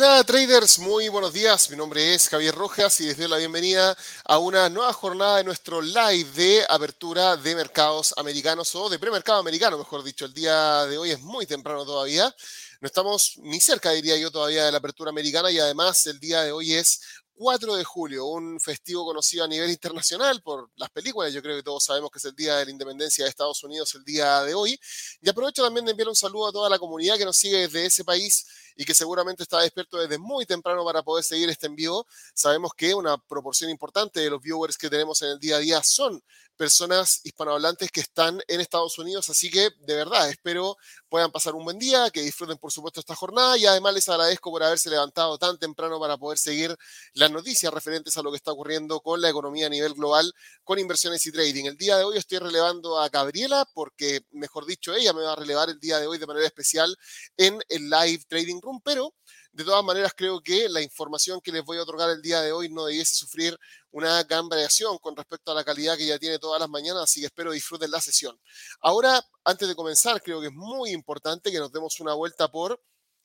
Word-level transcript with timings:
Hola 0.00 0.22
traders, 0.22 0.78
muy 0.78 1.08
buenos 1.08 1.32
días. 1.32 1.68
Mi 1.70 1.76
nombre 1.76 2.14
es 2.14 2.28
Javier 2.28 2.54
Rojas 2.54 3.00
y 3.00 3.06
les 3.06 3.18
doy 3.18 3.26
la 3.26 3.36
bienvenida 3.36 3.98
a 4.26 4.38
una 4.38 4.68
nueva 4.68 4.92
jornada 4.92 5.38
de 5.38 5.42
nuestro 5.42 5.82
live 5.82 6.30
de 6.36 6.64
apertura 6.68 7.36
de 7.36 7.56
mercados 7.56 8.14
americanos 8.16 8.72
o 8.76 8.88
de 8.88 9.00
premercado 9.00 9.40
americano, 9.40 9.76
mejor 9.76 10.04
dicho. 10.04 10.24
El 10.24 10.32
día 10.32 10.86
de 10.86 10.96
hoy 10.98 11.10
es 11.10 11.20
muy 11.20 11.46
temprano 11.46 11.84
todavía. 11.84 12.32
No 12.80 12.86
estamos 12.86 13.40
ni 13.42 13.60
cerca, 13.60 13.90
diría 13.90 14.16
yo, 14.16 14.30
todavía 14.30 14.66
de 14.66 14.70
la 14.70 14.78
apertura 14.78 15.10
americana 15.10 15.50
y 15.50 15.58
además 15.58 16.06
el 16.06 16.20
día 16.20 16.42
de 16.42 16.52
hoy 16.52 16.74
es 16.74 17.00
4 17.38 17.76
de 17.76 17.84
julio, 17.84 18.26
un 18.26 18.58
festivo 18.58 19.04
conocido 19.04 19.44
a 19.44 19.48
nivel 19.48 19.70
internacional 19.70 20.42
por 20.42 20.70
las 20.74 20.90
películas. 20.90 21.32
Yo 21.32 21.40
creo 21.40 21.56
que 21.56 21.62
todos 21.62 21.84
sabemos 21.84 22.10
que 22.10 22.18
es 22.18 22.24
el 22.24 22.34
Día 22.34 22.56
de 22.56 22.64
la 22.64 22.70
Independencia 22.72 23.24
de 23.24 23.30
Estados 23.30 23.62
Unidos 23.62 23.94
el 23.94 24.02
día 24.02 24.42
de 24.42 24.54
hoy. 24.54 24.78
Y 25.22 25.28
aprovecho 25.28 25.62
también 25.62 25.84
de 25.84 25.92
enviar 25.92 26.08
un 26.08 26.16
saludo 26.16 26.48
a 26.48 26.52
toda 26.52 26.68
la 26.68 26.80
comunidad 26.80 27.16
que 27.16 27.24
nos 27.24 27.36
sigue 27.36 27.58
desde 27.58 27.86
ese 27.86 28.04
país 28.04 28.44
y 28.76 28.84
que 28.84 28.92
seguramente 28.92 29.44
está 29.44 29.60
despierto 29.60 29.98
desde 29.98 30.18
muy 30.18 30.46
temprano 30.46 30.84
para 30.84 31.04
poder 31.04 31.24
seguir 31.24 31.48
este 31.48 31.68
envío. 31.68 32.04
Sabemos 32.34 32.72
que 32.76 32.92
una 32.92 33.16
proporción 33.16 33.70
importante 33.70 34.18
de 34.18 34.30
los 34.30 34.42
viewers 34.42 34.76
que 34.76 34.90
tenemos 34.90 35.22
en 35.22 35.30
el 35.30 35.38
día 35.38 35.56
a 35.56 35.60
día 35.60 35.80
son 35.84 36.20
personas 36.56 37.20
hispanohablantes 37.22 37.90
que 37.92 38.00
están 38.00 38.40
en 38.48 38.60
Estados 38.60 38.98
Unidos, 38.98 39.30
así 39.30 39.48
que 39.48 39.70
de 39.78 39.94
verdad 39.94 40.28
espero 40.28 40.76
puedan 41.08 41.30
pasar 41.30 41.54
un 41.54 41.64
buen 41.64 41.78
día, 41.78 42.10
que 42.10 42.20
disfruten 42.20 42.58
por 42.58 42.72
supuesto 42.72 43.00
esta 43.00 43.14
jornada 43.14 43.56
y 43.56 43.66
además 43.66 43.94
les 43.94 44.08
agradezco 44.08 44.50
por 44.50 44.62
haberse 44.62 44.90
levantado 44.90 45.38
tan 45.38 45.58
temprano 45.58 45.98
para 45.98 46.16
poder 46.16 46.38
seguir 46.38 46.76
las 47.14 47.30
noticias 47.30 47.72
referentes 47.72 48.16
a 48.16 48.22
lo 48.22 48.30
que 48.30 48.36
está 48.36 48.52
ocurriendo 48.52 49.00
con 49.00 49.20
la 49.20 49.28
economía 49.28 49.66
a 49.66 49.70
nivel 49.70 49.94
global, 49.94 50.32
con 50.64 50.78
inversiones 50.78 51.24
y 51.26 51.32
trading. 51.32 51.64
El 51.66 51.76
día 51.76 51.96
de 51.96 52.04
hoy 52.04 52.18
estoy 52.18 52.38
relevando 52.38 52.98
a 52.98 53.08
Gabriela 53.08 53.66
porque, 53.74 54.20
mejor 54.30 54.66
dicho, 54.66 54.94
ella 54.94 55.12
me 55.12 55.22
va 55.22 55.32
a 55.32 55.36
relevar 55.36 55.70
el 55.70 55.78
día 55.80 55.98
de 55.98 56.06
hoy 56.06 56.18
de 56.18 56.26
manera 56.26 56.46
especial 56.46 56.96
en 57.36 57.60
el 57.68 57.88
live 57.88 58.22
trading 58.28 58.60
room, 58.60 58.80
pero 58.84 59.14
de 59.58 59.64
todas 59.64 59.84
maneras, 59.84 60.12
creo 60.16 60.40
que 60.40 60.68
la 60.68 60.80
información 60.80 61.40
que 61.40 61.50
les 61.50 61.64
voy 61.64 61.78
a 61.78 61.82
otorgar 61.82 62.08
el 62.10 62.22
día 62.22 62.40
de 62.42 62.52
hoy 62.52 62.68
no 62.68 62.84
debiese 62.84 63.16
sufrir 63.16 63.58
una 63.90 64.22
gran 64.22 64.48
variación 64.48 64.98
con 64.98 65.16
respecto 65.16 65.50
a 65.50 65.54
la 65.56 65.64
calidad 65.64 65.96
que 65.96 66.06
ya 66.06 66.16
tiene 66.16 66.38
todas 66.38 66.60
las 66.60 66.68
mañanas, 66.68 67.02
así 67.02 67.18
que 67.18 67.26
espero 67.26 67.50
disfruten 67.50 67.90
la 67.90 68.00
sesión. 68.00 68.40
Ahora, 68.80 69.20
antes 69.42 69.66
de 69.66 69.74
comenzar, 69.74 70.22
creo 70.22 70.40
que 70.40 70.46
es 70.46 70.52
muy 70.52 70.92
importante 70.92 71.50
que 71.50 71.58
nos 71.58 71.72
demos 71.72 71.98
una 71.98 72.14
vuelta 72.14 72.46
por 72.46 72.80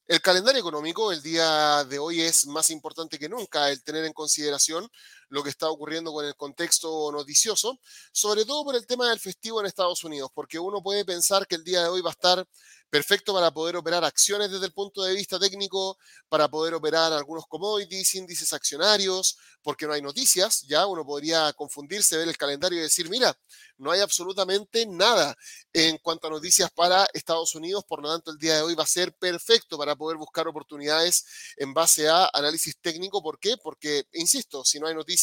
el 0.07 0.21
calendario 0.21 0.59
económico. 0.59 1.11
El 1.11 1.21
día 1.21 1.83
de 1.83 1.99
hoy 1.99 2.21
es 2.21 2.47
más 2.47 2.71
importante 2.71 3.19
que 3.19 3.29
nunca 3.29 3.69
el 3.69 3.83
tener 3.83 4.03
en 4.03 4.13
consideración 4.13 4.89
lo 5.33 5.41
que 5.41 5.49
está 5.49 5.67
ocurriendo 5.67 6.13
con 6.13 6.23
el 6.25 6.35
contexto 6.35 7.11
noticioso, 7.11 7.79
sobre 8.11 8.45
todo 8.45 8.63
por 8.63 8.75
el 8.75 8.85
tema 8.85 9.09
del 9.09 9.19
festivo 9.19 9.59
en 9.59 9.66
Estados 9.66 10.03
Unidos, 10.03 10.29
porque 10.31 10.59
uno 10.59 10.83
puede 10.83 11.03
pensar 11.05 11.47
que 11.47 11.55
el 11.55 11.63
día 11.63 11.81
de 11.81 11.89
hoy 11.89 12.01
va 12.01 12.11
a 12.11 12.13
estar 12.13 12.47
perfecto 12.91 13.33
para 13.33 13.49
poder 13.49 13.75
operar 13.75 14.03
acciones 14.03 14.51
desde 14.51 14.67
el 14.67 14.72
punto 14.72 15.01
de 15.01 15.16
vista 15.16 15.39
técnico, 15.39 15.97
para 16.29 16.47
poder 16.47 16.75
operar 16.75 17.11
algunos 17.11 17.47
commodities, 17.47 18.13
índices 18.13 18.53
accionarios, 18.53 19.35
porque 19.63 19.88
no 19.88 19.93
hay 19.93 20.03
noticias, 20.03 20.61
ya 20.67 20.85
uno 20.85 21.03
podría 21.03 21.51
confundirse, 21.53 22.16
ver 22.17 22.27
el 22.27 22.38
calendario 22.38 22.77
y 22.77 22.83
decir, 22.83 23.09
mira, 23.09 23.35
no 23.77 23.89
hay 23.89 24.01
absolutamente 24.01 24.85
nada 24.85 25.35
en 25.73 25.97
cuanto 25.97 26.27
a 26.27 26.29
noticias 26.29 26.69
para 26.69 27.07
Estados 27.13 27.55
Unidos, 27.55 27.83
por 27.85 28.03
lo 28.03 28.11
tanto 28.11 28.29
el 28.29 28.38
día 28.38 28.57
de 28.57 28.61
hoy 28.61 28.75
va 28.75 28.83
a 28.83 28.88
ser 28.88 29.11
perfecto 29.16 29.75
para 29.75 29.95
poder 29.95 30.17
buscar 30.17 30.47
oportunidades 30.47 31.25
en 31.57 31.73
base 31.73 32.07
a 32.07 32.29
análisis 32.31 32.77
técnico, 32.79 33.23
¿por 33.23 33.39
qué? 33.39 33.57
Porque, 33.57 34.03
insisto, 34.13 34.63
si 34.63 34.79
no 34.79 34.85
hay 34.85 34.93
noticias, 34.93 35.22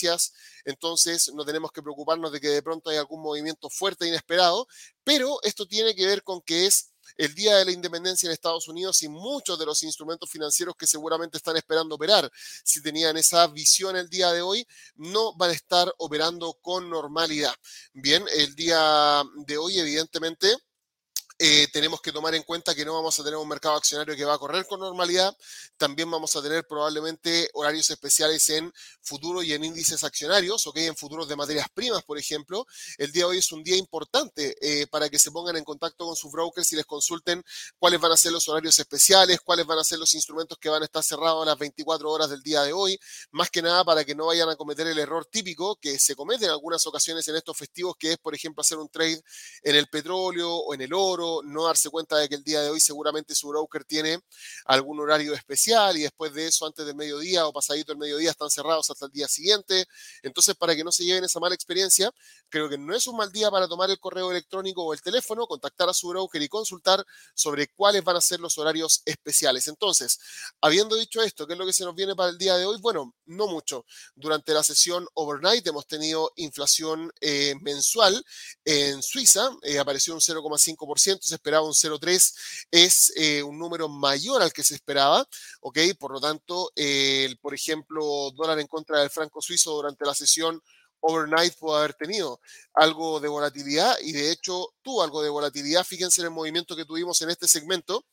entonces 0.65 1.33
no 1.34 1.44
tenemos 1.44 1.72
que 1.72 1.83
preocuparnos 1.83 2.33
de 2.33 2.41
que 2.41 2.49
de 2.49 2.62
pronto 2.62 2.91
hay 2.91 2.97
algún 2.97 3.22
movimiento 3.22 3.69
fuerte 3.71 4.05
e 4.05 4.09
inesperado, 4.09 4.66
pero 5.05 5.38
esto 5.43 5.66
tiene 5.66 5.94
que 5.94 6.06
ver 6.06 6.22
con 6.22 6.41
que 6.43 6.66
es 6.66 6.91
el 7.16 7.34
día 7.34 7.56
de 7.56 7.65
la 7.65 7.72
independencia 7.72 8.27
en 8.27 8.33
Estados 8.33 8.69
Unidos 8.69 9.03
y 9.03 9.09
muchos 9.09 9.59
de 9.59 9.66
los 9.66 9.83
instrumentos 9.83 10.31
financieros 10.31 10.75
que 10.77 10.87
seguramente 10.87 11.37
están 11.37 11.56
esperando 11.56 11.94
operar, 11.94 12.31
si 12.65 12.83
tenían 12.83 13.16
esa 13.16 13.47
visión 13.49 13.97
el 13.97 14.09
día 14.09 14.33
de 14.33 14.43
hoy, 14.43 14.66
no 14.97 15.34
van 15.37 15.50
a 15.50 15.55
estar 15.55 15.93
operando 15.99 16.55
con 16.61 16.88
normalidad. 16.88 17.55
Bien, 17.93 18.25
el 18.34 18.55
día 18.55 19.22
de 19.47 19.59
hoy, 19.59 19.78
evidentemente, 19.78 20.56
eh, 21.43 21.69
tenemos 21.73 22.03
que 22.03 22.12
tomar 22.12 22.34
en 22.34 22.43
cuenta 22.43 22.75
que 22.75 22.84
no 22.84 22.93
vamos 22.93 23.19
a 23.19 23.25
tener 23.25 23.39
un 23.39 23.49
mercado 23.49 23.75
accionario 23.75 24.15
que 24.15 24.27
va 24.27 24.34
a 24.34 24.39
correr 24.39 24.67
con 24.67 24.78
normalidad. 24.78 25.34
También 25.78 26.11
vamos 26.11 26.37
a 26.37 26.43
tener 26.43 26.67
probablemente 26.67 27.49
horarios 27.55 27.89
especiales 27.89 28.47
en 28.51 28.71
futuro 29.01 29.43
y 29.43 29.55
en 29.55 29.65
índices 29.65 30.05
accionarios, 30.05 30.67
¿ok? 30.67 30.77
En 30.77 30.97
futuros 30.97 31.27
de 31.29 31.37
materias 31.37 31.69
primas, 31.73 32.03
por 32.03 32.19
ejemplo. 32.19 32.67
El 32.99 33.11
día 33.11 33.23
de 33.23 33.31
hoy 33.31 33.39
es 33.39 33.53
un 33.53 33.65
día 33.65 33.79
importante 33.79 34.55
eh, 34.61 34.87
para 34.89 35.09
que 35.09 35.19
se 35.19 35.31
pongan 35.31 35.56
en 35.56 35.65
contacto 35.65 36.05
con 36.05 36.15
sus 36.15 36.31
brokers 36.31 36.71
y 36.75 36.77
les 36.77 36.84
consulten 36.84 37.43
cuáles 37.79 37.99
van 37.99 38.12
a 38.12 38.19
ser 38.19 38.33
los 38.33 38.47
horarios 38.47 38.79
especiales, 38.79 39.41
cuáles 39.43 39.65
van 39.65 39.79
a 39.79 39.84
ser 39.84 39.99
los 39.99 40.12
instrumentos 40.12 40.59
que 40.59 40.69
van 40.69 40.83
a 40.83 40.84
estar 40.84 41.03
cerrados 41.03 41.45
a 41.45 41.47
las 41.47 41.59
24 41.59 42.11
horas 42.11 42.29
del 42.29 42.43
día 42.43 42.65
de 42.65 42.75
hoy. 42.75 43.00
Más 43.31 43.49
que 43.49 43.62
nada 43.62 43.83
para 43.83 44.05
que 44.05 44.15
no 44.15 44.27
vayan 44.27 44.50
a 44.50 44.56
cometer 44.56 44.87
el 44.87 44.99
error 44.99 45.25
típico 45.25 45.77
que 45.77 45.99
se 45.99 46.15
comete 46.15 46.45
en 46.45 46.50
algunas 46.50 46.87
ocasiones 46.87 47.27
en 47.29 47.37
estos 47.37 47.56
festivos, 47.56 47.95
que 47.99 48.12
es, 48.12 48.19
por 48.19 48.34
ejemplo, 48.34 48.61
hacer 48.61 48.77
un 48.77 48.91
trade 48.91 49.23
en 49.62 49.75
el 49.75 49.87
petróleo 49.87 50.55
o 50.55 50.75
en 50.75 50.83
el 50.83 50.93
oro 50.93 51.30
no 51.45 51.65
darse 51.65 51.89
cuenta 51.91 52.17
de 52.17 52.29
que 52.29 52.35
el 52.35 52.45
día 52.45 52.61
de 52.63 52.71
hoy 52.71 52.81
seguramente 52.81 53.35
su 53.35 53.49
broker 53.49 53.85
tiene 53.85 54.21
algún 54.65 55.01
horario 55.01 55.35
especial 55.35 55.97
y 55.97 56.03
después 56.03 56.33
de 56.35 56.47
eso, 56.47 56.67
antes 56.67 56.85
del 56.87 56.95
mediodía 56.97 57.47
o 57.47 57.53
pasadito 57.53 57.93
el 57.93 57.99
mediodía, 57.99 58.31
están 58.31 58.51
cerrados 58.51 58.91
hasta 58.91 59.07
el 59.07 59.13
día 59.13 59.29
siguiente. 59.29 59.87
Entonces, 60.23 60.55
para 60.55 60.75
que 60.75 60.85
no 60.85 60.93
se 60.93 61.05
lleven 61.05 61.25
esa 61.25 61.41
mala 61.41 61.55
experiencia, 61.55 62.11
creo 62.49 62.69
que 62.69 62.79
no 62.79 62.95
es 62.95 63.07
un 63.07 63.17
mal 63.17 63.33
día 63.33 63.51
para 63.51 63.69
tomar 63.69 63.91
el 63.91 63.99
correo 63.99 64.31
electrónico 64.31 64.85
o 64.85 64.93
el 64.93 65.01
teléfono, 65.01 65.47
contactar 65.47 65.89
a 65.89 65.95
su 65.95 66.09
broker 66.09 66.43
y 66.43 66.49
consultar 66.49 67.05
sobre 67.35 67.69
cuáles 67.69 68.05
van 68.05 68.17
a 68.17 68.21
ser 68.21 68.41
los 68.41 68.59
horarios 68.59 69.03
especiales. 69.05 69.69
Entonces, 69.69 70.19
habiendo 70.61 70.97
dicho 70.97 71.23
esto, 71.23 71.47
¿qué 71.47 71.55
es 71.55 71.59
lo 71.59 71.67
que 71.67 71.73
se 71.73 71.85
nos 71.85 71.95
viene 71.95 72.15
para 72.15 72.31
el 72.31 72.39
día 72.39 72.57
de 72.57 72.67
hoy? 72.67 72.79
Bueno, 72.81 73.15
no 73.27 73.47
mucho. 73.47 73.85
Durante 74.15 74.53
la 74.53 74.62
sesión 74.62 75.07
overnight 75.15 75.67
hemos 75.67 75.87
tenido 75.87 76.33
inflación 76.37 77.12
eh, 77.21 77.55
mensual 77.61 78.25
en 78.65 79.03
Suiza, 79.03 79.51
eh, 79.62 79.79
apareció 79.79 80.15
un 80.15 80.21
0,5%, 80.21 81.19
se 81.20 81.34
esperaba 81.34 81.66
un 81.66 81.75
0,3, 81.75 82.34
es 82.70 83.12
eh, 83.16 83.42
un 83.42 83.58
número 83.58 83.88
mayor 83.88 84.42
al 84.42 84.53
que 84.53 84.64
se 84.64 84.75
esperaba, 84.75 85.26
¿ok? 85.60 85.78
Por 85.98 86.12
lo 86.12 86.20
tanto, 86.20 86.72
el, 86.75 87.38
por 87.38 87.54
ejemplo, 87.54 88.31
dólar 88.32 88.58
en 88.58 88.66
contra 88.66 89.00
del 89.00 89.10
franco 89.10 89.41
suizo 89.41 89.72
durante 89.72 90.04
la 90.04 90.14
sesión 90.14 90.62
overnight 91.00 91.54
pudo 91.54 91.76
haber 91.76 91.94
tenido 91.94 92.41
algo 92.75 93.20
de 93.20 93.28
volatilidad 93.28 93.97
y 94.03 94.12
de 94.12 94.31
hecho 94.31 94.75
tuvo 94.82 95.03
algo 95.03 95.22
de 95.22 95.31
volatilidad. 95.31 95.84
Fíjense 95.84 96.20
en 96.20 96.26
el 96.26 96.32
movimiento 96.32 96.76
que 96.76 96.84
tuvimos 96.84 97.20
en 97.23 97.31
este 97.31 97.49
segmento. 97.49 98.05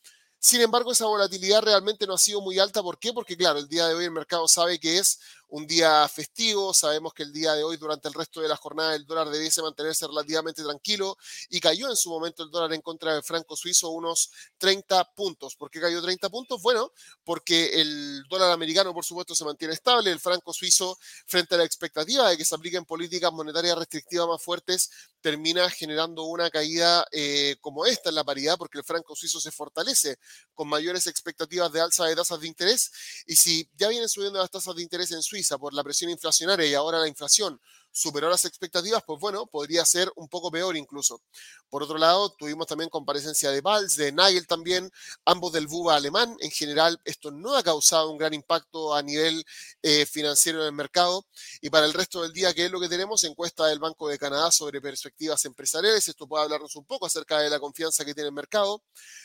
Sin 0.48 0.62
embargo, 0.62 0.94
esa 0.94 1.06
volatilidad 1.08 1.62
realmente 1.62 2.08
no 2.08 2.14
ha 2.14 2.18
sido 2.18 2.40
muy 2.40 2.58
alta. 2.58 2.82
¿Por 2.82 2.98
qué? 2.98 3.12
Porque, 3.12 3.36
claro, 3.36 3.60
el 3.60 3.68
día 3.68 3.86
de 3.86 3.96
hoy 3.96 4.06
el 4.06 4.12
mercado 4.12 4.48
sabe 4.48 4.80
que 4.80 4.98
es 4.98 5.20
un 5.50 5.68
día 5.68 6.08
festivo. 6.08 6.74
Sabemos 6.74 7.14
que 7.14 7.24
el 7.24 7.34
día 7.34 7.54
de 7.54 7.64
hoy, 7.64 7.76
durante 7.76 8.08
el 8.08 8.14
resto 8.14 8.40
de 8.40 8.48
la 8.48 8.56
jornada, 8.56 8.96
el 8.96 9.06
dólar 9.06 9.30
debiese 9.30 9.62
mantenerse 9.62 10.08
relativamente 10.08 10.64
tranquilo 10.64 11.18
y 11.50 11.60
cayó 11.60 11.90
en 11.90 11.98
su 11.98 12.10
momento 12.10 12.44
el 12.44 12.50
dólar 12.50 12.74
en 12.74 12.82
contra 12.82 13.14
del 13.14 13.24
franco 13.24 13.58
suizo 13.58 13.90
unos 13.90 14.32
30 14.58 15.04
puntos. 15.16 15.56
¿Por 15.56 15.70
qué 15.70 15.82
cayó 15.82 16.02
30 16.02 16.30
puntos? 16.30 16.62
Bueno, 16.62 16.94
porque 17.26 17.82
el 17.82 18.24
dólar 18.30 18.52
americano, 18.52 18.94
por 18.94 19.04
supuesto, 19.04 19.36
se 19.36 19.44
mantiene 19.44 19.74
estable. 19.74 20.12
El 20.12 20.20
franco 20.22 20.54
suizo, 20.54 20.98
frente 21.26 21.56
a 21.56 21.58
la 21.58 21.66
expectativa 21.66 22.30
de 22.30 22.38
que 22.38 22.46
se 22.46 22.56
apliquen 22.56 22.86
políticas 22.86 23.34
monetarias 23.34 23.78
restrictivas 23.78 24.28
más 24.28 24.42
fuertes, 24.42 24.92
termina 25.20 25.70
generando 25.70 26.24
una 26.24 26.50
caída 26.50 27.06
eh, 27.12 27.58
como 27.60 27.86
esta 27.86 28.10
en 28.10 28.16
la 28.16 28.24
paridad, 28.24 28.58
porque 28.58 28.78
el 28.78 28.84
franco 28.84 29.16
suizo 29.16 29.40
se 29.40 29.52
fortalece 29.52 30.18
con 30.54 30.68
mayores 30.68 31.08
expectativas 31.08 31.72
de 31.72 31.82
alza 31.82 32.06
de 32.06 32.16
tasas 32.16 32.40
de 32.40 32.48
interés. 32.48 32.92
Y 33.26 33.36
si 33.36 33.70
ya 33.76 33.90
vienen 33.90 34.10
subiendo 34.10 34.40
las 34.40 34.50
tasas 34.50 34.76
de 34.76 34.84
interés 34.84 35.12
en 35.12 35.22
Suiza, 35.22 35.58
por 35.58 35.74
la 35.74 35.84
presión 35.84 36.10
inflacionaria 36.10 36.66
y 36.66 36.74
ahora 36.74 37.00
la 37.00 37.08
inflación 37.08 37.60
superó 37.98 38.30
las 38.30 38.46
expectativas, 38.46 39.04
pues 39.06 39.20
bueno, 39.20 39.48
podría 39.48 39.84
ser 39.86 40.12
un 40.16 40.28
poco 40.28 40.52
peor 40.52 40.78
incluso. 40.78 41.22
Por 41.70 41.84
otro 41.84 41.98
lado, 41.98 42.30
tuvimos 42.30 42.68
también 42.68 42.90
comparecencia 42.90 43.52
de 43.52 43.62
Valls, 43.62 43.96
de 43.96 44.12
Nagel 44.12 44.48
también, 44.48 44.92
ambos 45.26 45.52
del 45.52 45.68
BUBA 45.68 45.96
alemán. 45.96 46.36
En 46.40 46.52
general, 46.52 47.00
esto 47.04 47.32
no 47.32 47.56
ha 47.56 47.64
causado 47.64 48.12
un 48.12 48.18
gran 48.18 48.34
impacto 48.34 48.94
a 48.94 49.02
nivel 49.02 49.44
eh, 49.82 50.06
financiero 50.06 50.62
en 50.62 50.68
el 50.68 50.74
mercado. 50.74 51.26
Y 51.60 51.70
para 51.70 51.86
el 51.86 51.94
resto 51.94 52.22
del 52.22 52.32
día, 52.32 52.54
¿qué 52.54 52.66
es 52.66 52.72
lo 52.72 52.80
que 52.80 52.88
tenemos? 52.88 53.24
Encuesta 53.24 53.66
del 53.66 53.80
Banco 53.80 54.08
de 54.08 54.18
Canadá 54.20 54.52
sobre 54.52 54.80
perspectivas 54.80 55.44
empresariales. 55.46 56.08
Esto 56.08 56.28
puede 56.28 56.44
hablarnos 56.44 56.76
un 56.76 56.86
poco 56.86 57.08
acerca 57.08 57.40
de 57.40 57.50
la 57.50 57.60
confianza 57.60 58.06
que 58.06 58.14
tiene 58.14 58.28
el 58.28 58.34
mercado. 58.34 58.84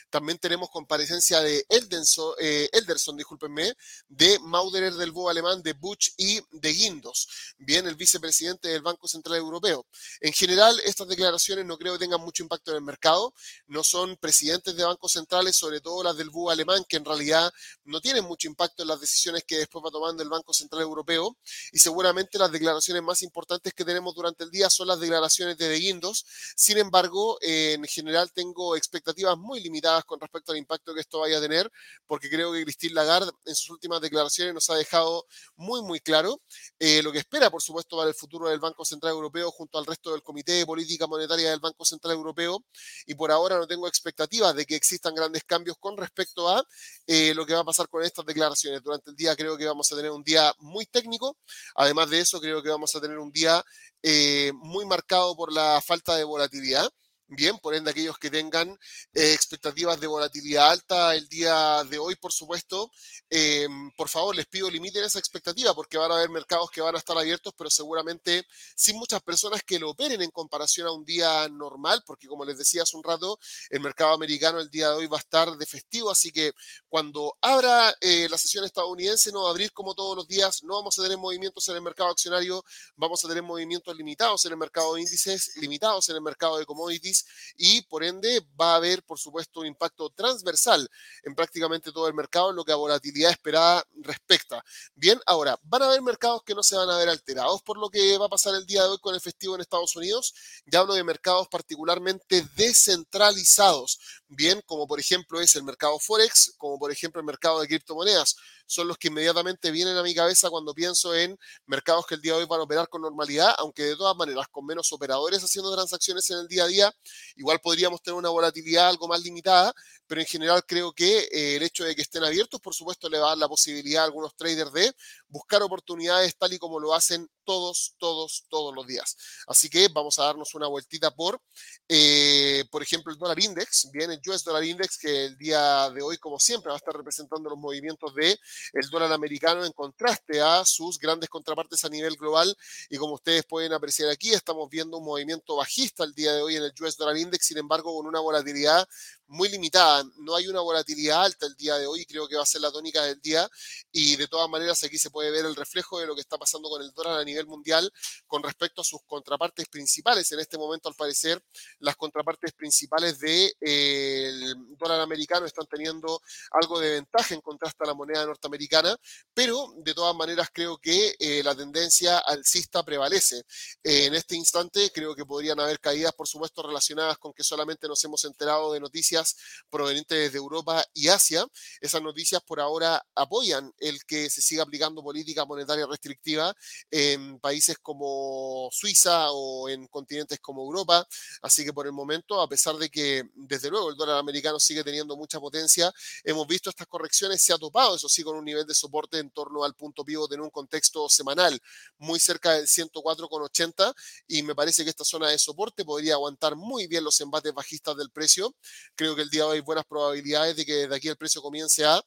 También 0.09 0.37
tenemos 0.37 0.69
comparecencia 0.69 1.41
de 1.41 1.65
Eldenson, 1.69 2.33
eh, 2.39 2.69
Elderson, 2.73 3.15
discúlpenme, 3.15 3.73
de 4.07 4.39
Mauderer 4.39 4.93
del 4.93 5.11
BUBA 5.11 5.31
alemán, 5.31 5.61
de 5.61 5.73
Butch 5.73 6.13
y 6.17 6.41
de 6.51 6.73
Guindos. 6.73 7.27
Bien, 7.57 7.87
el 7.87 7.95
vicepresidente 7.95 8.62
del 8.69 8.81
Banco 8.81 9.07
Central 9.07 9.37
Europeo. 9.37 9.85
En 10.21 10.33
general, 10.33 10.79
estas 10.85 11.07
declaraciones 11.07 11.65
no 11.65 11.77
creo 11.77 11.93
que 11.93 11.99
tengan 11.99 12.21
mucho 12.21 12.43
impacto 12.43 12.71
en 12.71 12.77
el 12.77 12.83
mercado. 12.83 13.33
No 13.67 13.83
son 13.83 14.17
presidentes 14.17 14.75
de 14.75 14.83
bancos 14.83 15.13
centrales, 15.13 15.55
sobre 15.55 15.81
todo 15.81 16.03
las 16.03 16.17
del 16.17 16.29
BU 16.29 16.49
alemán, 16.49 16.85
que 16.87 16.97
en 16.97 17.05
realidad 17.05 17.51
no 17.85 18.01
tienen 18.01 18.23
mucho 18.23 18.47
impacto 18.47 18.83
en 18.83 18.89
las 18.89 18.99
decisiones 18.99 19.43
que 19.45 19.57
después 19.57 19.83
va 19.85 19.91
tomando 19.91 20.23
el 20.23 20.29
Banco 20.29 20.53
Central 20.53 20.81
Europeo. 20.81 21.37
Y 21.71 21.79
seguramente 21.79 22.37
las 22.37 22.51
declaraciones 22.51 23.03
más 23.03 23.21
importantes 23.21 23.73
que 23.73 23.85
tenemos 23.85 24.15
durante 24.15 24.43
el 24.43 24.51
día 24.51 24.69
son 24.69 24.87
las 24.87 24.99
declaraciones 24.99 25.57
de 25.57 25.67
De 25.67 25.79
Guindos. 25.79 26.25
Sin 26.55 26.77
embargo, 26.77 27.37
en 27.41 27.83
general 27.85 28.31
tengo 28.33 28.75
expectativas 28.75 29.37
muy 29.37 29.61
limitadas 29.61 30.05
con 30.05 30.19
respecto 30.19 30.51
al 30.51 30.57
impacto 30.57 30.93
que 30.93 31.01
esto 31.01 31.19
vaya 31.19 31.37
a 31.37 31.41
tener, 31.41 31.71
porque 32.07 32.29
creo 32.29 32.51
que 32.51 32.63
Christine 32.63 32.93
Lagarde 32.93 33.31
en 33.45 33.55
sus 33.55 33.69
últimas 33.69 34.01
declaraciones 34.01 34.53
nos 34.53 34.69
ha 34.69 34.75
dejado 34.75 35.25
muy, 35.55 35.81
muy 35.81 35.99
claro 35.99 36.41
eh, 36.79 37.01
lo 37.01 37.11
que 37.11 37.19
espera, 37.19 37.49
por 37.49 37.61
supuesto, 37.61 37.97
para 37.97 38.09
el 38.09 38.15
futuro 38.15 38.42
del 38.49 38.59
Banco 38.59 38.85
Central 38.85 39.13
Europeo 39.13 39.51
junto 39.51 39.77
al 39.77 39.85
resto 39.85 40.11
del 40.11 40.23
Comité 40.23 40.53
de 40.53 40.65
Política 40.65 41.07
Monetaria 41.07 41.49
del 41.51 41.59
Banco 41.59 41.85
Central 41.85 42.13
Europeo. 42.13 42.63
Y 43.05 43.15
por 43.15 43.31
ahora 43.31 43.57
no 43.57 43.67
tengo 43.67 43.87
expectativas 43.87 44.55
de 44.55 44.65
que 44.65 44.75
existan 44.75 45.15
grandes 45.15 45.43
cambios 45.43 45.77
con 45.79 45.97
respecto 45.97 46.49
a 46.49 46.63
eh, 47.07 47.33
lo 47.33 47.45
que 47.45 47.53
va 47.53 47.61
a 47.61 47.65
pasar 47.65 47.87
con 47.89 48.03
estas 48.03 48.25
declaraciones. 48.25 48.81
Durante 48.83 49.11
el 49.11 49.15
día 49.15 49.35
creo 49.35 49.57
que 49.57 49.65
vamos 49.65 49.91
a 49.91 49.95
tener 49.95 50.11
un 50.11 50.23
día 50.23 50.53
muy 50.59 50.85
técnico. 50.85 51.37
Además 51.75 52.09
de 52.09 52.19
eso, 52.19 52.39
creo 52.39 52.61
que 52.61 52.69
vamos 52.69 52.95
a 52.95 53.01
tener 53.01 53.17
un 53.19 53.31
día 53.31 53.63
eh, 54.01 54.51
muy 54.55 54.85
marcado 54.85 55.35
por 55.35 55.51
la 55.51 55.81
falta 55.85 56.15
de 56.15 56.23
volatilidad. 56.23 56.89
Bien, 57.27 57.57
por 57.57 57.73
ende, 57.73 57.89
aquellos 57.89 58.17
que 58.19 58.29
tengan 58.29 58.69
eh, 59.13 59.33
expectativas 59.33 59.99
de 59.99 60.07
volatilidad 60.07 60.69
alta 60.71 61.15
el 61.15 61.27
día 61.29 61.83
de 61.85 61.97
hoy, 61.97 62.15
por 62.15 62.31
supuesto, 62.31 62.91
eh, 63.29 63.67
por 63.97 64.09
favor, 64.09 64.35
les 64.35 64.45
pido 64.45 64.69
limiten 64.69 65.03
esa 65.03 65.19
expectativa 65.19 65.73
porque 65.73 65.97
van 65.97 66.11
a 66.11 66.15
haber 66.15 66.29
mercados 66.29 66.69
que 66.69 66.81
van 66.81 66.95
a 66.95 66.99
estar 66.99 67.17
abiertos, 67.17 67.53
pero 67.57 67.69
seguramente 67.69 68.45
sin 68.75 68.97
muchas 68.97 69.21
personas 69.23 69.63
que 69.63 69.79
lo 69.79 69.91
operen 69.91 70.21
en 70.21 70.29
comparación 70.31 70.85
a 70.87 70.91
un 70.91 71.05
día 71.05 71.47
normal, 71.49 72.03
porque 72.05 72.27
como 72.27 72.45
les 72.45 72.57
decía 72.57 72.83
hace 72.83 72.95
un 72.97 73.03
rato, 73.03 73.39
el 73.69 73.79
mercado 73.79 74.13
americano 74.13 74.59
el 74.59 74.69
día 74.69 74.89
de 74.89 74.95
hoy 74.95 75.07
va 75.07 75.17
a 75.17 75.21
estar 75.21 75.49
de 75.57 75.65
festivo, 75.65 76.11
así 76.11 76.31
que 76.31 76.51
cuando 76.87 77.35
abra 77.41 77.95
eh, 78.01 78.27
la 78.29 78.37
sesión 78.37 78.65
estadounidense 78.65 79.31
no 79.31 79.43
va 79.43 79.47
a 79.47 79.51
abrir 79.51 79.71
como 79.71 79.95
todos 79.95 80.15
los 80.15 80.27
días, 80.27 80.61
no 80.63 80.75
vamos 80.75 80.99
a 80.99 81.03
tener 81.03 81.17
movimientos 81.17 81.67
en 81.69 81.75
el 81.75 81.81
mercado 81.81 82.11
accionario, 82.11 82.63
vamos 82.95 83.23
a 83.25 83.27
tener 83.27 83.43
movimientos 83.43 83.95
limitados 83.95 84.45
en 84.45 84.51
el 84.51 84.57
mercado 84.57 84.93
de 84.93 85.01
índices, 85.01 85.53
limitados 85.55 86.09
en 86.09 86.17
el 86.17 86.21
mercado 86.21 86.57
de 86.57 86.65
commodities 86.65 87.12
y 87.57 87.81
por 87.83 88.03
ende 88.03 88.45
va 88.59 88.73
a 88.73 88.75
haber, 88.75 89.03
por 89.03 89.19
supuesto, 89.19 89.59
un 89.61 89.67
impacto 89.67 90.09
transversal 90.09 90.89
en 91.23 91.35
prácticamente 91.35 91.91
todo 91.91 92.07
el 92.07 92.13
mercado 92.13 92.49
en 92.49 92.55
lo 92.55 92.63
que 92.63 92.71
a 92.71 92.75
volatilidad 92.75 93.31
esperada 93.31 93.85
respecta. 94.01 94.63
Bien, 94.95 95.19
ahora, 95.25 95.57
van 95.63 95.83
a 95.83 95.85
haber 95.87 96.01
mercados 96.01 96.43
que 96.43 96.55
no 96.55 96.63
se 96.63 96.75
van 96.75 96.89
a 96.89 96.97
ver 96.97 97.09
alterados 97.09 97.61
por 97.61 97.77
lo 97.77 97.89
que 97.89 98.17
va 98.17 98.25
a 98.25 98.29
pasar 98.29 98.55
el 98.55 98.65
día 98.65 98.83
de 98.83 98.89
hoy 98.89 98.99
con 98.99 99.15
el 99.15 99.21
festivo 99.21 99.55
en 99.55 99.61
Estados 99.61 99.95
Unidos. 99.95 100.33
Ya 100.65 100.79
hablo 100.79 100.93
de 100.93 101.03
mercados 101.03 101.47
particularmente 101.47 102.45
descentralizados, 102.55 103.99
bien, 104.27 104.61
como 104.65 104.87
por 104.87 104.99
ejemplo 104.99 105.41
es 105.41 105.55
el 105.55 105.63
mercado 105.63 105.99
Forex, 105.99 106.55
como 106.57 106.79
por 106.79 106.91
ejemplo 106.91 107.19
el 107.19 107.25
mercado 107.25 107.59
de 107.61 107.67
criptomonedas 107.67 108.35
son 108.65 108.87
los 108.87 108.97
que 108.97 109.09
inmediatamente 109.09 109.71
vienen 109.71 109.97
a 109.97 110.03
mi 110.03 110.13
cabeza 110.13 110.49
cuando 110.49 110.73
pienso 110.73 111.13
en 111.15 111.37
mercados 111.65 112.05
que 112.05 112.15
el 112.15 112.21
día 112.21 112.33
de 112.33 112.39
hoy 112.39 112.45
van 112.45 112.59
a 112.59 112.63
operar 112.63 112.87
con 112.89 113.01
normalidad, 113.01 113.53
aunque 113.57 113.83
de 113.83 113.95
todas 113.95 114.15
maneras 114.15 114.47
con 114.51 114.65
menos 114.65 114.91
operadores 114.93 115.43
haciendo 115.43 115.73
transacciones 115.73 116.29
en 116.29 116.39
el 116.39 116.47
día 116.47 116.63
a 116.63 116.67
día, 116.67 116.93
igual 117.35 117.59
podríamos 117.61 118.01
tener 118.01 118.17
una 118.17 118.29
volatilidad 118.29 118.89
algo 118.89 119.07
más 119.07 119.21
limitada, 119.21 119.73
pero 120.07 120.21
en 120.21 120.27
general 120.27 120.63
creo 120.65 120.93
que 120.93 121.27
eh, 121.31 121.55
el 121.55 121.63
hecho 121.63 121.83
de 121.83 121.95
que 121.95 122.01
estén 122.01 122.23
abiertos, 122.23 122.59
por 122.61 122.73
supuesto, 122.73 123.09
le 123.09 123.19
va 123.19 123.27
a 123.27 123.29
dar 123.29 123.37
la 123.37 123.47
posibilidad 123.47 124.03
a 124.03 124.05
algunos 124.05 124.35
traders 124.35 124.71
de 124.73 124.93
buscar 125.33 125.63
oportunidades 125.63 126.37
tal 126.37 126.53
y 126.53 126.59
como 126.59 126.79
lo 126.79 126.93
hacen 126.93 127.27
todos, 127.43 127.95
todos, 127.97 128.45
todos 128.49 128.73
los 128.73 128.85
días. 128.85 129.17
Así 129.47 129.67
que 129.67 129.87
vamos 129.87 130.19
a 130.19 130.25
darnos 130.25 130.53
una 130.53 130.67
vueltita 130.67 131.09
por, 131.11 131.41
eh, 131.89 132.63
por 132.71 132.83
ejemplo, 132.83 133.11
el 133.11 133.17
dólar 133.17 133.39
index. 133.39 133.89
Bien, 133.91 134.11
el 134.11 134.21
US 134.27 134.43
dólar 134.43 134.63
index 134.63 134.97
que 134.97 135.25
el 135.25 135.37
día 135.37 135.89
de 135.89 136.03
hoy, 136.03 136.17
como 136.17 136.39
siempre, 136.39 136.69
va 136.69 136.75
a 136.75 136.77
estar 136.77 136.95
representando 136.95 137.49
los 137.49 137.57
movimientos 137.57 138.13
de 138.13 138.39
el 138.73 138.89
dólar 138.91 139.11
americano 139.11 139.65
en 139.65 139.71
contraste 139.73 140.39
a 140.39 140.63
sus 140.65 140.99
grandes 140.99 141.29
contrapartes 141.29 141.83
a 141.83 141.89
nivel 141.89 142.15
global. 142.15 142.55
Y 142.89 142.97
como 142.97 143.15
ustedes 143.15 143.43
pueden 143.45 143.73
apreciar 143.73 144.09
aquí, 144.09 144.31
estamos 144.33 144.69
viendo 144.69 144.99
un 144.99 145.05
movimiento 145.05 145.55
bajista 145.55 146.03
el 146.03 146.13
día 146.13 146.33
de 146.33 146.43
hoy 146.43 146.57
en 146.57 146.63
el 146.63 146.73
US 146.79 146.95
dólar 146.95 147.17
index, 147.17 147.47
sin 147.47 147.57
embargo, 147.57 147.95
con 147.95 148.05
una 148.05 148.19
volatilidad 148.19 148.87
muy 149.27 149.49
limitada. 149.49 150.03
No 150.17 150.35
hay 150.35 150.47
una 150.47 150.61
volatilidad 150.61 151.23
alta 151.23 151.47
el 151.47 151.55
día 151.55 151.75
de 151.77 151.87
hoy, 151.87 152.05
creo 152.05 152.27
que 152.27 152.35
va 152.35 152.43
a 152.43 152.45
ser 152.45 152.61
la 152.61 152.71
tónica 152.71 153.03
del 153.03 153.19
día. 153.19 153.49
Y 153.91 154.15
de 154.15 154.27
todas 154.27 154.47
maneras, 154.47 154.83
aquí 154.83 154.97
se 154.97 155.09
puede 155.09 155.22
ver 155.31 155.45
el 155.45 155.55
reflejo 155.55 155.99
de 155.99 156.07
lo 156.07 156.15
que 156.15 156.21
está 156.21 156.37
pasando 156.37 156.69
con 156.69 156.81
el 156.81 156.91
dólar 156.93 157.19
a 157.19 157.23
nivel 157.23 157.47
mundial 157.47 157.91
con 158.27 158.43
respecto 158.43 158.81
a 158.81 158.83
sus 158.83 159.01
contrapartes 159.05 159.67
principales. 159.67 160.31
En 160.31 160.39
este 160.39 160.57
momento, 160.57 160.89
al 160.89 160.95
parecer, 160.95 161.43
las 161.79 161.95
contrapartes 161.95 162.53
principales 162.53 163.19
del 163.19 163.53
de, 163.59 164.55
dólar 164.77 165.01
americano 165.01 165.45
están 165.45 165.65
teniendo 165.67 166.21
algo 166.51 166.79
de 166.79 166.91
ventaja 166.91 167.33
en 167.33 167.41
contraste 167.41 167.83
a 167.83 167.87
la 167.87 167.93
moneda 167.93 168.25
norteamericana, 168.25 168.95
pero 169.33 169.73
de 169.77 169.93
todas 169.93 170.15
maneras 170.15 170.49
creo 170.51 170.77
que 170.77 171.15
eh, 171.19 171.41
la 171.43 171.55
tendencia 171.55 172.19
alcista 172.19 172.83
prevalece. 172.83 173.43
en 173.83 174.13
este 174.13 174.35
instante 174.35 174.91
creo 174.93 175.15
que 175.15 175.25
podrían 175.25 175.59
haber 175.59 175.79
caídas, 175.79 176.13
por 176.13 176.27
supuesto, 176.27 176.63
relacionadas 176.63 177.17
con 177.17 177.33
que 177.33 177.43
solamente 177.43 177.87
nos 177.87 178.03
hemos 178.03 178.23
enterado 178.25 178.73
de 178.73 178.79
noticias 178.79 179.35
provenientes 179.69 180.31
de 180.31 180.37
Europa 180.37 180.83
y 180.93 181.07
Asia. 181.07 181.45
Esas 181.81 182.01
noticias 182.01 182.41
por 182.41 182.59
ahora 182.59 183.03
apoyan 183.15 183.71
el 183.79 184.03
que 184.05 184.29
se 184.29 184.41
siga 184.41 184.63
aplicando 184.63 185.01
política 185.13 185.45
monetaria 185.45 185.85
restrictiva 185.85 186.55
en 186.89 187.39
países 187.39 187.77
como 187.77 188.67
Suiza 188.71 189.31
o 189.31 189.69
en 189.69 189.85
continentes 189.87 190.39
como 190.39 190.63
Europa. 190.63 191.07
Así 191.43 191.63
que 191.63 191.71
por 191.71 191.85
el 191.85 191.91
momento, 191.91 192.41
a 192.41 192.49
pesar 192.49 192.75
de 192.77 192.89
que 192.89 193.23
desde 193.35 193.69
luego 193.69 193.91
el 193.91 193.95
dólar 193.95 194.17
americano 194.17 194.59
sigue 194.59 194.83
teniendo 194.83 195.15
mucha 195.15 195.39
potencia, 195.39 195.93
hemos 196.23 196.47
visto 196.47 196.71
estas 196.71 196.87
correcciones, 196.87 197.43
se 197.43 197.53
ha 197.53 197.59
topado, 197.59 197.95
eso 197.95 198.09
sí, 198.09 198.23
con 198.23 198.35
un 198.35 198.43
nivel 198.43 198.65
de 198.65 198.73
soporte 198.73 199.19
en 199.19 199.29
torno 199.29 199.63
al 199.63 199.75
punto 199.75 200.03
pivot 200.03 200.31
en 200.33 200.41
un 200.41 200.49
contexto 200.49 201.07
semanal, 201.09 201.61
muy 201.99 202.19
cerca 202.19 202.53
del 202.53 202.65
104,80 202.65 203.93
y 204.27 204.41
me 204.41 204.55
parece 204.55 204.83
que 204.83 204.89
esta 204.89 205.03
zona 205.03 205.29
de 205.29 205.37
soporte 205.37 205.85
podría 205.85 206.15
aguantar 206.15 206.55
muy 206.55 206.87
bien 206.87 207.03
los 207.03 207.21
embates 207.21 207.53
bajistas 207.53 207.95
del 207.97 208.09
precio 208.09 208.55
creo 208.95 209.15
que 209.15 209.21
el 209.21 209.29
día 209.29 209.43
de 209.43 209.49
hoy 209.49 209.55
hay 209.57 209.61
buenas 209.61 209.85
probabilidades 209.85 210.55
de 210.55 210.65
que 210.65 210.87
de 210.87 210.95
aquí 210.95 211.07
el 211.07 211.17
precio 211.17 211.41
comience 211.41 211.85
a 211.85 212.01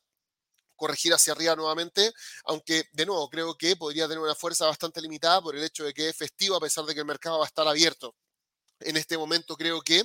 corregir 0.77 1.13
hacia 1.13 1.33
arriba 1.33 1.57
nuevamente, 1.57 2.13
aunque 2.45 2.85
de 2.93 3.07
nuevo 3.07 3.29
creo 3.29 3.57
que 3.57 3.77
podría 3.77 4.07
tener 4.07 4.23
una 4.23 4.35
fuerza 4.35 4.67
bastante 4.67 5.01
limitada 5.01 5.41
por 5.43 5.57
el 5.57 5.65
hecho 5.65 5.85
de 5.85 5.93
que 5.93 6.09
es 6.09 6.17
festivo 6.17 6.57
a 6.57 6.61
pesar 6.61 6.85
de 6.85 6.95
que 6.95 7.01
el 7.01 7.07
mercado 7.07 7.39
va 7.39 7.45
a 7.45 7.49
estar 7.49 7.67
abierto. 7.67 8.15
En 8.81 8.97
este 8.97 9.17
momento 9.17 9.57
creo 9.57 9.81
que 9.81 10.03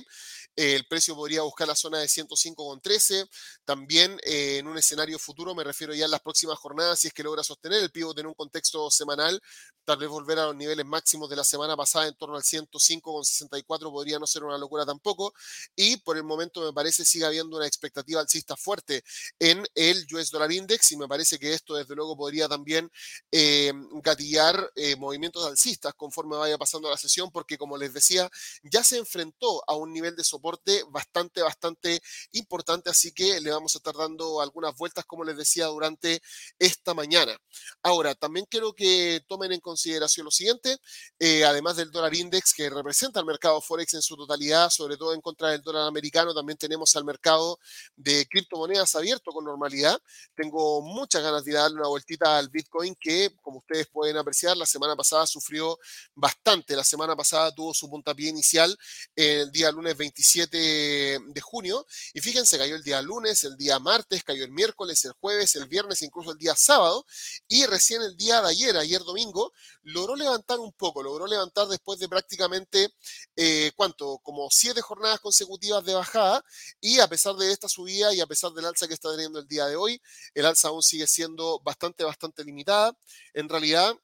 eh, 0.56 0.74
el 0.74 0.86
precio 0.86 1.14
podría 1.14 1.42
buscar 1.42 1.66
la 1.66 1.74
zona 1.74 1.98
de 1.98 2.06
105,13. 2.06 3.28
También 3.64 4.18
eh, 4.24 4.58
en 4.58 4.66
un 4.66 4.76
escenario 4.76 5.18
futuro, 5.18 5.54
me 5.54 5.64
refiero 5.64 5.94
ya 5.94 6.04
en 6.04 6.10
las 6.10 6.20
próximas 6.20 6.58
jornadas, 6.58 7.00
si 7.00 7.08
es 7.08 7.14
que 7.14 7.22
logra 7.22 7.42
sostener 7.42 7.82
el 7.82 7.90
pivot 7.90 8.18
en 8.18 8.26
un 8.26 8.34
contexto 8.34 8.90
semanal, 8.90 9.40
tal 9.84 9.98
vez 9.98 10.08
volver 10.08 10.38
a 10.38 10.46
los 10.46 10.56
niveles 10.56 10.84
máximos 10.84 11.28
de 11.30 11.36
la 11.36 11.44
semana 11.44 11.76
pasada 11.76 12.06
en 12.06 12.14
torno 12.14 12.36
al 12.36 12.42
105,64 12.42 13.90
podría 13.90 14.18
no 14.18 14.26
ser 14.26 14.44
una 14.44 14.58
locura 14.58 14.84
tampoco. 14.84 15.32
Y 15.74 15.96
por 15.98 16.16
el 16.16 16.24
momento 16.24 16.60
me 16.62 16.72
parece 16.72 17.04
sigue 17.04 17.24
habiendo 17.24 17.56
una 17.56 17.66
expectativa 17.66 18.20
alcista 18.20 18.56
fuerte 18.56 19.02
en 19.38 19.64
el 19.74 20.06
US 20.12 20.30
Dollar 20.30 20.52
Index 20.52 20.92
y 20.92 20.96
me 20.96 21.08
parece 21.08 21.38
que 21.38 21.52
esto 21.54 21.74
desde 21.74 21.94
luego 21.94 22.16
podría 22.16 22.48
también 22.48 22.90
eh, 23.30 23.72
gatillar 24.02 24.70
movimientos 24.98 25.44
alcistas 25.46 25.94
conforme 25.94 26.36
vaya 26.36 26.58
pasando 26.58 26.90
la 26.90 26.96
sesión 26.96 27.30
porque 27.30 27.56
como 27.56 27.76
les 27.76 27.92
decía, 27.92 28.30
ya 28.62 28.84
se 28.84 28.98
enfrentó 28.98 29.62
a 29.66 29.74
un 29.74 29.92
nivel 29.92 30.14
de 30.14 30.24
soporte 30.24 30.41
bastante, 30.90 31.42
bastante 31.42 32.02
importante, 32.32 32.90
así 32.90 33.12
que 33.12 33.40
le 33.40 33.50
vamos 33.50 33.74
a 33.74 33.78
estar 33.78 33.94
dando 33.94 34.40
algunas 34.40 34.76
vueltas, 34.76 35.04
como 35.04 35.24
les 35.24 35.36
decía, 35.36 35.66
durante 35.66 36.20
esta 36.58 36.94
mañana. 36.94 37.36
Ahora, 37.82 38.14
también 38.14 38.46
quiero 38.48 38.72
que 38.72 39.22
tomen 39.28 39.52
en 39.52 39.60
consideración 39.60 40.24
lo 40.24 40.30
siguiente, 40.30 40.76
eh, 41.18 41.44
además 41.44 41.76
del 41.76 41.90
dólar 41.90 42.14
index 42.14 42.52
que 42.54 42.68
representa 42.68 43.20
el 43.20 43.26
mercado 43.26 43.60
Forex 43.60 43.94
en 43.94 44.02
su 44.02 44.16
totalidad, 44.16 44.70
sobre 44.70 44.96
todo 44.96 45.14
en 45.14 45.20
contra 45.20 45.50
del 45.50 45.62
dólar 45.62 45.86
americano, 45.86 46.34
también 46.34 46.58
tenemos 46.58 46.94
al 46.96 47.04
mercado 47.04 47.58
de 47.96 48.26
criptomonedas 48.26 48.94
abierto 48.94 49.30
con 49.30 49.44
normalidad. 49.44 49.98
Tengo 50.34 50.82
muchas 50.82 51.22
ganas 51.22 51.44
de 51.44 51.52
darle 51.52 51.78
una 51.78 51.88
vueltita 51.88 52.38
al 52.38 52.48
Bitcoin 52.48 52.96
que, 52.98 53.34
como 53.40 53.58
ustedes 53.58 53.86
pueden 53.88 54.16
apreciar, 54.16 54.56
la 54.56 54.66
semana 54.66 54.96
pasada 54.96 55.26
sufrió 55.26 55.78
bastante. 56.14 56.76
La 56.76 56.84
semana 56.84 57.16
pasada 57.16 57.52
tuvo 57.54 57.74
su 57.74 57.88
puntapié 57.88 58.28
inicial 58.28 58.76
el 59.14 59.50
día 59.52 59.70
lunes 59.70 59.96
27 60.32 61.18
de 61.26 61.40
junio. 61.40 61.86
Y 62.14 62.20
fíjense, 62.20 62.58
cayó 62.58 62.76
el 62.76 62.82
día 62.82 63.02
lunes, 63.02 63.44
el 63.44 63.56
día 63.56 63.78
martes, 63.78 64.24
cayó 64.24 64.44
el 64.44 64.50
miércoles, 64.50 65.04
el 65.04 65.12
jueves, 65.12 65.54
el 65.56 65.66
viernes, 65.66 66.02
incluso 66.02 66.32
el 66.32 66.38
día 66.38 66.54
sábado. 66.56 67.04
Y 67.48 67.66
recién 67.66 68.02
el 68.02 68.16
día 68.16 68.40
de 68.40 68.48
ayer, 68.48 68.76
ayer 68.76 69.02
domingo, 69.02 69.52
logró 69.82 70.16
levantar 70.16 70.58
un 70.58 70.72
poco, 70.72 71.02
logró 71.02 71.26
levantar 71.26 71.68
después 71.68 71.98
de 71.98 72.08
prácticamente, 72.08 72.92
eh, 73.36 73.72
¿cuánto? 73.76 74.18
Como 74.22 74.48
siete 74.50 74.80
jornadas 74.80 75.20
consecutivas 75.20 75.84
de 75.84 75.94
bajada. 75.94 76.44
Y 76.80 77.00
a 77.00 77.08
pesar 77.08 77.34
de 77.36 77.52
esta 77.52 77.68
subida 77.68 78.14
y 78.14 78.20
a 78.20 78.26
pesar 78.26 78.52
del 78.52 78.66
alza 78.66 78.88
que 78.88 78.94
está 78.94 79.10
teniendo 79.10 79.38
el 79.38 79.46
día 79.46 79.66
de 79.66 79.76
hoy, 79.76 80.00
el 80.34 80.46
alza 80.46 80.68
aún 80.68 80.82
sigue 80.82 81.06
siendo 81.06 81.60
bastante, 81.60 82.04
bastante 82.04 82.44
limitada. 82.44 82.96
En 83.34 83.48
realidad, 83.48 83.94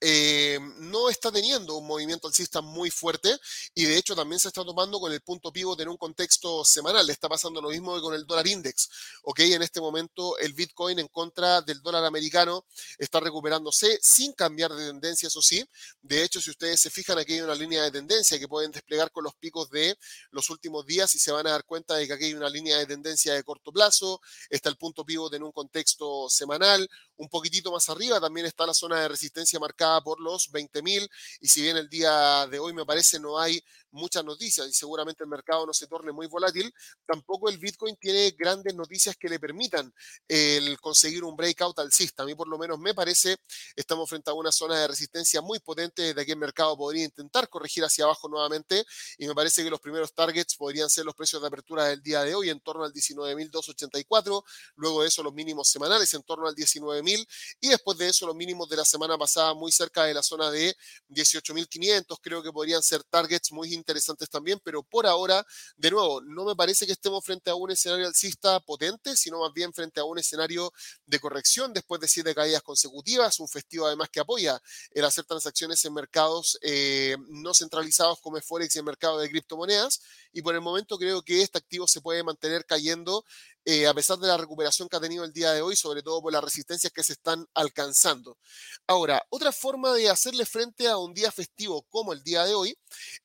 eh, 0.00 0.58
no 0.78 1.08
está 1.08 1.30
teniendo 1.30 1.76
un 1.76 1.86
movimiento 1.86 2.28
alcista 2.28 2.60
muy 2.60 2.90
fuerte 2.90 3.36
y 3.74 3.84
de 3.84 3.96
hecho 3.96 4.14
también 4.14 4.38
se 4.38 4.48
está 4.48 4.64
tomando 4.64 5.00
con 5.00 5.12
el 5.12 5.20
punto 5.20 5.52
pivot 5.52 5.80
en 5.80 5.88
un 5.88 5.96
contexto 5.96 6.64
semanal. 6.64 7.08
Está 7.10 7.28
pasando 7.28 7.60
lo 7.60 7.70
mismo 7.70 7.94
que 7.94 8.00
con 8.00 8.14
el 8.14 8.26
dólar 8.26 8.46
index. 8.46 8.88
¿ok? 9.22 9.40
En 9.40 9.62
este 9.62 9.80
momento 9.80 10.38
el 10.38 10.52
Bitcoin 10.52 10.98
en 10.98 11.08
contra 11.08 11.62
del 11.62 11.82
dólar 11.82 12.04
americano 12.04 12.66
está 12.98 13.20
recuperándose 13.20 13.98
sin 14.02 14.32
cambiar 14.32 14.72
de 14.72 14.86
tendencia, 14.86 15.28
eso 15.28 15.42
sí. 15.42 15.64
De 16.00 16.22
hecho, 16.22 16.40
si 16.40 16.50
ustedes 16.50 16.80
se 16.80 16.90
fijan, 16.90 17.18
aquí 17.18 17.34
hay 17.34 17.40
una 17.40 17.54
línea 17.54 17.82
de 17.82 17.90
tendencia 17.90 18.38
que 18.38 18.48
pueden 18.48 18.70
desplegar 18.72 19.10
con 19.10 19.24
los 19.24 19.34
picos 19.34 19.70
de 19.70 19.96
los 20.30 20.50
últimos 20.50 20.86
días 20.86 21.14
y 21.14 21.18
se 21.18 21.32
van 21.32 21.46
a 21.46 21.50
dar 21.50 21.64
cuenta 21.64 21.94
de 21.96 22.06
que 22.06 22.12
aquí 22.12 22.24
hay 22.26 22.34
una 22.34 22.48
línea 22.48 22.78
de 22.78 22.86
tendencia 22.86 23.34
de 23.34 23.42
corto 23.44 23.72
plazo. 23.72 24.20
Está 24.48 24.68
el 24.68 24.76
punto 24.76 25.04
pivot 25.04 25.32
en 25.34 25.42
un 25.42 25.52
contexto 25.52 26.28
semanal. 26.28 26.88
Un 27.16 27.28
poquitito 27.28 27.70
más 27.70 27.88
arriba 27.88 28.20
también 28.20 28.46
está 28.46 28.66
la 28.66 28.74
zona 28.74 29.00
de 29.00 29.08
resistencia 29.08 29.58
marcada 29.60 29.81
por 30.04 30.20
los 30.20 30.50
20.000 30.50 31.08
y 31.40 31.48
si 31.48 31.62
bien 31.62 31.76
el 31.76 31.88
día 31.88 32.46
de 32.46 32.58
hoy 32.58 32.72
me 32.72 32.86
parece 32.86 33.18
no 33.18 33.38
hay 33.38 33.62
muchas 33.92 34.24
noticias 34.24 34.66
y 34.68 34.72
seguramente 34.72 35.22
el 35.24 35.30
mercado 35.30 35.66
no 35.66 35.72
se 35.72 35.86
torne 35.86 36.12
muy 36.12 36.26
volátil, 36.26 36.72
tampoco 37.06 37.48
el 37.48 37.58
Bitcoin 37.58 37.96
tiene 37.96 38.30
grandes 38.32 38.74
noticias 38.74 39.16
que 39.16 39.28
le 39.28 39.38
permitan 39.38 39.92
el 40.28 40.78
conseguir 40.80 41.24
un 41.24 41.36
breakout 41.36 41.78
alcista. 41.78 42.22
A 42.22 42.26
mí 42.26 42.34
por 42.34 42.48
lo 42.48 42.58
menos 42.58 42.78
me 42.78 42.94
parece, 42.94 43.36
estamos 43.76 44.08
frente 44.08 44.30
a 44.30 44.34
una 44.34 44.52
zona 44.52 44.78
de 44.80 44.88
resistencia 44.88 45.40
muy 45.40 45.60
potente 45.60 46.02
desde 46.02 46.26
que 46.26 46.32
el 46.32 46.38
mercado 46.38 46.76
podría 46.76 47.04
intentar 47.04 47.48
corregir 47.48 47.84
hacia 47.84 48.04
abajo 48.04 48.28
nuevamente 48.28 48.84
y 49.18 49.26
me 49.26 49.34
parece 49.34 49.62
que 49.62 49.70
los 49.70 49.80
primeros 49.80 50.14
targets 50.14 50.56
podrían 50.56 50.88
ser 50.88 51.04
los 51.04 51.14
precios 51.14 51.40
de 51.42 51.48
apertura 51.48 51.84
del 51.84 52.02
día 52.02 52.22
de 52.22 52.34
hoy 52.34 52.50
en 52.50 52.60
torno 52.60 52.84
al 52.84 52.92
19.284, 52.92 54.42
luego 54.76 55.02
de 55.02 55.08
eso 55.08 55.22
los 55.22 55.32
mínimos 55.32 55.68
semanales 55.68 56.12
en 56.14 56.22
torno 56.22 56.48
al 56.48 56.54
19.000 56.54 57.26
y 57.60 57.68
después 57.68 57.98
de 57.98 58.08
eso 58.08 58.26
los 58.26 58.36
mínimos 58.36 58.68
de 58.68 58.76
la 58.76 58.84
semana 58.84 59.18
pasada 59.18 59.54
muy 59.54 59.72
cerca 59.72 60.04
de 60.04 60.14
la 60.14 60.22
zona 60.22 60.50
de 60.50 60.74
18.500, 61.08 62.18
creo 62.20 62.42
que 62.42 62.52
podrían 62.52 62.82
ser 62.82 63.02
targets 63.04 63.52
muy 63.52 63.72
interesantes 63.82 64.30
también, 64.30 64.60
pero 64.64 64.82
por 64.82 65.06
ahora, 65.06 65.44
de 65.76 65.90
nuevo, 65.90 66.20
no 66.22 66.44
me 66.44 66.54
parece 66.54 66.86
que 66.86 66.92
estemos 66.92 67.24
frente 67.24 67.50
a 67.50 67.54
un 67.54 67.70
escenario 67.70 68.06
alcista 68.06 68.60
potente, 68.60 69.16
sino 69.16 69.40
más 69.40 69.52
bien 69.52 69.72
frente 69.72 70.00
a 70.00 70.04
un 70.04 70.18
escenario 70.18 70.72
de 71.06 71.18
corrección 71.18 71.72
después 71.72 72.00
de 72.00 72.08
siete 72.08 72.34
caídas 72.34 72.62
consecutivas, 72.62 73.40
un 73.40 73.48
festivo 73.48 73.86
además 73.86 74.08
que 74.10 74.20
apoya 74.20 74.60
el 74.92 75.04
hacer 75.04 75.24
transacciones 75.24 75.84
en 75.84 75.94
mercados 75.94 76.58
eh, 76.62 77.16
no 77.28 77.54
centralizados 77.54 78.20
como 78.20 78.36
es 78.38 78.44
Forex 78.44 78.74
y 78.74 78.78
el 78.78 78.84
mercado 78.84 79.18
de 79.18 79.28
criptomonedas, 79.28 80.00
y 80.32 80.42
por 80.42 80.54
el 80.54 80.60
momento 80.60 80.96
creo 80.98 81.22
que 81.22 81.42
este 81.42 81.58
activo 81.58 81.86
se 81.86 82.00
puede 82.00 82.22
mantener 82.22 82.64
cayendo 82.64 83.24
eh, 83.64 83.86
a 83.86 83.94
pesar 83.94 84.18
de 84.18 84.28
la 84.28 84.36
recuperación 84.36 84.88
que 84.88 84.96
ha 84.96 85.00
tenido 85.00 85.24
el 85.24 85.32
día 85.32 85.52
de 85.52 85.62
hoy, 85.62 85.76
sobre 85.76 86.02
todo 86.02 86.20
por 86.20 86.32
las 86.32 86.42
resistencias 86.42 86.92
que 86.92 87.02
se 87.02 87.14
están 87.14 87.46
alcanzando. 87.54 88.38
Ahora, 88.86 89.22
otra 89.30 89.52
forma 89.52 89.92
de 89.92 90.10
hacerle 90.10 90.46
frente 90.46 90.88
a 90.88 90.98
un 90.98 91.14
día 91.14 91.30
festivo 91.30 91.82
como 91.88 92.12
el 92.12 92.22
día 92.22 92.44
de 92.44 92.54
hoy 92.54 92.76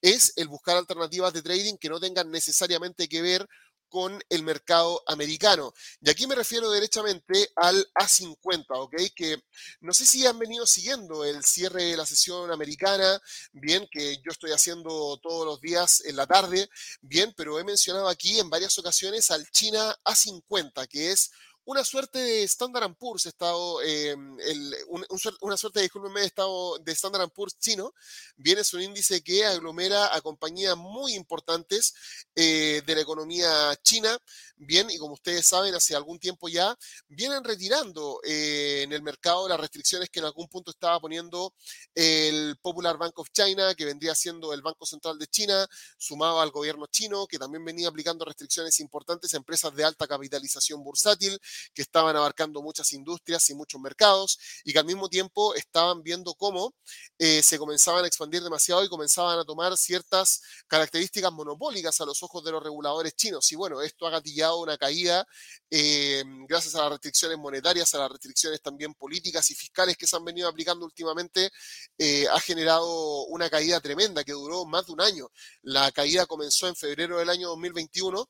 es 0.02 0.34
el 0.36 0.48
buscar 0.48 0.78
alternativas 0.78 1.34
de 1.34 1.42
trading 1.42 1.78
que 1.78 1.90
no 1.90 2.00
tengan 2.00 2.30
necesariamente 2.32 3.08
que 3.08 3.22
ver 3.22 3.48
con 3.90 4.22
el 4.30 4.44
mercado 4.44 5.02
americano. 5.08 5.74
Y 6.02 6.10
aquí 6.10 6.28
me 6.28 6.36
refiero 6.36 6.70
derechamente 6.70 7.50
al 7.56 7.86
A50, 7.94 8.66
¿ok? 8.70 8.96
Que 9.16 9.38
no 9.82 9.94
sé 9.94 10.06
si 10.06 10.26
han 10.26 10.40
venido 10.40 10.66
siguiendo 10.66 11.24
el 11.24 11.44
cierre 11.44 11.84
de 11.86 11.98
la 11.98 12.06
sesión 12.06 12.52
americana, 12.52 13.22
bien, 13.52 13.88
que 13.92 14.18
yo 14.18 14.32
estoy 14.32 14.52
haciendo 14.52 15.18
todos 15.22 15.46
los 15.46 15.62
días 15.62 16.04
en 16.06 16.16
la 16.16 16.28
tarde, 16.28 16.70
bien, 17.02 17.34
pero 17.36 17.60
he 17.60 17.64
mencionado 17.64 18.08
aquí 18.08 18.40
en 18.40 18.50
varias 18.50 18.78
ocasiones 18.78 19.32
al 19.32 19.50
China 19.52 19.96
A50, 20.04 20.88
que 20.88 21.12
es 21.12 21.32
una 21.68 21.84
suerte 21.84 22.20
de 22.20 22.44
Standard 22.44 22.96
Poor's, 22.96 23.26
estado, 23.26 23.82
em, 23.82 24.38
una 25.42 25.58
suerte, 25.58 25.82
de 25.82 26.26
estado 26.26 26.80
de 26.80 26.92
Standard 26.94 27.30
Poor's 27.30 27.60
chino, 27.60 27.94
viene 28.38 28.62
es 28.62 28.74
un 28.74 28.82
índice 28.82 29.22
que 29.22 29.46
aglomera 29.46 30.16
a 30.16 30.22
compañías 30.22 30.78
muy 30.78 31.14
importantes 31.14 31.94
eh, 32.36 32.82
de 32.86 32.96
la 32.96 33.02
economía 33.02 33.76
china, 33.84 34.18
bien, 34.56 34.90
y 34.90 34.98
como 34.98 35.16
ustedes 35.16 35.46
saben, 35.46 35.76
hace 35.76 35.94
algún 35.94 36.20
tiempo 36.20 36.48
ya, 36.48 36.74
vienen 37.10 37.44
retirando 37.44 38.22
eh, 38.24 38.84
en 38.84 38.94
el 38.94 39.02
mercado 39.02 39.50
las 39.50 39.60
restricciones 39.60 40.10
que 40.10 40.20
en 40.20 40.26
algún 40.26 40.48
punto 40.48 40.72
estaba 40.72 40.98
poniendo 41.02 41.54
el 41.94 42.58
Popular 42.62 42.98
Bank 42.98 43.20
of 43.20 43.30
China, 43.34 43.76
que 43.76 43.84
vendría 43.84 44.16
siendo 44.16 44.54
el 44.54 44.62
Banco 44.62 44.86
Central 44.86 45.20
de 45.20 45.28
China, 45.28 45.68
sumado 45.98 46.40
al 46.40 46.52
gobierno 46.52 46.88
chino, 46.88 47.28
que 47.28 47.38
también 47.38 47.66
venía 47.66 47.90
aplicando 47.90 48.24
restricciones 48.24 48.80
importantes 48.80 49.34
a 49.34 49.38
empresas 49.38 49.76
de 49.76 49.84
alta 49.84 50.08
capitalización 50.08 50.82
bursátil, 50.82 51.38
que 51.74 51.82
estaban 51.82 52.16
abarcando 52.16 52.62
muchas 52.62 52.92
industrias 52.94 53.50
y 53.50 53.56
muchos 53.56 53.80
mercados 53.82 54.40
y 54.64 54.74
que 54.74 54.80
al 54.80 54.86
mismo 54.86 55.10
tiempo 55.10 55.56
estaban 55.56 56.04
viendo 56.04 56.34
cómo 56.36 56.74
eh, 57.18 57.42
se 57.42 57.58
comenzaban 57.58 58.04
a 58.04 58.08
expandir 58.08 58.44
demasiado 58.44 58.84
y 58.84 58.90
comenzaban 58.90 59.40
a 59.40 59.46
tomar 59.46 59.76
ciertas 59.78 60.42
características 60.68 61.32
monopólicas 61.32 62.00
a 62.02 62.06
los 62.06 62.22
ojos 62.24 62.44
de 62.44 62.52
los 62.52 62.64
reguladores 62.64 63.16
chinos. 63.16 63.52
Y 63.52 63.56
bueno, 63.56 63.82
esto 63.82 64.08
ha 64.08 64.12
gatillado 64.12 64.60
una 64.60 64.78
caída 64.78 65.26
eh, 65.70 66.24
gracias 66.48 66.76
a 66.76 66.84
las 66.84 66.92
restricciones 66.92 67.38
monetarias, 67.38 67.94
a 67.96 68.00
las 68.00 68.12
restricciones 68.12 68.62
también 68.62 68.94
políticas 68.94 69.50
y 69.52 69.56
fiscales 69.56 69.98
que 69.98 70.08
se 70.08 70.16
han 70.16 70.24
venido 70.24 70.48
aplicando 70.48 70.86
últimamente, 70.86 71.50
eh, 71.98 72.28
ha 72.32 72.40
generado 72.40 73.26
una 73.26 73.50
caída 73.50 73.80
tremenda 73.82 74.24
que 74.24 74.32
duró 74.34 74.66
más 74.66 74.86
de 74.86 74.94
un 74.94 75.02
año. 75.02 75.30
La 75.64 75.92
caída 75.92 76.26
comenzó 76.26 76.68
en 76.68 76.76
febrero 76.76 77.18
del 77.20 77.30
año 77.30 77.50
2021, 77.50 78.30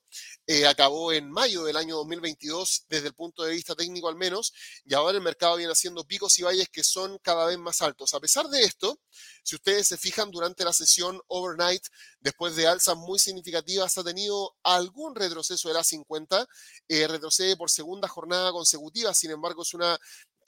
acabó 0.68 1.12
en 1.12 1.30
mayo 1.30 1.64
del 1.64 1.76
año 1.76 1.96
2022 1.96 2.86
desde 2.88 3.08
el 3.08 3.14
punto 3.18 3.42
de 3.42 3.52
vista 3.52 3.74
técnico 3.74 4.08
al 4.08 4.16
menos, 4.16 4.52
y 4.84 4.94
ahora 4.94 5.18
el 5.18 5.22
mercado 5.22 5.56
viene 5.56 5.72
haciendo 5.72 6.04
picos 6.04 6.38
y 6.38 6.42
valles 6.44 6.68
que 6.70 6.84
son 6.84 7.18
cada 7.18 7.46
vez 7.46 7.58
más 7.58 7.82
altos. 7.82 8.14
A 8.14 8.20
pesar 8.20 8.48
de 8.48 8.62
esto, 8.62 9.00
si 9.42 9.56
ustedes 9.56 9.88
se 9.88 9.98
fijan 9.98 10.30
durante 10.30 10.64
la 10.64 10.72
sesión 10.72 11.20
overnight, 11.26 11.82
después 12.20 12.54
de 12.56 12.66
alzas 12.68 12.96
muy 12.96 13.18
significativas, 13.18 13.98
ha 13.98 14.04
tenido 14.04 14.56
algún 14.62 15.14
retroceso 15.14 15.68
de 15.68 15.74
la 15.74 15.84
50, 15.84 16.46
eh, 16.88 17.08
retrocede 17.08 17.56
por 17.56 17.70
segunda 17.70 18.08
jornada 18.08 18.52
consecutiva, 18.52 19.12
sin 19.12 19.32
embargo 19.32 19.62
es 19.62 19.74
una 19.74 19.98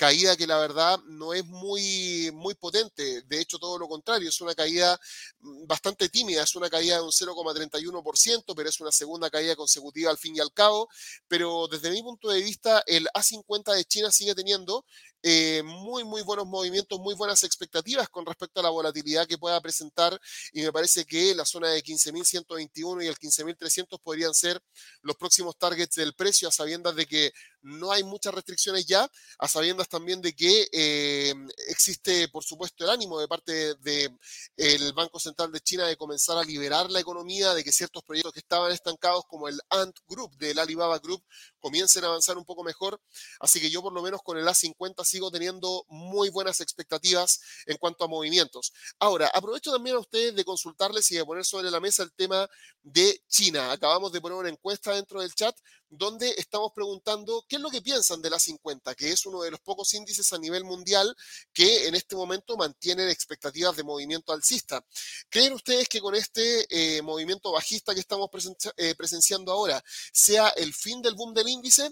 caída 0.01 0.35
que 0.35 0.47
la 0.47 0.57
verdad 0.57 0.99
no 1.09 1.35
es 1.35 1.45
muy, 1.45 2.31
muy 2.33 2.55
potente, 2.55 3.21
de 3.21 3.39
hecho 3.39 3.59
todo 3.59 3.79
lo 3.79 3.87
contrario, 3.87 4.31
es 4.31 4.41
una 4.41 4.55
caída 4.55 4.99
mm, 5.41 5.67
bastante 5.67 6.09
tímida, 6.09 6.43
es 6.43 6.57
una 6.57 6.71
caída 6.71 6.97
de 6.97 7.03
un 7.03 7.11
0,31%, 7.11 8.55
pero 8.57 8.69
es 8.71 8.81
una 8.81 8.93
segunda 8.93 9.29
caída 9.29 9.55
consecutiva 9.57 10.11
al 10.11 10.17
fin 10.17 10.35
y 10.35 10.41
al 10.41 10.55
cabo, 10.55 10.89
pero 11.29 11.69
desde 11.69 11.91
mi 11.91 12.03
punto 12.03 12.31
de 12.31 12.41
vista 12.41 12.83
el 12.87 13.09
A50 13.13 13.75
de 13.75 13.85
China 13.85 14.11
sigue 14.11 14.35
teniendo 14.35 14.87
eh, 15.23 15.63
muy, 15.63 16.03
muy 16.05 16.23
buenos 16.23 16.47
movimientos, 16.47 16.99
muy 16.99 17.15
buenas 17.15 17.45
expectativas 17.45 18.09
con 18.09 18.25
respecto 18.25 18.61
a 18.61 18.63
la 18.63 18.71
volatilidad 18.71 19.27
que 19.27 19.37
pueda 19.37 19.61
presentar 19.61 20.19
y 20.55 20.63
me 20.63 20.73
parece 20.73 21.05
que 21.05 21.35
la 21.35 21.45
zona 21.45 21.69
de 21.69 21.83
15.121 21.83 23.05
y 23.05 23.07
el 23.07 23.19
15.300 23.19 24.01
podrían 24.03 24.33
ser 24.33 24.63
los 25.03 25.17
próximos 25.17 25.59
targets 25.59 25.97
del 25.97 26.15
precio 26.15 26.49
a 26.49 26.53
sabiendas 26.53 26.97
de 26.97 27.05
que 27.05 27.33
no 27.63 27.93
hay 27.93 28.03
muchas 28.03 28.35
restricciones 28.35 28.87
ya, 28.87 29.11
a 29.39 29.49
sabiendas 29.49 29.89
también 29.89 30.21
de 30.21 30.35
que 30.35 30.69
eh, 30.73 31.35
existe, 31.69 32.29
por 32.29 32.45
supuesto, 32.45 32.85
el 32.85 32.91
ánimo 32.91 33.19
de 33.19 33.29
parte 33.29 33.75
del 33.77 34.19
el 34.57 34.93
Banco 34.93 35.19
Central 35.19 35.53
de 35.53 35.61
China 35.61 35.87
de 35.87 35.97
comenzar 35.97 36.39
a 36.39 36.45
liberar 36.45 36.91
la 36.91 37.01
economía, 37.01 37.55
de 37.55 37.65
que 37.65 37.73
ciertos 37.73 38.03
proyectos 38.03 38.33
que 38.33 38.41
estaban 38.41 38.73
estancados, 38.73 39.25
como 39.27 39.49
el 39.49 39.61
Ant 39.71 39.97
Group 40.09 40.37
del 40.37 40.59
Alibaba 40.59 40.99
Group, 40.99 41.23
comiencen 41.59 42.05
a 42.05 42.09
avanzar 42.09 42.37
un 42.39 42.45
poco 42.45 42.65
mejor. 42.65 43.01
Así 43.39 43.61
que 43.61 43.71
yo 43.71 43.83
por 43.83 43.93
lo 43.93 44.03
menos 44.03 44.23
con 44.23 44.39
el 44.39 44.47
A50 44.47 45.05
sigo 45.05 45.31
teniendo 45.31 45.85
muy 45.89 46.31
buenas 46.31 46.61
expectativas 46.61 47.41
en 47.67 47.77
cuanto 47.77 48.05
a 48.05 48.09
movimientos. 48.09 48.73
Ahora, 48.99 49.31
aprovecho 49.33 49.71
también 49.73 49.97
a 49.97 50.01
ustedes 50.01 50.35
de 50.35 50.45
consultarles 50.45 51.11
y 51.11 51.17
de 51.17 51.25
poner 51.25 51.45
sobre 51.45 51.71
la 51.71 51.81
mesa 51.81 52.03
el 52.03 52.13
tema 52.13 52.49
de 52.83 53.23
China. 53.29 53.73
Acabamos 53.73 54.13
de 54.13 54.21
poner 54.21 54.39
una 54.39 54.49
encuesta 54.49 54.95
dentro 54.95 55.21
del 55.21 55.35
chat 55.35 55.57
donde 55.91 56.33
estamos 56.39 56.73
preguntando 56.73 57.45
qué 57.49 57.57
es 57.57 57.63
lo 57.63 57.69
que 57.69 57.83
piensan 57.83 58.23
de 58.23 58.31
la 58.31 58.39
50, 58.39 58.95
que 58.95 59.11
es 59.11 59.27
uno 59.27 59.43
de 59.43 59.51
los 59.51 59.61
pocos 59.61 59.93
índices 59.95 60.33
a 60.33 60.39
nivel 60.39 60.65
mundial 60.65 61.15
que 61.53 61.89
en 61.89 61.95
este 61.97 62.15
momento 62.15 62.57
mantienen 62.57 63.09
expectativas 63.09 63.77
de 63.77 63.83
movimiento 63.83 64.33
alcista. 64.33 64.85
¿Creen 65.29 65.53
ustedes 65.53 65.89
que 65.89 66.01
con 66.01 66.15
este 66.15 66.67
eh, 66.71 67.03
movimiento 67.03 67.53
bajista 67.53 67.93
que 67.93 68.01
estamos 68.01 68.31
eh, 68.77 68.95
presenciando 68.95 69.53
ahora 69.53 69.83
sea 70.13 70.49
el 70.51 70.73
fin 70.73 71.03
del 71.03 71.15
boom 71.15 71.35
del 71.35 71.49
índice? 71.49 71.91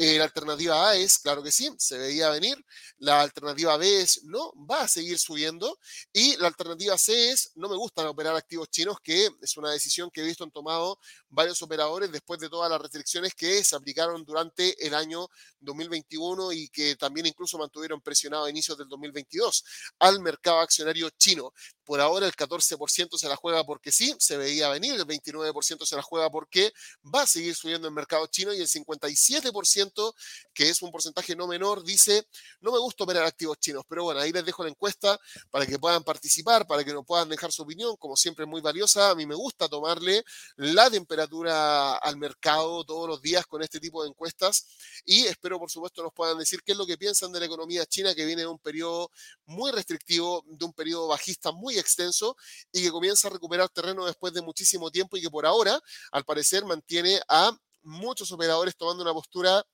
La 0.00 0.24
alternativa 0.24 0.90
A 0.90 0.96
es, 0.96 1.18
claro 1.18 1.42
que 1.42 1.50
sí, 1.50 1.68
se 1.76 1.98
veía 1.98 2.30
venir. 2.30 2.56
La 2.98 3.20
alternativa 3.20 3.76
B 3.76 4.02
es, 4.02 4.22
no, 4.22 4.52
va 4.54 4.82
a 4.82 4.88
seguir 4.88 5.18
subiendo. 5.18 5.76
Y 6.12 6.36
la 6.36 6.46
alternativa 6.46 6.96
C 6.96 7.30
es, 7.32 7.50
no 7.56 7.68
me 7.68 7.74
gustan 7.74 8.06
operar 8.06 8.36
activos 8.36 8.70
chinos, 8.70 8.98
que 9.02 9.28
es 9.42 9.56
una 9.56 9.72
decisión 9.72 10.08
que 10.12 10.20
he 10.20 10.24
visto 10.24 10.44
han 10.44 10.52
tomado 10.52 11.00
varios 11.28 11.60
operadores 11.62 12.12
después 12.12 12.38
de 12.38 12.48
todas 12.48 12.70
las 12.70 12.80
restricciones 12.80 13.34
que 13.34 13.64
se 13.64 13.74
aplicaron 13.74 14.24
durante 14.24 14.86
el 14.86 14.94
año 14.94 15.28
2021 15.58 16.52
y 16.52 16.68
que 16.68 16.94
también 16.94 17.26
incluso 17.26 17.58
mantuvieron 17.58 18.00
presionado 18.00 18.44
a 18.44 18.50
inicios 18.50 18.78
del 18.78 18.88
2022 18.88 19.64
al 19.98 20.20
mercado 20.20 20.60
accionario 20.60 21.10
chino. 21.10 21.52
Por 21.84 22.00
ahora 22.00 22.26
el 22.26 22.36
14% 22.36 23.18
se 23.18 23.28
la 23.28 23.34
juega 23.34 23.64
porque 23.64 23.90
sí, 23.90 24.14
se 24.18 24.36
veía 24.36 24.68
venir, 24.68 24.94
el 24.94 25.06
29% 25.06 25.84
se 25.84 25.96
la 25.96 26.02
juega 26.02 26.30
porque 26.30 26.72
va 27.02 27.22
a 27.22 27.26
seguir 27.26 27.56
subiendo 27.56 27.88
el 27.88 27.94
mercado 27.94 28.26
chino 28.28 28.54
y 28.54 28.60
el 28.60 28.68
57% 28.68 29.87
30%, 29.90 30.14
que 30.52 30.68
es 30.68 30.82
un 30.82 30.90
porcentaje 30.90 31.36
no 31.36 31.46
menor, 31.46 31.84
dice, 31.84 32.26
no 32.60 32.72
me 32.72 32.78
gusta 32.78 33.04
operar 33.04 33.24
activos 33.24 33.58
chinos, 33.58 33.84
pero 33.88 34.04
bueno, 34.04 34.20
ahí 34.20 34.32
les 34.32 34.44
dejo 34.44 34.62
la 34.64 34.70
encuesta 34.70 35.18
para 35.50 35.66
que 35.66 35.78
puedan 35.78 36.02
participar, 36.02 36.66
para 36.66 36.84
que 36.84 36.92
nos 36.92 37.04
puedan 37.06 37.28
dejar 37.28 37.52
su 37.52 37.62
opinión, 37.62 37.96
como 37.96 38.16
siempre 38.16 38.44
es 38.44 38.48
muy 38.48 38.60
valiosa, 38.60 39.10
a 39.10 39.14
mí 39.14 39.26
me 39.26 39.34
gusta 39.34 39.68
tomarle 39.68 40.24
la 40.56 40.90
temperatura 40.90 41.96
al 41.96 42.16
mercado 42.16 42.84
todos 42.84 43.08
los 43.08 43.22
días 43.22 43.46
con 43.46 43.62
este 43.62 43.80
tipo 43.80 44.02
de 44.02 44.08
encuestas 44.08 44.66
y 45.04 45.26
espero 45.26 45.58
por 45.58 45.70
supuesto 45.70 46.02
nos 46.02 46.12
puedan 46.12 46.38
decir 46.38 46.60
qué 46.64 46.72
es 46.72 46.78
lo 46.78 46.86
que 46.86 46.98
piensan 46.98 47.32
de 47.32 47.40
la 47.40 47.46
economía 47.46 47.86
china 47.86 48.14
que 48.14 48.24
viene 48.24 48.42
de 48.42 48.48
un 48.48 48.58
periodo 48.58 49.10
muy 49.46 49.70
restrictivo, 49.70 50.44
de 50.46 50.64
un 50.64 50.72
periodo 50.72 51.08
bajista 51.08 51.52
muy 51.52 51.78
extenso 51.78 52.36
y 52.72 52.82
que 52.82 52.90
comienza 52.90 53.28
a 53.28 53.30
recuperar 53.30 53.68
terreno 53.68 54.04
después 54.06 54.32
de 54.32 54.42
muchísimo 54.42 54.90
tiempo 54.90 55.16
y 55.16 55.22
que 55.22 55.30
por 55.30 55.46
ahora, 55.46 55.80
al 56.12 56.24
parecer, 56.24 56.64
mantiene 56.64 57.20
a 57.28 57.56
muchos 57.82 58.30
operadores 58.32 58.76
tomando 58.76 59.02
una 59.02 59.12
postura 59.12 59.64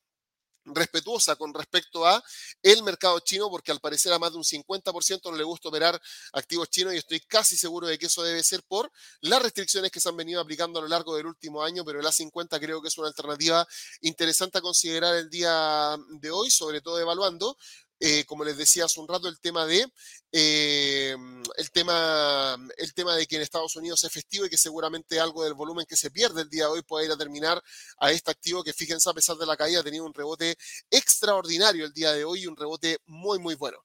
respetuosa 0.66 1.36
con 1.36 1.52
respecto 1.52 2.06
a 2.06 2.22
el 2.62 2.82
mercado 2.82 3.18
chino, 3.20 3.50
porque 3.50 3.72
al 3.72 3.80
parecer 3.80 4.12
a 4.12 4.18
más 4.18 4.32
de 4.32 4.38
un 4.38 4.44
50% 4.44 5.30
no 5.30 5.36
le 5.36 5.44
gusta 5.44 5.68
operar 5.68 6.00
activos 6.32 6.70
chinos 6.70 6.94
y 6.94 6.98
estoy 6.98 7.20
casi 7.20 7.56
seguro 7.56 7.86
de 7.86 7.98
que 7.98 8.06
eso 8.06 8.22
debe 8.22 8.42
ser 8.42 8.62
por 8.62 8.90
las 9.20 9.42
restricciones 9.42 9.90
que 9.90 10.00
se 10.00 10.08
han 10.08 10.16
venido 10.16 10.40
aplicando 10.40 10.78
a 10.78 10.82
lo 10.82 10.88
largo 10.88 11.16
del 11.16 11.26
último 11.26 11.62
año, 11.62 11.84
pero 11.84 12.00
el 12.00 12.06
A50 12.06 12.58
creo 12.60 12.80
que 12.80 12.88
es 12.88 12.98
una 12.98 13.08
alternativa 13.08 13.66
interesante 14.00 14.58
a 14.58 14.60
considerar 14.60 15.14
el 15.16 15.30
día 15.30 15.96
de 16.20 16.30
hoy, 16.30 16.50
sobre 16.50 16.80
todo 16.80 16.98
evaluando 16.98 17.56
eh, 18.00 18.24
como 18.24 18.44
les 18.44 18.56
decía 18.56 18.84
hace 18.84 19.00
un 19.00 19.08
rato, 19.08 19.28
el 19.28 19.38
tema 19.40 19.66
de 19.66 19.86
eh, 20.32 21.16
el 21.56 21.70
tema 21.70 22.56
el 22.76 22.94
tema 22.94 23.14
de 23.16 23.26
que 23.26 23.36
en 23.36 23.42
Estados 23.42 23.76
Unidos 23.76 24.02
es 24.04 24.12
festivo 24.12 24.46
y 24.46 24.50
que 24.50 24.58
seguramente 24.58 25.20
algo 25.20 25.44
del 25.44 25.54
volumen 25.54 25.86
que 25.88 25.96
se 25.96 26.10
pierde 26.10 26.42
el 26.42 26.48
día 26.48 26.64
de 26.64 26.70
hoy 26.70 26.82
pueda 26.82 27.06
ir 27.06 27.12
a 27.12 27.16
terminar 27.16 27.62
a 27.98 28.10
este 28.10 28.30
activo 28.30 28.64
que 28.64 28.72
fíjense 28.72 29.08
a 29.08 29.14
pesar 29.14 29.36
de 29.36 29.46
la 29.46 29.56
caída 29.56 29.80
ha 29.80 29.84
tenido 29.84 30.04
un 30.04 30.14
rebote 30.14 30.56
extraordinario 30.90 31.84
el 31.84 31.92
día 31.92 32.12
de 32.12 32.24
hoy 32.24 32.42
y 32.42 32.46
un 32.46 32.56
rebote 32.56 32.98
muy 33.06 33.38
muy 33.38 33.54
bueno. 33.54 33.78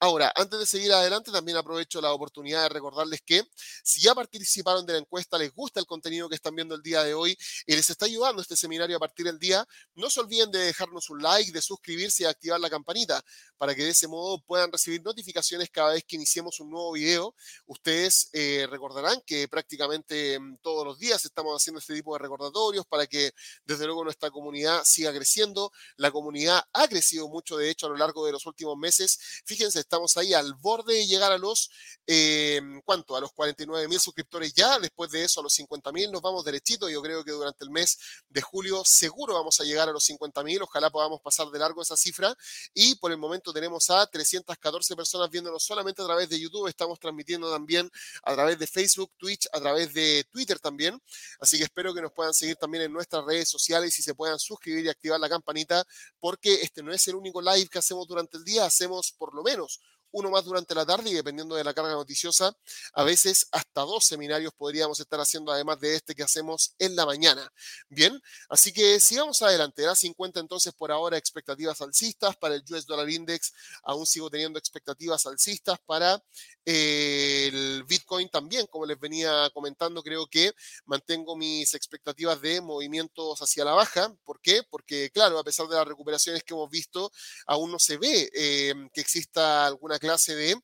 Ahora, 0.00 0.32
antes 0.36 0.58
de 0.58 0.66
seguir 0.66 0.92
adelante, 0.92 1.30
también 1.30 1.56
aprovecho 1.56 2.00
la 2.00 2.12
oportunidad 2.12 2.62
de 2.62 2.68
recordarles 2.68 3.20
que 3.22 3.42
si 3.82 4.00
ya 4.00 4.14
participaron 4.14 4.86
de 4.86 4.94
la 4.94 4.98
encuesta, 5.00 5.38
les 5.38 5.52
gusta 5.52 5.80
el 5.80 5.86
contenido 5.86 6.28
que 6.28 6.34
están 6.34 6.54
viendo 6.54 6.74
el 6.74 6.82
día 6.82 7.02
de 7.02 7.14
hoy 7.14 7.36
y 7.66 7.74
les 7.74 7.88
está 7.88 8.06
ayudando 8.06 8.42
este 8.42 8.56
seminario 8.56 8.96
a 8.96 9.00
partir 9.00 9.26
del 9.26 9.38
día, 9.38 9.66
no 9.94 10.10
se 10.10 10.20
olviden 10.20 10.50
de 10.50 10.58
dejarnos 10.58 11.10
un 11.10 11.22
like, 11.22 11.52
de 11.52 11.62
suscribirse 11.62 12.24
y 12.24 12.26
activar 12.26 12.60
la 12.60 12.70
campanita 12.70 13.22
para 13.56 13.74
que 13.74 13.84
de 13.84 13.90
ese 13.90 14.08
modo 14.08 14.42
puedan 14.42 14.70
recibir 14.70 15.02
notificaciones 15.02 15.70
cada 15.70 15.92
vez 15.92 16.04
que 16.04 16.16
iniciemos 16.16 16.60
un 16.60 16.70
nuevo 16.70 16.92
video. 16.92 17.34
Ustedes 17.66 18.28
eh, 18.32 18.66
recordarán 18.70 19.22
que 19.26 19.48
prácticamente 19.48 20.38
mm, 20.38 20.58
todos 20.62 20.84
los 20.84 20.98
días 20.98 21.24
estamos 21.24 21.54
haciendo 21.56 21.78
este 21.80 21.94
tipo 21.94 22.12
de 22.14 22.18
recordatorios 22.18 22.86
para 22.86 23.06
que 23.06 23.32
desde 23.64 23.86
luego 23.86 24.04
nuestra 24.04 24.30
comunidad 24.30 24.82
siga 24.84 25.12
creciendo. 25.12 25.72
La 25.96 26.10
comunidad 26.10 26.62
ha 26.72 26.88
crecido 26.88 27.28
mucho, 27.28 27.56
de 27.56 27.70
hecho, 27.70 27.86
a 27.86 27.90
lo 27.90 27.96
largo 27.96 28.26
de 28.26 28.32
los 28.32 28.44
últimos 28.46 28.76
meses. 28.76 29.18
Fíjense, 29.44 29.63
estamos 29.74 30.16
ahí 30.16 30.34
al 30.34 30.54
borde 30.54 30.94
de 30.94 31.06
llegar 31.06 31.32
a 31.32 31.38
los, 31.38 31.70
eh, 32.06 32.60
¿cuánto? 32.84 33.16
A 33.16 33.20
los 33.20 33.32
49 33.32 33.88
mil 33.88 34.00
suscriptores 34.00 34.52
ya. 34.52 34.78
Después 34.78 35.10
de 35.10 35.24
eso, 35.24 35.40
a 35.40 35.42
los 35.42 35.52
50 35.54 35.92
mil 35.92 36.10
nos 36.12 36.20
vamos 36.20 36.44
derechito. 36.44 36.88
Yo 36.88 37.00
creo 37.02 37.24
que 37.24 37.32
durante 37.32 37.64
el 37.64 37.70
mes 37.70 37.98
de 38.28 38.40
julio 38.40 38.82
seguro 38.84 39.34
vamos 39.34 39.60
a 39.60 39.64
llegar 39.64 39.88
a 39.88 39.92
los 39.92 40.04
50 40.04 40.42
mil. 40.44 40.62
Ojalá 40.62 40.90
podamos 40.90 41.20
pasar 41.20 41.48
de 41.48 41.58
largo 41.58 41.82
esa 41.82 41.96
cifra. 41.96 42.34
Y 42.74 42.96
por 42.96 43.10
el 43.12 43.18
momento 43.18 43.52
tenemos 43.52 43.88
a 43.90 44.06
314 44.06 44.96
personas 44.96 45.30
viéndonos 45.30 45.62
solamente 45.62 46.02
a 46.02 46.06
través 46.06 46.28
de 46.28 46.38
YouTube. 46.38 46.68
Estamos 46.68 46.98
transmitiendo 46.98 47.50
también 47.50 47.90
a 48.22 48.34
través 48.34 48.58
de 48.58 48.66
Facebook, 48.66 49.12
Twitch, 49.16 49.46
a 49.52 49.60
través 49.60 49.94
de 49.94 50.24
Twitter 50.30 50.58
también. 50.58 51.00
Así 51.40 51.58
que 51.58 51.64
espero 51.64 51.94
que 51.94 52.02
nos 52.02 52.12
puedan 52.12 52.34
seguir 52.34 52.56
también 52.56 52.84
en 52.84 52.92
nuestras 52.92 53.24
redes 53.24 53.48
sociales 53.48 53.98
y 53.98 54.02
se 54.02 54.14
puedan 54.14 54.38
suscribir 54.38 54.84
y 54.84 54.88
activar 54.88 55.20
la 55.20 55.28
campanita 55.28 55.84
porque 56.20 56.54
este 56.62 56.82
no 56.82 56.92
es 56.92 57.06
el 57.08 57.14
único 57.14 57.40
live 57.40 57.68
que 57.68 57.78
hacemos 57.78 58.06
durante 58.08 58.36
el 58.36 58.44
día. 58.44 58.64
Hacemos 58.64 59.12
por 59.12 59.34
lo 59.34 59.43
menos 59.44 59.80
uno 60.14 60.30
más 60.30 60.44
durante 60.44 60.74
la 60.74 60.86
tarde 60.86 61.10
y 61.10 61.14
dependiendo 61.14 61.56
de 61.56 61.64
la 61.64 61.74
carga 61.74 61.92
noticiosa, 61.92 62.56
a 62.92 63.02
veces 63.02 63.48
hasta 63.50 63.80
dos 63.82 64.04
seminarios 64.04 64.52
podríamos 64.56 65.00
estar 65.00 65.20
haciendo 65.20 65.50
además 65.50 65.80
de 65.80 65.96
este 65.96 66.14
que 66.14 66.22
hacemos 66.22 66.74
en 66.78 66.94
la 66.94 67.04
mañana. 67.04 67.52
Bien, 67.88 68.20
así 68.48 68.72
que 68.72 69.00
sigamos 69.00 69.42
adelante. 69.42 69.82
Era 69.82 69.94
50 69.96 70.38
entonces 70.38 70.72
por 70.72 70.92
ahora 70.92 71.18
expectativas 71.18 71.80
alcistas 71.80 72.36
para 72.36 72.54
el 72.54 72.62
US 72.70 72.86
Dollar 72.86 73.10
Index. 73.10 73.52
Aún 73.82 74.06
sigo 74.06 74.30
teniendo 74.30 74.58
expectativas 74.58 75.26
alcistas 75.26 75.78
para 75.84 76.22
eh, 76.64 77.50
el 77.52 77.84
Bitcoin 77.84 78.28
también, 78.28 78.66
como 78.68 78.86
les 78.86 78.98
venía 78.98 79.50
comentando, 79.52 80.02
creo 80.02 80.26
que 80.28 80.52
mantengo 80.86 81.36
mis 81.36 81.74
expectativas 81.74 82.40
de 82.40 82.60
movimientos 82.60 83.40
hacia 83.40 83.64
la 83.64 83.72
baja. 83.72 84.14
¿Por 84.24 84.40
qué? 84.40 84.62
Porque, 84.70 85.10
claro, 85.10 85.38
a 85.38 85.44
pesar 85.44 85.66
de 85.66 85.74
las 85.74 85.88
recuperaciones 85.88 86.44
que 86.44 86.54
hemos 86.54 86.70
visto, 86.70 87.10
aún 87.46 87.72
no 87.72 87.78
se 87.78 87.96
ve 87.96 88.30
eh, 88.32 88.74
que 88.92 89.00
exista 89.00 89.66
alguna 89.66 89.98
clase 90.04 90.34
de 90.34 90.54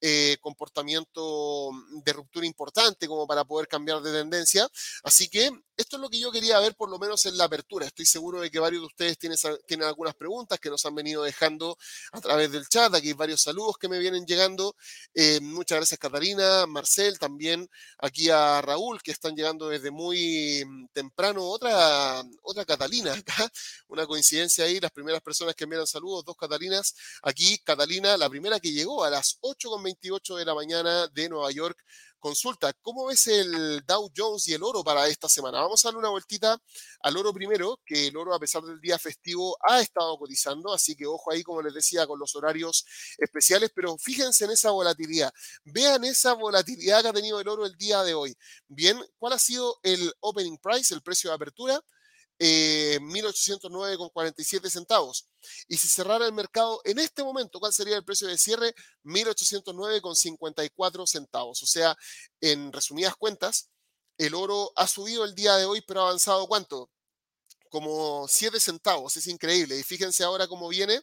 eh, 0.00 0.36
comportamiento 0.40 1.70
de 2.04 2.12
ruptura 2.12 2.46
importante 2.46 3.06
como 3.06 3.26
para 3.26 3.44
poder 3.44 3.68
cambiar 3.68 4.00
de 4.02 4.12
tendencia. 4.12 4.68
Así 5.04 5.28
que 5.28 5.50
esto 5.76 5.96
es 5.96 6.02
lo 6.02 6.10
que 6.10 6.18
yo 6.18 6.32
quería 6.32 6.58
ver 6.58 6.74
por 6.74 6.90
lo 6.90 6.98
menos 6.98 7.24
en 7.26 7.36
la 7.36 7.44
apertura. 7.44 7.86
Estoy 7.86 8.04
seguro 8.04 8.40
de 8.40 8.50
que 8.50 8.58
varios 8.58 8.82
de 8.82 8.86
ustedes 8.86 9.16
tienen, 9.16 9.38
tienen 9.66 9.86
algunas 9.86 10.16
preguntas 10.16 10.58
que 10.58 10.70
nos 10.70 10.84
han 10.84 10.94
venido 10.96 11.22
dejando 11.22 11.78
a 12.10 12.20
través 12.20 12.50
del 12.50 12.68
chat. 12.68 12.92
Aquí 12.92 13.08
hay 13.08 13.12
varios 13.14 13.42
saludos 13.42 13.76
que 13.78 13.88
me 13.88 14.00
vienen 14.00 14.26
llegando. 14.26 14.74
Eh, 15.14 15.38
muchas 15.40 15.76
gracias 15.78 16.00
Catarina, 16.00 16.66
Marcel, 16.66 17.20
también 17.20 17.68
aquí 17.98 18.28
a 18.28 18.60
Raúl 18.60 19.00
que 19.02 19.12
están 19.12 19.36
llegando 19.36 19.68
desde 19.68 19.92
muy 19.92 20.64
temprano. 20.92 21.44
Otra, 21.48 22.24
otra 22.42 22.64
Catalina 22.64 23.12
acá, 23.12 23.48
una 23.86 24.04
coincidencia 24.04 24.64
ahí. 24.64 24.80
Las 24.80 24.90
primeras 24.90 25.22
personas 25.22 25.54
que 25.54 25.62
enviaron 25.62 25.86
saludos, 25.86 26.24
dos 26.24 26.36
Catalinas. 26.36 26.94
Aquí 27.22 27.58
Catalina, 27.58 28.16
la 28.16 28.28
primera 28.28 28.58
que 28.58 28.72
llegó 28.72 28.87
a 28.96 29.10
las 29.10 29.38
8.28 29.42 30.36
de 30.36 30.44
la 30.46 30.54
mañana 30.54 31.08
de 31.08 31.28
Nueva 31.28 31.50
York. 31.50 31.78
Consulta, 32.18 32.72
¿cómo 32.82 33.06
ves 33.06 33.26
el 33.28 33.84
Dow 33.86 34.10
Jones 34.16 34.48
y 34.48 34.54
el 34.54 34.62
oro 34.62 34.82
para 34.82 35.06
esta 35.06 35.28
semana? 35.28 35.60
Vamos 35.60 35.84
a 35.84 35.88
darle 35.88 36.00
una 36.00 36.08
vueltita 36.08 36.58
al 37.02 37.16
oro 37.16 37.32
primero, 37.32 37.80
que 37.84 38.08
el 38.08 38.16
oro 38.16 38.34
a 38.34 38.40
pesar 38.40 38.62
del 38.62 38.80
día 38.80 38.98
festivo 38.98 39.56
ha 39.68 39.80
estado 39.80 40.18
cotizando, 40.18 40.72
así 40.72 40.96
que 40.96 41.06
ojo 41.06 41.30
ahí, 41.30 41.42
como 41.42 41.62
les 41.62 41.74
decía, 41.74 42.06
con 42.06 42.18
los 42.18 42.34
horarios 42.34 42.84
especiales, 43.18 43.70
pero 43.74 43.96
fíjense 43.98 44.46
en 44.46 44.52
esa 44.52 44.70
volatilidad. 44.70 45.32
Vean 45.64 46.02
esa 46.04 46.32
volatilidad 46.32 47.02
que 47.02 47.08
ha 47.08 47.12
tenido 47.12 47.40
el 47.40 47.46
oro 47.46 47.66
el 47.66 47.76
día 47.76 48.02
de 48.02 48.14
hoy. 48.14 48.34
Bien, 48.66 48.98
¿cuál 49.18 49.34
ha 49.34 49.38
sido 49.38 49.78
el 49.82 50.12
opening 50.20 50.56
price, 50.56 50.94
el 50.94 51.02
precio 51.02 51.30
de 51.30 51.36
apertura? 51.36 51.80
Eh, 52.38 52.98
1.809,47 53.00 54.70
centavos. 54.70 55.28
Y 55.68 55.76
si 55.76 55.88
cerrara 55.88 56.26
el 56.26 56.32
mercado 56.32 56.80
en 56.84 56.98
este 56.98 57.22
momento, 57.22 57.60
¿cuál 57.60 57.72
sería 57.72 57.96
el 57.96 58.04
precio 58.04 58.28
de 58.28 58.38
cierre? 58.38 58.74
1.809,54 59.04 61.06
centavos. 61.06 61.62
O 61.62 61.66
sea, 61.66 61.96
en 62.40 62.72
resumidas 62.72 63.14
cuentas, 63.16 63.70
el 64.18 64.34
oro 64.34 64.72
ha 64.76 64.86
subido 64.86 65.24
el 65.24 65.34
día 65.34 65.56
de 65.56 65.64
hoy, 65.64 65.82
pero 65.86 66.00
ha 66.00 66.08
avanzado 66.08 66.46
cuánto? 66.46 66.90
Como 67.68 68.26
7 68.28 68.60
centavos, 68.60 69.16
es 69.16 69.26
increíble. 69.26 69.78
Y 69.78 69.82
fíjense 69.82 70.24
ahora 70.24 70.46
cómo 70.46 70.68
viene, 70.68 71.00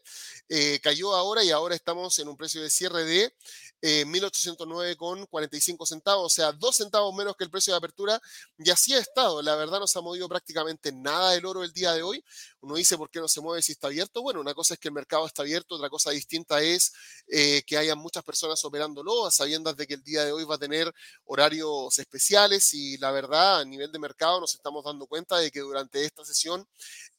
eh, 0.50 0.80
cayó 0.82 1.16
ahora 1.16 1.44
y 1.44 1.52
ahora 1.52 1.76
estamos 1.76 2.18
en 2.20 2.28
un 2.28 2.38
precio 2.38 2.62
de 2.62 2.70
cierre 2.70 3.04
de 3.06 3.34
eh, 3.82 4.06
1.809,45 4.06 5.86
centavos, 5.86 6.26
o 6.26 6.36
sea, 6.36 6.52
2 6.52 6.76
centavos 6.76 7.14
menos 7.14 7.36
que 7.36 7.44
el 7.44 7.50
precio 7.50 7.74
de 7.74 7.78
apertura. 7.78 8.20
Y 8.58 8.70
así 8.70 8.94
ha 8.94 9.00
estado. 9.00 9.42
La 9.42 9.56
verdad 9.56 9.80
no 9.80 9.88
se 9.88 10.00
ha 10.00 10.02
movido 10.02 10.28
prácticamente 10.28 10.92
nada 10.92 11.36
el 11.36 11.46
oro 11.46 11.64
el 11.64 11.74
día 11.74 11.94
de 11.94 12.02
hoy. 12.04 12.24
Uno 12.62 12.76
dice, 12.76 12.98
¿por 12.98 13.10
qué 13.10 13.20
no 13.20 13.28
se 13.28 13.42
mueve 13.42 13.62
si 13.62 13.74
está 13.74 13.88
abierto? 13.88 14.22
Bueno, 14.22 14.42
una 14.42 14.54
cosa 14.54 14.74
es 14.74 14.80
que 14.80 14.88
el 14.88 14.94
mercado 14.94 15.26
está 15.28 15.44
abierto, 15.44 15.76
otra 15.76 15.90
cosa 15.90 16.12
distinta 16.12 16.62
es 16.62 16.94
eh, 17.28 17.64
que 17.66 17.78
haya 17.78 17.96
muchas 17.96 18.24
personas 18.24 18.64
operándolo, 18.66 19.26
a 19.26 19.32
sabiendas 19.32 19.76
de 19.78 19.88
que 19.88 19.96
el 19.96 20.04
día 20.04 20.24
de 20.26 20.32
hoy 20.32 20.44
va 20.46 20.56
a 20.56 20.58
tener 20.58 20.92
horarios 21.26 21.98
especiales 22.00 22.74
y 22.74 22.98
la 22.98 23.12
verdad, 23.12 23.60
a 23.60 23.66
nivel 23.66 23.92
de 23.92 24.00
mercado 24.00 24.40
nos 24.40 24.54
estamos 24.54 24.84
dando 24.84 25.08
cuenta 25.08 25.38
de 25.38 25.52
que 25.52 25.60
durante 25.60 26.04
esta 26.04 26.24
sesión 26.24 26.55
información 26.56 26.68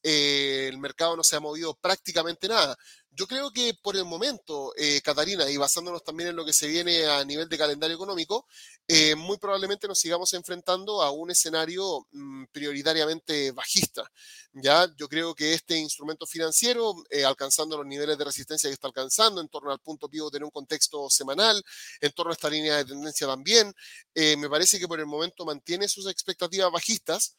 eh, 0.09 0.69
el 0.69 0.79
mercado 0.79 1.17
no 1.17 1.25
se 1.25 1.35
ha 1.35 1.41
movido 1.41 1.75
prácticamente 1.75 2.47
nada. 2.47 2.77
Yo 3.19 3.27
creo 3.27 3.51
que 3.51 3.73
por 3.83 3.97
el 3.97 4.05
momento, 4.05 4.75
eh, 4.77 5.01
Catarina, 5.01 5.49
y 5.51 5.57
basándonos 5.57 6.05
también 6.05 6.29
en 6.29 6.37
lo 6.37 6.45
que 6.45 6.53
se 6.53 6.67
viene 6.67 7.07
a 7.07 7.25
nivel 7.25 7.49
de 7.49 7.57
calendario 7.57 7.97
económico, 7.97 8.47
eh, 8.87 9.15
muy 9.15 9.39
probablemente 9.39 9.89
nos 9.89 9.99
sigamos 9.99 10.35
enfrentando 10.35 11.01
a 11.01 11.11
un 11.11 11.31
escenario 11.31 12.07
mm, 12.13 12.45
prioritariamente 12.53 13.53
bajista. 13.53 14.05
Ya, 14.53 14.87
yo 14.99 15.09
creo 15.09 15.35
que 15.35 15.55
este 15.55 15.79
instrumento 15.79 16.27
financiero, 16.27 16.95
eh, 17.09 17.25
alcanzando 17.25 17.79
los 17.79 17.87
niveles 17.87 18.19
de 18.19 18.25
resistencia 18.25 18.69
que 18.69 18.75
está 18.75 18.89
alcanzando, 18.89 19.41
en 19.41 19.49
torno 19.49 19.73
al 19.73 19.81
punto 19.81 20.11
pivote 20.11 20.35
tener 20.35 20.45
un 20.45 20.51
contexto 20.51 21.09
semanal, 21.09 21.63
en 22.03 22.13
torno 22.13 22.33
a 22.33 22.35
esta 22.35 22.51
línea 22.51 22.77
de 22.77 22.85
tendencia 22.85 23.27
también, 23.27 23.73
me 24.15 24.49
parece 24.49 24.79
que 24.79 24.89
por 24.89 24.99
el 24.99 25.07
momento 25.07 25.45
mantiene 25.45 25.89
sus 25.89 26.07
expectativas 26.07 26.71
bajistas. 26.71 27.37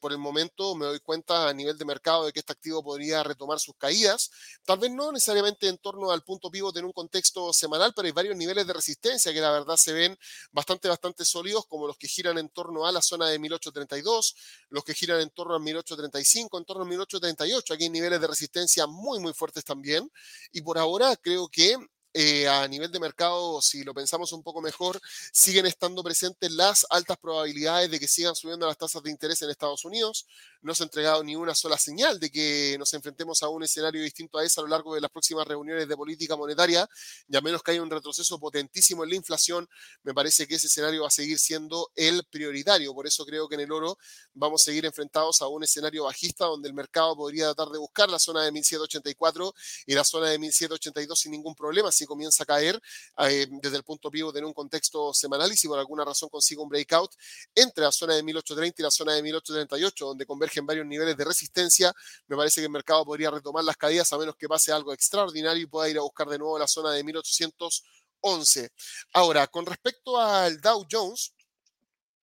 por 0.00 0.12
el 0.12 0.18
momento 0.18 0.74
me 0.74 0.86
doy 0.86 1.00
cuenta 1.00 1.48
a 1.48 1.54
nivel 1.54 1.78
de 1.78 1.84
mercado 1.92 2.24
de 2.24 2.32
que 2.32 2.40
este 2.40 2.52
activo 2.52 2.82
podría 2.82 3.22
retomar 3.22 3.58
sus 3.60 3.74
caídas. 3.76 4.30
Tal 4.64 4.78
vez 4.78 4.90
no 4.90 5.12
necesariamente 5.12 5.68
en 5.68 5.78
torno 5.78 6.10
al 6.10 6.22
punto 6.22 6.50
pivot 6.50 6.76
en 6.76 6.84
un 6.84 6.92
contexto 6.92 7.52
semanal, 7.52 7.92
pero 7.94 8.06
hay 8.06 8.12
varios 8.12 8.36
niveles 8.36 8.66
de 8.66 8.72
resistencia 8.72 9.32
que 9.32 9.40
la 9.40 9.50
verdad 9.50 9.76
se 9.76 9.92
ven 9.92 10.18
bastante, 10.50 10.88
bastante 10.88 11.24
sólidos, 11.24 11.66
como 11.66 11.86
los 11.86 11.96
que 11.96 12.08
giran 12.08 12.38
en 12.38 12.48
torno 12.48 12.86
a 12.86 12.92
la 12.92 13.02
zona 13.02 13.28
de 13.28 13.38
1832, 13.38 14.34
los 14.70 14.84
que 14.84 14.94
giran 14.94 15.20
en 15.20 15.30
torno 15.30 15.54
a 15.54 15.58
1835, 15.58 16.58
en 16.58 16.64
torno 16.64 16.82
a 16.84 16.86
1838. 16.86 17.74
Aquí 17.74 17.84
hay 17.84 17.90
niveles 17.90 18.20
de 18.20 18.26
resistencia 18.26 18.86
muy, 18.86 19.20
muy 19.20 19.32
fuertes 19.32 19.64
también. 19.64 20.10
Y 20.52 20.62
por 20.62 20.78
ahora 20.78 21.16
creo 21.16 21.48
que 21.48 21.76
eh, 22.14 22.46
a 22.46 22.68
nivel 22.68 22.92
de 22.92 23.00
mercado, 23.00 23.62
si 23.62 23.84
lo 23.84 23.94
pensamos 23.94 24.32
un 24.32 24.42
poco 24.42 24.60
mejor, 24.60 25.00
siguen 25.32 25.64
estando 25.64 26.02
presentes 26.02 26.50
las 26.52 26.86
altas 26.90 27.16
probabilidades 27.16 27.90
de 27.90 27.98
que 27.98 28.06
sigan 28.06 28.34
subiendo 28.34 28.66
las 28.66 28.76
tasas 28.76 29.02
de 29.02 29.10
interés 29.10 29.40
en 29.40 29.48
Estados 29.48 29.84
Unidos. 29.86 30.26
No 30.60 30.74
se 30.74 30.82
ha 30.82 30.84
entregado 30.84 31.24
ni 31.24 31.36
una 31.36 31.54
sola 31.54 31.78
señal 31.78 32.20
de 32.20 32.30
que 32.30 32.76
nos 32.78 32.92
enfrentemos 32.92 33.42
a 33.42 33.48
un 33.48 33.62
escenario 33.62 34.02
distinto 34.02 34.38
a 34.38 34.44
ese 34.44 34.60
a 34.60 34.62
lo 34.62 34.68
largo 34.68 34.94
de 34.94 35.00
las 35.00 35.10
próximas 35.10 35.46
reuniones 35.46 35.88
de 35.88 35.96
política 35.96 36.36
monetaria, 36.36 36.88
y 37.28 37.36
a 37.36 37.40
menos 37.40 37.62
que 37.62 37.70
haya 37.70 37.82
un 37.82 37.90
retroceso 37.90 38.38
potentísimo 38.38 39.04
en 39.04 39.10
la 39.10 39.16
inflación, 39.16 39.68
me 40.02 40.12
parece 40.12 40.46
que 40.46 40.56
ese 40.56 40.66
escenario 40.66 41.02
va 41.02 41.08
a 41.08 41.10
seguir 41.10 41.38
siendo 41.38 41.90
el 41.96 42.24
prioritario. 42.24 42.92
Por 42.94 43.06
eso 43.06 43.24
creo 43.24 43.48
que 43.48 43.54
en 43.54 43.62
el 43.62 43.72
oro 43.72 43.96
vamos 44.34 44.62
a 44.62 44.64
seguir 44.66 44.84
enfrentados 44.84 45.40
a 45.40 45.48
un 45.48 45.64
escenario 45.64 46.04
bajista 46.04 46.44
donde 46.44 46.68
el 46.68 46.74
mercado 46.74 47.16
podría 47.16 47.46
tratar 47.54 47.68
de 47.72 47.78
buscar 47.78 48.10
la 48.10 48.18
zona 48.18 48.42
de 48.44 48.52
1784 48.52 49.54
y 49.86 49.94
la 49.94 50.04
zona 50.04 50.28
de 50.28 50.38
1782 50.38 51.18
sin 51.18 51.32
ningún 51.32 51.54
problema 51.54 51.90
comienza 52.06 52.42
a 52.42 52.46
caer 52.46 52.80
eh, 53.18 53.46
desde 53.50 53.76
el 53.76 53.84
punto 53.84 54.10
vivo 54.10 54.32
de 54.32 54.44
un 54.44 54.52
contexto 54.52 55.12
semanal 55.14 55.52
y 55.52 55.56
si 55.56 55.68
por 55.68 55.78
alguna 55.78 56.04
razón 56.04 56.28
consigue 56.28 56.60
un 56.60 56.68
breakout 56.68 57.12
entre 57.54 57.84
la 57.84 57.92
zona 57.92 58.14
de 58.14 58.22
1830 58.22 58.80
y 58.80 58.84
la 58.84 58.90
zona 58.90 59.14
de 59.14 59.22
1838, 59.22 60.06
donde 60.06 60.26
convergen 60.26 60.66
varios 60.66 60.86
niveles 60.86 61.16
de 61.16 61.24
resistencia, 61.24 61.92
me 62.26 62.36
parece 62.36 62.60
que 62.60 62.66
el 62.66 62.72
mercado 62.72 63.04
podría 63.04 63.30
retomar 63.30 63.64
las 63.64 63.76
caídas 63.76 64.12
a 64.12 64.18
menos 64.18 64.36
que 64.36 64.48
pase 64.48 64.72
algo 64.72 64.92
extraordinario 64.92 65.62
y 65.62 65.66
pueda 65.66 65.88
ir 65.88 65.98
a 65.98 66.02
buscar 66.02 66.28
de 66.28 66.38
nuevo 66.38 66.58
la 66.58 66.66
zona 66.66 66.92
de 66.92 67.04
1811. 67.04 68.70
Ahora, 69.14 69.46
con 69.46 69.66
respecto 69.66 70.18
al 70.18 70.60
Dow 70.60 70.86
Jones, 70.90 71.32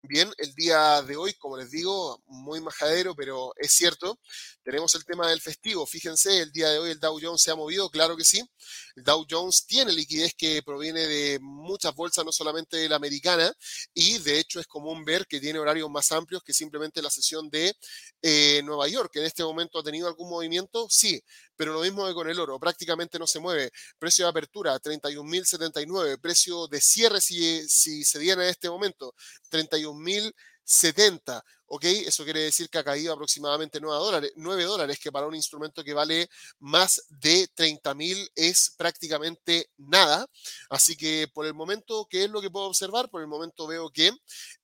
Bien, 0.03 0.33
el 0.39 0.55
día 0.55 1.03
de 1.03 1.17
hoy, 1.17 1.35
como 1.35 1.57
les 1.57 1.71
digo, 1.73 2.23
muy 2.27 2.61
majadero, 2.61 3.17
pero 3.17 3.53
es 3.57 3.73
cierto, 3.73 4.19
tenemos 4.63 4.95
el 4.95 5.05
tema 5.05 5.29
del 5.29 5.41
festivo. 5.41 5.85
Fíjense, 5.87 6.41
el 6.41 6.53
día 6.53 6.71
de 6.71 6.79
hoy 6.79 6.91
el 6.93 7.01
Dow 7.01 7.19
Jones 7.21 7.43
se 7.43 7.51
ha 7.51 7.57
movido, 7.57 7.91
claro 7.91 8.17
que 8.17 8.25
sí. 8.25 8.41
El 8.95 9.03
Dow 9.03 9.27
Jones 9.29 9.67
tiene 9.67 9.93
liquidez 9.93 10.35
que 10.39 10.63
proviene 10.63 11.01
de 11.07 11.41
muchas 11.41 11.95
bolsas, 11.95 12.25
no 12.25 12.31
solamente 12.31 12.77
de 12.77 12.89
la 12.89 12.95
americana, 12.97 13.53
y 13.93 14.19
de 14.19 14.39
hecho 14.39 14.61
es 14.61 14.69
común 14.69 15.05
ver 15.05 15.27
que 15.27 15.41
tiene 15.41 15.59
horarios 15.59 15.91
más 15.91 16.13
amplios 16.13 16.43
que 16.45 16.53
simplemente 16.53 17.03
la 17.03 17.11
sesión 17.11 17.51
de 17.51 17.75
eh, 18.23 18.63
Nueva 18.65 18.87
York. 18.87 19.17
¿En 19.17 19.25
este 19.25 19.43
momento 19.43 19.81
ha 19.81 19.83
tenido 19.83 20.07
algún 20.07 20.31
movimiento? 20.31 20.87
Sí, 20.89 21.21
pero 21.59 21.73
lo 21.73 21.81
mismo 21.81 22.07
que 22.07 22.15
con 22.15 22.31
el 22.31 22.39
oro, 22.39 22.59
prácticamente 22.61 23.19
no 23.19 23.27
se 23.27 23.41
mueve. 23.41 23.73
Precio 23.99 24.25
de 24.25 24.31
apertura, 24.31 24.81
31.079. 24.81 26.21
Precio 26.21 26.69
de 26.69 26.81
cierre, 26.81 27.21
si, 27.21 27.67
se 28.05 28.19
diera 28.21 28.45
en 28.45 28.51
este 28.51 28.71
momento, 28.71 29.13
31.070. 29.51 31.43
¿ok? 31.67 31.85
Eso 31.85 32.23
quiere 32.23 32.43
decir 32.43 32.71
que 32.71 32.79
ha 32.79 32.85
caído 32.85 33.13
aproximadamente 33.13 33.81
9 33.81 33.99
dólares, 33.99 34.33
9 34.37 34.65
dólares, 34.65 35.01
que 35.01 35.11
para 35.11 35.27
un 35.27 35.35
instrumento 35.35 35.83
que 35.83 35.95
vale 35.95 36.31
más 36.61 37.03
de 37.09 37.49
30.000 37.57 38.31
es 38.37 38.75
prácticamente 38.77 39.69
nada. 39.79 40.29
Así 40.71 40.97
que 40.97 41.29
por 41.35 41.45
el 41.45 41.55
momento, 41.55 42.07
¿qué 42.09 42.25
es 42.25 42.31
lo 42.31 42.41
que 42.41 42.51
puedo 42.51 42.67
observar? 42.67 43.11
Por 43.11 43.21
el 43.21 43.27
momento 43.27 43.67
veo 43.67 43.91
que 43.91 44.13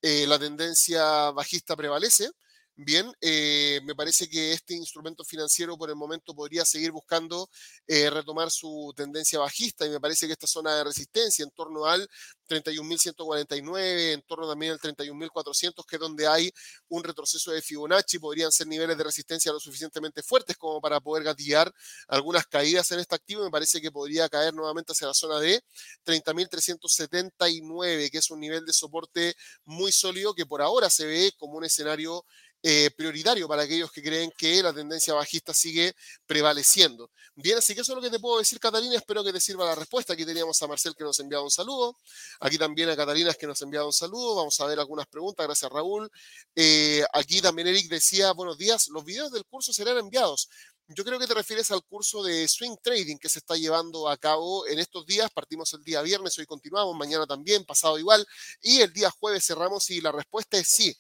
eh, 0.00 0.26
la 0.28 0.38
tendencia 0.38 1.33
bajista 1.33 1.74
prevalece. 1.74 2.30
Bien, 2.76 3.12
eh, 3.20 3.80
me 3.84 3.94
parece 3.94 4.28
que 4.28 4.52
este 4.52 4.74
instrumento 4.74 5.22
financiero 5.24 5.78
por 5.78 5.90
el 5.90 5.94
momento 5.94 6.34
podría 6.34 6.64
seguir 6.64 6.90
buscando 6.90 7.48
eh, 7.87 8.10
retomar 8.10 8.50
su 8.50 8.92
tendencia 8.96 9.38
bajista 9.38 9.87
y 9.87 9.90
me 9.90 10.00
parece 10.00 10.26
que 10.26 10.32
esta 10.32 10.48
zona 10.48 10.74
de 10.74 10.82
resistencia 10.82 11.44
en 11.44 11.52
torno 11.52 11.87
al 11.87 12.08
31.149, 12.48 14.14
en 14.14 14.22
torno 14.22 14.48
también 14.48 14.72
al 14.72 14.80
31.400, 14.80 15.87
que 15.87 15.96
es 15.96 16.00
donde 16.00 16.26
hay 16.26 16.50
un 16.88 17.04
retroceso 17.04 17.52
de 17.52 17.62
Fibonacci, 17.62 18.18
podrían 18.18 18.50
ser 18.50 18.66
niveles 18.66 18.98
de 18.98 19.04
resistencia 19.04 19.52
lo 19.52 19.60
suficientemente 19.60 20.24
fuertes 20.24 20.56
como 20.56 20.80
para 20.80 21.00
poder 21.00 21.22
gatillar 21.22 21.72
algunas 22.08 22.44
caídas 22.46 22.90
en 22.90 22.98
este 22.98 23.14
activo. 23.14 23.44
Me 23.44 23.50
parece 23.52 23.80
que 23.80 23.92
podría 23.92 24.28
caer 24.28 24.52
nuevamente 24.52 24.90
hacia 24.92 25.06
la 25.06 25.14
zona 25.14 25.38
de 25.38 25.60
30.379, 26.04 28.10
que 28.10 28.18
es 28.18 28.30
un 28.30 28.40
nivel 28.40 28.64
de 28.66 28.72
soporte 28.72 29.34
muy 29.64 29.92
sólido 29.92 30.34
que 30.34 30.44
por 30.44 30.60
ahora 30.60 30.90
se 30.90 31.06
ve 31.06 31.32
como 31.38 31.54
un 31.58 31.64
escenario 31.64 32.24
eh, 32.66 32.90
prioritario 32.96 33.46
para 33.46 33.64
aquellos 33.64 33.92
que 33.92 34.03
creen 34.03 34.33
que 34.38 34.62
la 34.62 34.72
tendencia 34.72 35.12
bajista 35.12 35.53
sigue 35.53 35.92
prevaleciendo. 36.24 37.11
Bien, 37.35 37.59
así 37.59 37.74
que 37.74 37.83
eso 37.83 37.92
es 37.92 37.96
lo 37.96 38.00
que 38.00 38.09
te 38.09 38.18
puedo 38.18 38.38
decir, 38.38 38.59
Catalina. 38.59 38.96
Espero 38.96 39.22
que 39.22 39.35
te 39.35 39.40
sirva 39.40 39.66
la 39.66 39.74
respuesta. 39.74 40.14
Aquí 40.14 40.24
teníamos 40.24 40.62
a 40.62 40.66
Marcel 40.66 40.94
que 40.96 41.05
nos 41.05 41.20
enviaba 41.20 41.44
un 41.44 41.50
saludo. 41.50 41.94
Aquí 42.40 42.57
también 42.57 42.88
a 42.88 42.96
Catalina 42.96 43.35
que 43.35 43.46
nos 43.46 43.61
enviaba 43.61 43.85
un 43.85 43.92
saludo. 43.92 44.37
Vamos 44.37 44.59
a 44.61 44.64
ver 44.64 44.81
algunas 44.81 45.07
preguntas. 45.09 45.44
Gracias, 45.44 45.70
Raúl. 45.70 46.11
Eh, 46.57 47.05
aquí 47.12 47.42
también 47.42 47.68
Eric 47.68 47.87
decía, 47.90 48.33
buenos 48.33 48.57
días, 48.57 48.88
los 48.88 49.05
videos 49.05 49.31
del 49.31 49.44
curso 49.44 49.70
serán 49.74 49.98
enviados. 49.98 50.48
Yo 50.88 51.03
creo 51.03 51.18
que 51.18 51.27
te 51.27 51.33
refieres 51.33 51.70
al 51.70 51.83
curso 51.83 52.22
de 52.22 52.46
swing 52.46 52.77
trading 52.83 53.16
que 53.16 53.31
se 53.31 53.38
está 53.38 53.57
llevando 53.57 54.07
a 54.07 54.18
cabo 54.18 54.66
en 54.66 54.79
estos 54.79 55.07
días. 55.07 55.31
Partimos 55.31 55.72
el 55.72 55.83
día 55.83 56.03
viernes, 56.03 56.38
hoy 56.38 56.44
continuamos, 56.44 56.94
mañana 56.94 57.27
también, 57.27 57.64
pasado 57.64 57.98
igual. 57.98 58.27
Y 58.61 58.83
el 58.83 58.92
día 58.92 59.11
jueves 59.11 59.46
cerramos 59.46 59.88
y 59.88 60.03
la 60.03 60.12
respuesta 60.12 60.59
es 60.59 60.68
sí. 60.68 60.94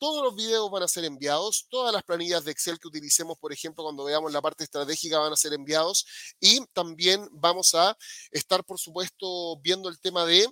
Todos 0.00 0.24
los 0.24 0.34
videos 0.34 0.70
van 0.70 0.82
a 0.82 0.88
ser 0.88 1.04
enviados, 1.04 1.66
todas 1.68 1.92
las 1.92 2.02
planillas 2.02 2.44
de 2.44 2.52
Excel 2.52 2.80
que 2.80 2.88
utilicemos, 2.88 3.38
por 3.38 3.52
ejemplo, 3.52 3.84
cuando 3.84 4.04
veamos 4.04 4.32
la 4.32 4.40
parte 4.40 4.64
estratégica 4.64 5.18
van 5.18 5.32
a 5.32 5.36
ser 5.36 5.52
enviados 5.52 6.06
y 6.40 6.64
también 6.72 7.28
vamos 7.32 7.74
a 7.74 7.94
estar, 8.30 8.64
por 8.64 8.78
supuesto, 8.78 9.58
viendo 9.60 9.90
el 9.90 10.00
tema 10.00 10.24
de 10.24 10.48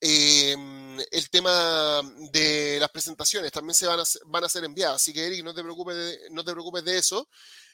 em, 0.00 0.98
el 1.10 1.30
tema 1.30 2.02
de 2.32 2.78
las 2.80 2.90
presentaciones 2.90 3.52
también 3.52 3.74
se 3.74 3.86
van 3.86 4.00
a, 4.00 4.04
van 4.26 4.44
a 4.44 4.48
ser 4.48 4.64
enviadas. 4.64 4.96
Así 4.96 5.12
que, 5.12 5.26
Eric, 5.26 5.44
no 5.44 5.54
te 5.54 5.62
preocupes 5.62 6.18
no 6.30 6.44
te 6.44 6.52
preocupes 6.52 6.84
de 6.84 6.98
eso 6.98 7.28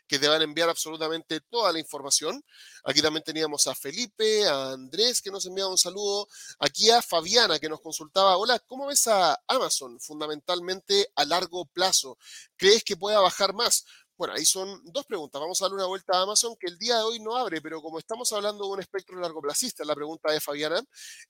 que 0.07 0.19
te 0.19 0.29
van 0.29 0.41
a 0.41 0.45
enviar 0.45 0.69
absolutamente 0.69 1.41
toda 1.41 1.73
la 1.73 1.79
información. 1.79 2.45
Aquí 2.85 3.03
también 3.03 3.25
teníamos 3.25 3.67
a 3.67 3.75
Felipe, 3.75 4.47
a 4.47 4.73
Andrés 4.73 5.21
que 5.21 5.31
nos 5.31 5.47
enviaba 5.47 5.71
un 5.71 5.79
saludo, 5.79 6.29
aquí 6.59 6.91
a 6.91 7.03
Fabiana 7.03 7.59
que 7.59 7.69
nos 7.69 7.81
consultaba, 7.81 8.37
hola, 8.37 8.59
¿cómo 8.61 8.87
ves 8.87 9.07
a 9.09 9.39
Amazon 9.47 9.99
fundamentalmente 10.01 11.09
a 11.17 11.25
largo 11.25 11.67
plazo? 11.67 12.19
¿Crees 12.57 12.85
que 12.85 12.97
pueda 12.97 13.21
bajar 13.21 13.55
más? 13.55 13.85
Bueno, 14.19 14.33
ahí 14.35 14.47
son 14.47 14.81
dos 14.85 15.05
preguntas. 15.05 15.39
Vamos 15.39 15.61
a 15.61 15.67
darle 15.67 15.77
una 15.77 15.87
vuelta 15.87 16.17
a 16.17 16.23
Amazon, 16.23 16.57
que 16.59 16.69
el 16.69 16.79
día 16.79 16.97
de 16.97 17.03
hoy 17.03 17.21
no 17.21 17.37
abre, 17.37 17.61
pero 17.61 17.83
como 17.83 17.99
estamos 17.99 18.33
hablando 18.33 18.65
de 18.65 18.71
un 18.71 18.81
espectro 18.81 19.21
largoplacista, 19.21 19.85
la 19.85 19.95
pregunta 19.95 20.33
de 20.33 20.41
Fabiana, 20.41 20.83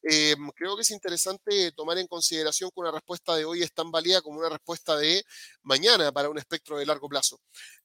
em, 0.02 0.48
creo 0.54 0.76
que 0.76 0.82
es 0.82 0.90
interesante 0.92 1.72
tomar 1.72 1.98
en 1.98 2.06
consideración 2.06 2.70
que 2.70 2.80
una 2.80 2.92
respuesta 2.92 3.34
de 3.34 3.44
hoy 3.44 3.62
es 3.62 3.72
tan 3.72 3.90
válida 3.90 4.22
como 4.22 4.38
una 4.38 4.50
respuesta 4.50 4.96
de 4.96 5.24
mañana 5.62 6.12
para 6.12 6.28
un 6.30 6.38
espectro 6.38 6.78
de 6.78 6.86
largo 6.86 7.08
plazo. 7.08 7.40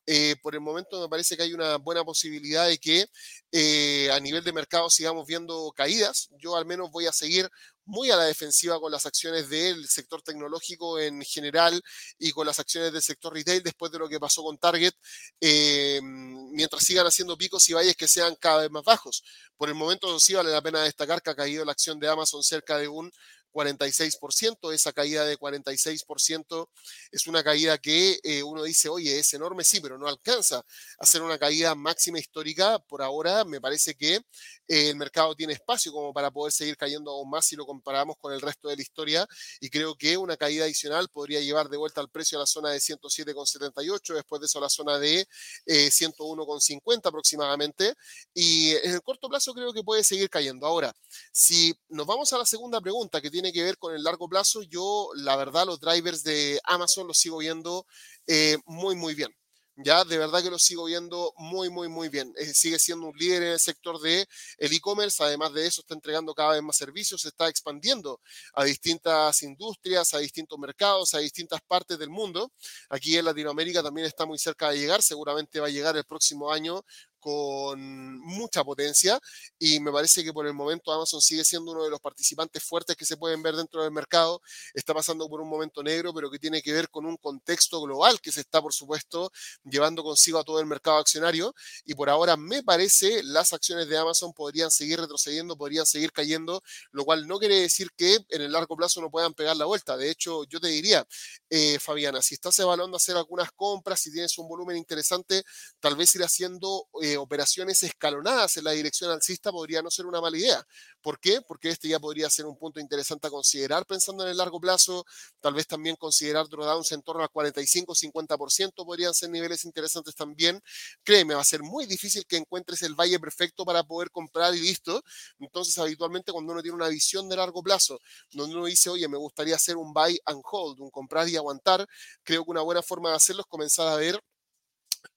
Eh, 0.05 0.35
por 0.41 0.53
el 0.55 0.61
momento 0.61 1.01
me 1.01 1.09
parece 1.09 1.35
que 1.37 1.43
hay 1.43 1.53
una 1.53 1.77
buena 1.77 2.03
posibilidad 2.03 2.67
de 2.67 2.77
que 2.77 3.05
eh, 3.51 4.11
a 4.11 4.19
nivel 4.19 4.43
de 4.43 4.53
mercado 4.53 4.89
sigamos 4.89 5.25
viendo 5.27 5.71
caídas. 5.75 6.29
Yo 6.37 6.55
al 6.55 6.65
menos 6.65 6.91
voy 6.91 7.07
a 7.07 7.11
seguir 7.11 7.49
muy 7.85 8.11
a 8.11 8.15
la 8.15 8.25
defensiva 8.25 8.79
con 8.79 8.91
las 8.91 9.05
acciones 9.05 9.49
del 9.49 9.87
sector 9.87 10.21
tecnológico 10.21 10.99
en 10.99 11.21
general 11.23 11.81
y 12.17 12.31
con 12.31 12.45
las 12.45 12.59
acciones 12.59 12.93
del 12.93 13.01
sector 13.01 13.33
retail 13.33 13.63
después 13.63 13.91
de 13.91 13.99
lo 13.99 14.07
que 14.07 14.19
pasó 14.19 14.43
con 14.43 14.57
Target, 14.57 14.93
eh, 15.39 15.99
mientras 16.03 16.83
sigan 16.83 17.07
haciendo 17.07 17.37
picos 17.37 17.67
y 17.69 17.73
valles 17.73 17.95
que 17.95 18.07
sean 18.07 18.35
cada 18.35 18.61
vez 18.61 18.71
más 18.71 18.83
bajos. 18.83 19.23
Por 19.57 19.69
el 19.69 19.75
momento 19.75 20.19
sí 20.19 20.33
vale 20.33 20.51
la 20.51 20.61
pena 20.61 20.83
destacar 20.83 21.21
que 21.21 21.29
ha 21.31 21.35
caído 21.35 21.65
la 21.65 21.71
acción 21.71 21.99
de 21.99 22.07
Amazon 22.07 22.43
cerca 22.43 22.77
de 22.77 22.87
un 22.87 23.11
46%. 23.51 24.73
Esa 24.73 24.93
caída 24.93 25.25
de 25.25 25.37
46% 25.37 26.67
es 27.11 27.27
una 27.27 27.43
caída 27.43 27.77
que 27.77 28.19
eh, 28.23 28.43
uno 28.43 28.63
dice, 28.63 28.89
oye, 28.89 29.19
es 29.19 29.33
enorme, 29.33 29.63
sí, 29.63 29.79
pero 29.81 29.97
no 29.97 30.07
alcanza 30.07 30.63
a 30.99 31.05
ser 31.05 31.21
una 31.21 31.37
caída 31.37 31.75
máxima 31.75 32.19
histórica. 32.19 32.79
Por 32.79 33.01
ahora 33.01 33.45
me 33.45 33.61
parece 33.61 33.95
que 33.95 34.15
eh, 34.15 34.89
el 34.89 34.95
mercado 34.95 35.35
tiene 35.35 35.53
espacio 35.53 35.91
como 35.91 36.13
para 36.13 36.31
poder 36.31 36.51
seguir 36.51 36.77
cayendo 36.77 37.11
aún 37.11 37.29
más 37.29 37.45
si 37.45 37.55
lo 37.55 37.65
comparamos 37.65 38.15
con 38.17 38.33
el 38.33 38.41
resto 38.41 38.69
de 38.69 38.75
la 38.75 38.81
historia 38.81 39.27
y 39.59 39.69
creo 39.69 39.95
que 39.95 40.17
una 40.17 40.37
caída 40.37 40.65
adicional 40.65 41.09
podría 41.09 41.39
llevar 41.41 41.69
de 41.69 41.77
vuelta 41.77 42.01
al 42.01 42.09
precio 42.09 42.37
a 42.37 42.41
la 42.41 42.45
zona 42.45 42.69
de 42.69 42.79
107,78, 42.79 44.13
después 44.13 44.39
de 44.41 44.45
eso 44.45 44.59
a 44.59 44.61
la 44.61 44.69
zona 44.69 44.97
de 44.99 45.27
101,50 45.65 46.81
eh, 46.95 47.01
aproximadamente 47.03 47.93
y 48.33 48.71
en 48.71 48.91
el 48.91 49.01
corto 49.01 49.29
plazo 49.29 49.53
creo 49.53 49.73
que 49.73 49.83
puede 49.83 50.03
seguir 50.03 50.29
cayendo. 50.29 50.65
Ahora, 50.65 50.93
si 51.31 51.73
nos 51.89 52.05
vamos 52.05 52.31
a 52.33 52.37
la 52.37 52.45
segunda 52.45 52.79
pregunta 52.81 53.21
que 53.21 53.29
tiene 53.29 53.40
tiene 53.41 53.53
que 53.53 53.63
ver 53.63 53.77
con 53.79 53.95
el 53.95 54.03
largo 54.03 54.29
plazo, 54.29 54.61
yo 54.61 55.09
la 55.15 55.35
verdad 55.35 55.65
los 55.65 55.79
drivers 55.79 56.23
de 56.23 56.59
Amazon 56.63 57.07
los 57.07 57.17
sigo 57.17 57.39
viendo 57.39 57.87
eh, 58.27 58.57
muy, 58.65 58.95
muy 58.95 59.15
bien. 59.15 59.35
Ya, 59.77 60.03
de 60.03 60.17
verdad 60.19 60.43
que 60.43 60.51
los 60.51 60.61
sigo 60.61 60.85
viendo 60.85 61.33
muy, 61.37 61.71
muy, 61.71 61.87
muy 61.87 62.09
bien. 62.09 62.31
Eh, 62.37 62.53
sigue 62.53 62.77
siendo 62.77 63.07
un 63.07 63.17
líder 63.17 63.41
en 63.41 63.49
el 63.53 63.59
sector 63.59 63.99
de 63.99 64.27
e-commerce. 64.59 65.23
Además 65.23 65.53
de 65.53 65.65
eso, 65.65 65.81
está 65.81 65.95
entregando 65.95 66.35
cada 66.35 66.51
vez 66.51 66.61
más 66.61 66.75
servicios, 66.77 67.21
se 67.21 67.29
está 67.29 67.47
expandiendo 67.49 68.21
a 68.53 68.63
distintas 68.63 69.41
industrias, 69.41 70.13
a 70.13 70.19
distintos 70.19 70.59
mercados, 70.59 71.15
a 71.15 71.19
distintas 71.19 71.61
partes 71.61 71.97
del 71.97 72.09
mundo. 72.09 72.51
Aquí 72.89 73.17
en 73.17 73.25
Latinoamérica 73.25 73.81
también 73.81 74.05
está 74.05 74.25
muy 74.27 74.37
cerca 74.37 74.69
de 74.69 74.77
llegar. 74.77 75.01
Seguramente 75.01 75.59
va 75.59 75.67
a 75.67 75.71
llegar 75.71 75.97
el 75.97 76.03
próximo 76.03 76.51
año 76.51 76.83
con 77.21 78.19
mucha 78.19 78.63
potencia 78.63 79.19
y 79.57 79.79
me 79.79 79.91
parece 79.91 80.23
que 80.23 80.33
por 80.33 80.45
el 80.47 80.53
momento 80.53 80.91
Amazon 80.91 81.21
sigue 81.21 81.45
siendo 81.45 81.71
uno 81.71 81.83
de 81.83 81.89
los 81.89 82.01
participantes 82.01 82.63
fuertes 82.63 82.97
que 82.97 83.05
se 83.05 83.15
pueden 83.15 83.41
ver 83.41 83.55
dentro 83.55 83.83
del 83.83 83.91
mercado. 83.91 84.41
Está 84.73 84.93
pasando 84.93 85.29
por 85.29 85.39
un 85.39 85.49
momento 85.49 85.83
negro, 85.83 86.13
pero 86.13 86.29
que 86.29 86.39
tiene 86.39 86.61
que 86.61 86.73
ver 86.73 86.89
con 86.89 87.05
un 87.05 87.15
contexto 87.17 87.81
global 87.81 88.19
que 88.19 88.31
se 88.31 88.41
está, 88.41 88.61
por 88.61 88.73
supuesto, 88.73 89.31
llevando 89.63 90.03
consigo 90.03 90.39
a 90.39 90.43
todo 90.43 90.59
el 90.59 90.65
mercado 90.65 90.97
accionario. 90.97 91.53
Y 91.85 91.93
por 91.93 92.09
ahora 92.09 92.35
me 92.35 92.63
parece 92.63 93.23
las 93.23 93.53
acciones 93.53 93.87
de 93.87 93.97
Amazon 93.97 94.33
podrían 94.33 94.71
seguir 94.71 94.99
retrocediendo, 94.99 95.55
podrían 95.55 95.85
seguir 95.85 96.11
cayendo, 96.11 96.61
lo 96.91 97.05
cual 97.05 97.27
no 97.27 97.39
quiere 97.39 97.61
decir 97.61 97.89
que 97.95 98.17
en 98.29 98.41
el 98.41 98.51
largo 98.51 98.75
plazo 98.75 98.99
no 98.99 99.11
puedan 99.11 99.33
pegar 99.33 99.55
la 99.55 99.65
vuelta. 99.65 99.95
De 99.95 100.09
hecho, 100.09 100.43
yo 100.45 100.59
te 100.59 100.67
diría, 100.67 101.05
eh, 101.49 101.77
Fabiana, 101.79 102.21
si 102.21 102.33
estás 102.35 102.57
evaluando 102.59 102.97
hacer 102.97 103.15
algunas 103.15 103.51
compras, 103.51 103.99
si 103.99 104.11
tienes 104.11 104.37
un 104.37 104.47
volumen 104.47 104.77
interesante, 104.77 105.43
tal 105.79 105.95
vez 105.95 106.15
ir 106.15 106.23
haciendo 106.23 106.87
eh, 107.01 107.10
operaciones 107.17 107.83
escalonadas 107.83 108.57
en 108.57 108.63
la 108.63 108.71
dirección 108.71 109.11
alcista 109.11 109.51
podría 109.51 109.81
no 109.81 109.91
ser 109.91 110.05
una 110.05 110.21
mala 110.21 110.37
idea. 110.37 110.65
¿Por 111.01 111.19
qué? 111.19 111.41
Porque 111.41 111.69
este 111.69 111.87
ya 111.87 111.99
podría 111.99 112.29
ser 112.29 112.45
un 112.45 112.57
punto 112.57 112.79
interesante 112.79 113.27
a 113.27 113.29
considerar 113.29 113.85
pensando 113.85 114.23
en 114.23 114.29
el 114.29 114.37
largo 114.37 114.59
plazo. 114.59 115.05
Tal 115.39 115.53
vez 115.53 115.67
también 115.67 115.95
considerar 115.95 116.47
drawdowns 116.47 116.91
en 116.91 117.01
torno 117.01 117.23
al 117.23 117.29
45-50% 117.29 118.85
podrían 118.85 119.13
ser 119.13 119.29
niveles 119.29 119.65
interesantes 119.65 120.15
también. 120.15 120.61
Créeme, 121.03 121.35
va 121.35 121.41
a 121.41 121.45
ser 121.45 121.63
muy 121.63 121.85
difícil 121.85 122.25
que 122.25 122.37
encuentres 122.37 122.81
el 122.83 122.95
valle 122.95 123.19
perfecto 123.19 123.65
para 123.65 123.83
poder 123.83 124.11
comprar 124.11 124.55
y 124.55 124.61
listo. 124.61 125.03
Entonces, 125.39 125.77
habitualmente 125.77 126.31
cuando 126.31 126.53
uno 126.53 126.61
tiene 126.61 126.75
una 126.75 126.87
visión 126.87 127.29
de 127.29 127.35
largo 127.35 127.63
plazo, 127.63 127.99
donde 128.31 128.55
uno 128.55 128.65
dice, 128.65 128.89
oye, 128.89 129.07
me 129.07 129.17
gustaría 129.17 129.55
hacer 129.55 129.77
un 129.77 129.93
buy 129.93 130.19
and 130.25 130.41
hold, 130.49 130.79
un 130.79 130.89
comprar 130.89 131.27
y 131.29 131.35
aguantar, 131.35 131.85
creo 132.23 132.43
que 132.43 132.51
una 132.51 132.61
buena 132.61 132.81
forma 132.81 133.09
de 133.09 133.15
hacerlo 133.15 133.41
es 133.41 133.47
comenzar 133.47 133.87
a 133.87 133.95
ver 133.95 134.19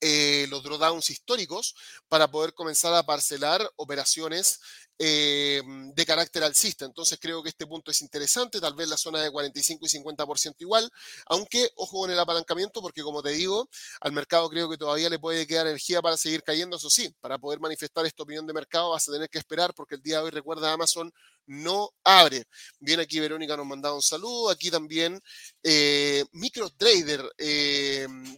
eh, 0.01 0.47
los 0.49 0.63
drawdowns 0.63 1.09
históricos 1.09 1.75
para 2.07 2.29
poder 2.29 2.53
comenzar 2.53 2.93
a 2.93 3.03
parcelar 3.03 3.69
operaciones 3.75 4.59
eh, 4.97 5.61
de 5.93 6.05
carácter 6.05 6.43
alcista. 6.43 6.85
Entonces 6.85 7.19
creo 7.21 7.43
que 7.43 7.49
este 7.49 7.67
punto 7.67 7.91
es 7.91 8.01
interesante, 8.01 8.61
tal 8.61 8.75
vez 8.75 8.87
la 8.87 8.97
zona 8.97 9.21
de 9.21 9.31
45 9.31 9.85
y 9.85 9.89
50% 9.89 10.55
igual, 10.59 10.89
aunque 11.27 11.69
ojo 11.75 11.99
con 11.99 12.11
el 12.11 12.19
apalancamiento 12.19 12.81
porque 12.81 13.01
como 13.01 13.21
te 13.21 13.31
digo, 13.31 13.69
al 13.99 14.13
mercado 14.13 14.49
creo 14.49 14.69
que 14.69 14.77
todavía 14.77 15.09
le 15.09 15.19
puede 15.19 15.45
quedar 15.47 15.67
energía 15.67 16.01
para 16.01 16.17
seguir 16.17 16.43
cayendo, 16.43 16.77
eso 16.77 16.89
sí, 16.89 17.13
para 17.19 17.37
poder 17.37 17.59
manifestar 17.59 18.05
esta 18.05 18.23
opinión 18.23 18.47
de 18.47 18.53
mercado 18.53 18.91
vas 18.91 19.07
a 19.09 19.11
tener 19.11 19.29
que 19.29 19.37
esperar 19.37 19.73
porque 19.73 19.95
el 19.95 20.01
día 20.01 20.19
de 20.19 20.25
hoy 20.25 20.31
recuerda 20.31 20.71
Amazon 20.71 21.11
no 21.47 21.91
abre. 22.03 22.45
Bien, 22.79 22.99
aquí 22.99 23.19
Verónica 23.19 23.55
nos 23.55 23.65
mandaba 23.65 23.95
un 23.95 24.01
saludo. 24.01 24.49
Aquí 24.49 24.71
también 24.71 25.21
eh, 25.63 26.25
MicroTrader 26.31 27.23
eh, 27.37 27.64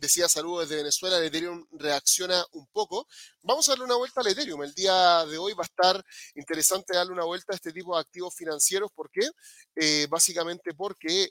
decía 0.07 0.29
saludos 0.29 0.67
desde 0.67 0.81
Venezuela. 0.81 1.17
El 1.17 1.25
Ethereum 1.25 1.65
reacciona 1.71 2.45
un 2.53 2.65
poco. 2.67 3.07
Vamos 3.41 3.67
a 3.67 3.73
darle 3.73 3.85
una 3.85 3.97
vuelta 3.97 4.21
al 4.21 4.27
Ethereum. 4.27 4.63
El 4.63 4.73
día 4.73 5.25
de 5.25 5.37
hoy 5.37 5.53
va 5.53 5.63
a 5.63 5.65
estar 5.65 6.03
interesante 6.35 6.95
darle 6.95 7.11
una 7.11 7.25
vuelta 7.25 7.51
a 7.51 7.55
este 7.55 7.73
tipo 7.73 7.93
de 7.93 8.01
activos 8.01 8.33
financieros. 8.33 8.89
¿Por 8.93 9.11
qué? 9.11 9.27
Eh, 9.75 10.07
básicamente 10.09 10.73
porque 10.73 11.29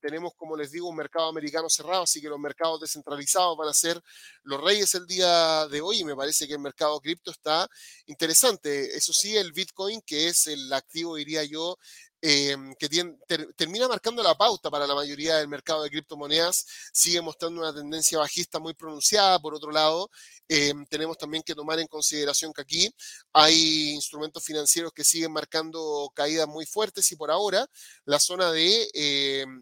tenemos, 0.00 0.32
como 0.36 0.56
les 0.56 0.70
digo, 0.70 0.88
un 0.88 0.96
mercado 0.96 1.28
americano 1.28 1.68
cerrado, 1.68 2.04
así 2.04 2.20
que 2.20 2.28
los 2.28 2.38
mercados 2.38 2.80
descentralizados 2.80 3.56
van 3.56 3.68
a 3.68 3.74
ser 3.74 4.00
los 4.44 4.60
reyes 4.60 4.94
el 4.94 5.06
día 5.06 5.66
de 5.68 5.80
hoy. 5.80 6.00
Y 6.00 6.04
me 6.04 6.14
parece 6.14 6.46
que 6.46 6.54
el 6.54 6.60
mercado 6.60 7.00
cripto 7.00 7.32
está 7.32 7.68
interesante. 8.06 8.96
Eso 8.96 9.12
sí, 9.12 9.36
el 9.36 9.52
Bitcoin, 9.52 10.00
que 10.02 10.28
es 10.28 10.46
el 10.46 10.72
activo 10.72 11.16
diría 11.16 11.42
yo, 11.44 11.76
em, 12.26 12.74
que 12.76 12.88
termina 13.54 13.86
marcando 13.86 14.22
la 14.22 14.34
pauta 14.34 14.70
para 14.70 14.86
la 14.86 14.94
mayoría 14.94 15.36
del 15.36 15.46
mercado 15.46 15.82
de 15.82 15.90
criptomonedas, 15.90 16.64
sigue 16.90 17.20
mostrando 17.20 17.60
una 17.60 17.74
tendencia 17.74 18.18
bajista 18.18 18.58
muy 18.58 18.72
pronunciada. 18.72 19.38
Por 19.38 19.54
otro 19.54 19.70
lado, 19.70 20.10
em, 20.48 20.86
tenemos 20.86 21.18
también 21.18 21.42
que 21.42 21.54
tomar 21.54 21.78
en 21.80 21.86
consideración 21.86 22.54
que 22.54 22.62
aquí 22.62 22.94
hay 23.34 23.90
instrumentos 23.90 24.42
financieros 24.42 24.90
que 24.94 25.04
siguen 25.04 25.32
marcando 25.32 26.10
caídas 26.14 26.48
muy 26.48 26.64
fuertes 26.64 27.12
y 27.12 27.16
por 27.16 27.30
ahora 27.30 27.68
la 28.06 28.18
zona 28.18 28.50
de 28.52 28.88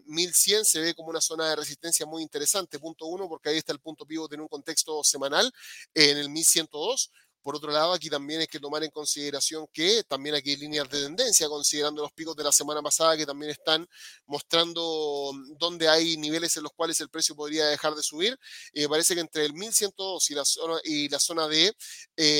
1100 0.05 0.59
em, 0.59 0.63
se 0.63 0.79
ve 0.79 0.93
como 0.93 1.09
una 1.09 1.19
zona 1.19 1.49
de 1.49 1.57
resistencia 1.57 2.05
muy 2.05 2.23
interesante. 2.23 2.79
Punto 2.79 3.07
uno, 3.07 3.27
porque 3.27 3.49
ahí 3.49 3.57
está 3.57 3.73
el 3.73 3.79
punto 3.79 4.05
pivot 4.05 4.31
en 4.31 4.39
un 4.39 4.47
contexto 4.47 5.03
semanal 5.03 5.51
en 5.93 6.17
el 6.17 6.29
1102 6.29 7.11
por 7.43 7.57
otro 7.57 7.71
lado, 7.71 7.91
aquí 7.93 8.09
también 8.09 8.39
hay 8.39 8.47
que 8.47 8.59
tomar 8.59 8.83
en 8.83 8.89
consideración 8.89 9.67
que 9.73 10.03
también 10.05 10.33
aquí 10.35 10.51
hay 10.51 10.55
líneas 10.55 10.89
de 10.89 11.03
tendencia, 11.03 11.47
considerando 11.49 12.01
los 12.01 12.13
picos 12.13 12.35
de 12.37 12.43
la 12.43 12.53
semana 12.53 12.81
pasada 12.81 13.17
que 13.17 13.25
también 13.25 13.51
están 13.51 13.87
mostrando 14.25 15.31
mm, 15.33 15.57
dónde 15.57 15.89
hay 15.89 16.15
niveles 16.17 16.55
en 16.55 16.63
los 16.63 16.71
cuales 16.71 16.99
el 17.01 17.09
precio 17.09 17.35
podría 17.35 17.65
dejar 17.67 17.95
de 17.95 18.01
subir. 18.01 18.39
Me 18.73 18.87
parece 18.87 19.13
que 19.13 19.21
entre 19.21 19.45
el 19.45 19.53
1102 19.53 20.29
y 20.29 20.33
la 20.33 20.45
zona, 20.45 20.79
y 20.85 21.09
la 21.09 21.19
zona 21.19 21.47
de 21.49 21.75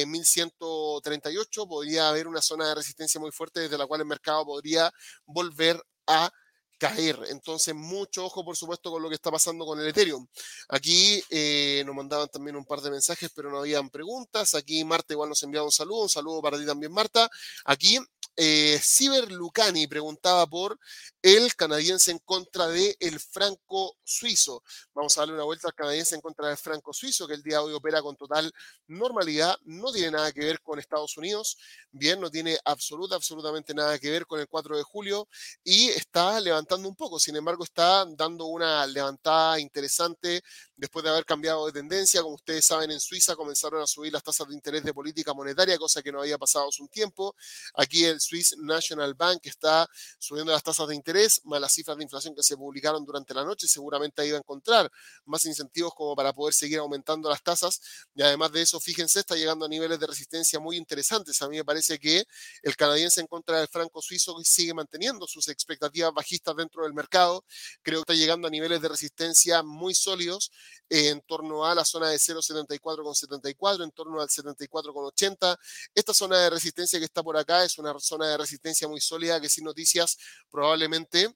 1138 0.07 1.61
eh, 1.61 1.65
podría 1.67 2.07
haber 2.07 2.27
una 2.27 2.41
zona 2.41 2.69
de 2.69 2.75
resistencia 2.75 3.19
muy 3.19 3.31
fuerte 3.31 3.59
desde 3.59 3.77
la 3.77 3.85
cual 3.85 4.01
el 4.01 4.07
mercado 4.07 4.45
podría 4.45 4.91
volver 5.25 5.83
a 6.07 6.31
caer. 6.77 7.19
Entonces, 7.29 7.73
mucho 7.75 8.25
ojo, 8.25 8.43
por 8.43 8.55
supuesto, 8.55 8.91
con 8.91 9.01
lo 9.01 9.09
que 9.09 9.15
está 9.15 9.31
pasando 9.31 9.65
con 9.65 9.79
el 9.79 9.87
Ethereum. 9.87 10.27
Aquí 10.69 11.23
eh, 11.29 11.83
nos 11.85 11.95
mandaban 11.95 12.27
también 12.29 12.55
un 12.55 12.65
par 12.65 12.81
de 12.81 12.91
mensajes, 12.91 13.31
pero 13.35 13.51
no 13.51 13.59
habían 13.59 13.89
preguntas. 13.89 14.55
Aquí 14.55 14.83
Marta 14.83 15.13
igual 15.13 15.29
nos 15.29 15.43
enviaba 15.43 15.65
un 15.65 15.71
saludo. 15.71 16.03
Un 16.03 16.09
saludo 16.09 16.41
para 16.41 16.57
ti 16.57 16.65
también, 16.65 16.91
Marta. 16.91 17.29
Aquí 17.65 17.99
eh, 18.35 18.79
Ciber 18.81 19.31
Lucani 19.31 19.87
preguntaba 19.87 20.47
por 20.47 20.79
el 21.21 21.55
canadiense 21.55 22.11
en 22.11 22.19
contra 22.19 22.67
el 22.99 23.19
franco 23.19 23.95
suizo. 24.03 24.63
Vamos 24.93 25.17
a 25.17 25.21
darle 25.21 25.35
una 25.35 25.43
vuelta 25.43 25.67
al 25.67 25.73
canadiense 25.73 26.15
en 26.15 26.21
contra 26.21 26.47
del 26.47 26.57
franco 26.57 26.93
suizo, 26.93 27.27
que 27.27 27.33
el 27.33 27.43
día 27.43 27.57
de 27.57 27.63
hoy 27.63 27.73
opera 27.73 28.01
con 28.01 28.15
total 28.17 28.51
normalidad. 28.87 29.57
No 29.63 29.91
tiene 29.91 30.11
nada 30.11 30.31
que 30.31 30.41
ver 30.41 30.61
con 30.61 30.79
Estados 30.79 31.15
Unidos. 31.17 31.57
Bien, 31.91 32.19
no 32.19 32.29
tiene 32.29 32.57
absoluta, 32.65 33.15
absolutamente 33.15 33.73
nada 33.73 33.97
que 33.99 34.09
ver 34.09 34.25
con 34.25 34.39
el 34.39 34.47
4 34.47 34.77
de 34.77 34.83
julio 34.83 35.27
y 35.63 35.89
está 35.89 36.39
levantando 36.39 36.89
un 36.89 36.95
poco. 36.95 37.19
Sin 37.19 37.35
embargo, 37.35 37.63
está 37.63 38.05
dando 38.05 38.45
una 38.45 38.85
levantada 38.87 39.59
interesante 39.59 40.43
después 40.75 41.03
de 41.03 41.11
haber 41.11 41.25
cambiado 41.25 41.65
de 41.65 41.71
tendencia. 41.71 42.21
Como 42.21 42.35
ustedes 42.35 42.65
saben, 42.65 42.91
en 42.91 42.99
Suiza 42.99 43.35
comenzaron 43.35 43.81
a 43.81 43.87
subir 43.87 44.11
las 44.11 44.23
tasas 44.23 44.47
de 44.47 44.55
interés 44.55 44.83
de 44.83 44.93
política 44.93 45.33
monetaria, 45.33 45.77
cosa 45.77 46.01
que 46.01 46.11
no 46.11 46.19
había 46.21 46.37
pasado 46.37 46.67
hace 46.69 46.81
un 46.81 46.89
tiempo. 46.89 47.35
Aquí 47.75 48.03
el 48.05 48.19
Swiss 48.23 48.55
National 48.57 49.13
Bank 49.13 49.41
está 49.43 49.87
subiendo 50.17 50.51
las 50.51 50.63
tasas 50.63 50.87
de 50.87 50.95
interés, 50.95 51.41
más 51.45 51.59
las 51.59 51.73
cifras 51.73 51.97
de 51.97 52.03
inflación 52.03 52.35
que 52.35 52.43
se 52.43 52.57
publicaron 52.57 53.05
durante 53.05 53.33
la 53.33 53.43
noche, 53.43 53.67
seguramente 53.67 54.21
ahí 54.21 54.31
va 54.31 54.37
a 54.37 54.39
encontrar 54.39 54.91
más 55.25 55.45
incentivos 55.45 55.93
como 55.93 56.15
para 56.15 56.33
poder 56.33 56.53
seguir 56.53 56.79
aumentando 56.79 57.29
las 57.29 57.41
tasas. 57.43 57.81
Y 58.15 58.21
además 58.21 58.51
de 58.51 58.61
eso, 58.61 58.79
fíjense, 58.79 59.19
está 59.19 59.35
llegando 59.35 59.65
a 59.65 59.67
niveles 59.67 59.99
de 59.99 60.07
resistencia 60.07 60.59
muy 60.59 60.77
interesantes. 60.77 61.41
A 61.41 61.49
mí 61.49 61.57
me 61.57 61.65
parece 61.65 61.99
que 61.99 62.23
el 62.61 62.75
canadiense 62.75 63.21
en 63.21 63.27
contra 63.27 63.59
del 63.59 63.67
franco 63.67 64.01
suizo 64.01 64.35
sigue 64.43 64.73
manteniendo 64.73 65.27
sus 65.27 65.47
expectativas 65.47 66.13
bajistas 66.13 66.55
dentro 66.55 66.83
del 66.83 66.93
mercado. 66.93 67.43
Creo 67.81 68.03
que 68.03 68.13
está 68.13 68.19
llegando 68.19 68.47
a 68.47 68.51
niveles 68.51 68.81
de 68.81 68.87
resistencia 68.87 69.63
muy 69.63 69.93
sólidos 69.93 70.51
en 70.89 71.21
torno 71.21 71.65
a 71.65 71.73
la 71.73 71.85
zona 71.85 72.09
de 72.09 72.17
0,74,74, 72.17 73.83
en 73.83 73.91
torno 73.91 74.21
al 74.21 74.27
74,80. 74.27 75.57
Esta 75.95 76.13
zona 76.13 76.37
de 76.37 76.49
resistencia 76.49 76.99
que 76.99 77.05
está 77.05 77.23
por 77.23 77.37
acá 77.37 77.63
es 77.63 77.77
una 77.77 77.99
zona 77.99 78.12
de 78.17 78.37
resistencia 78.37 78.87
muy 78.87 79.01
sólida 79.01 79.41
que 79.41 79.49
sin 79.49 79.65
noticias 79.65 80.17
probablemente, 80.49 81.35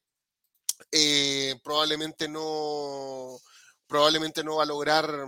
eh, 0.92 1.56
probablemente 1.64 2.28
no 2.28 3.40
probablemente 3.88 4.44
no 4.44 4.58
va 4.58 4.64
a 4.64 4.68
lograr 4.68 5.28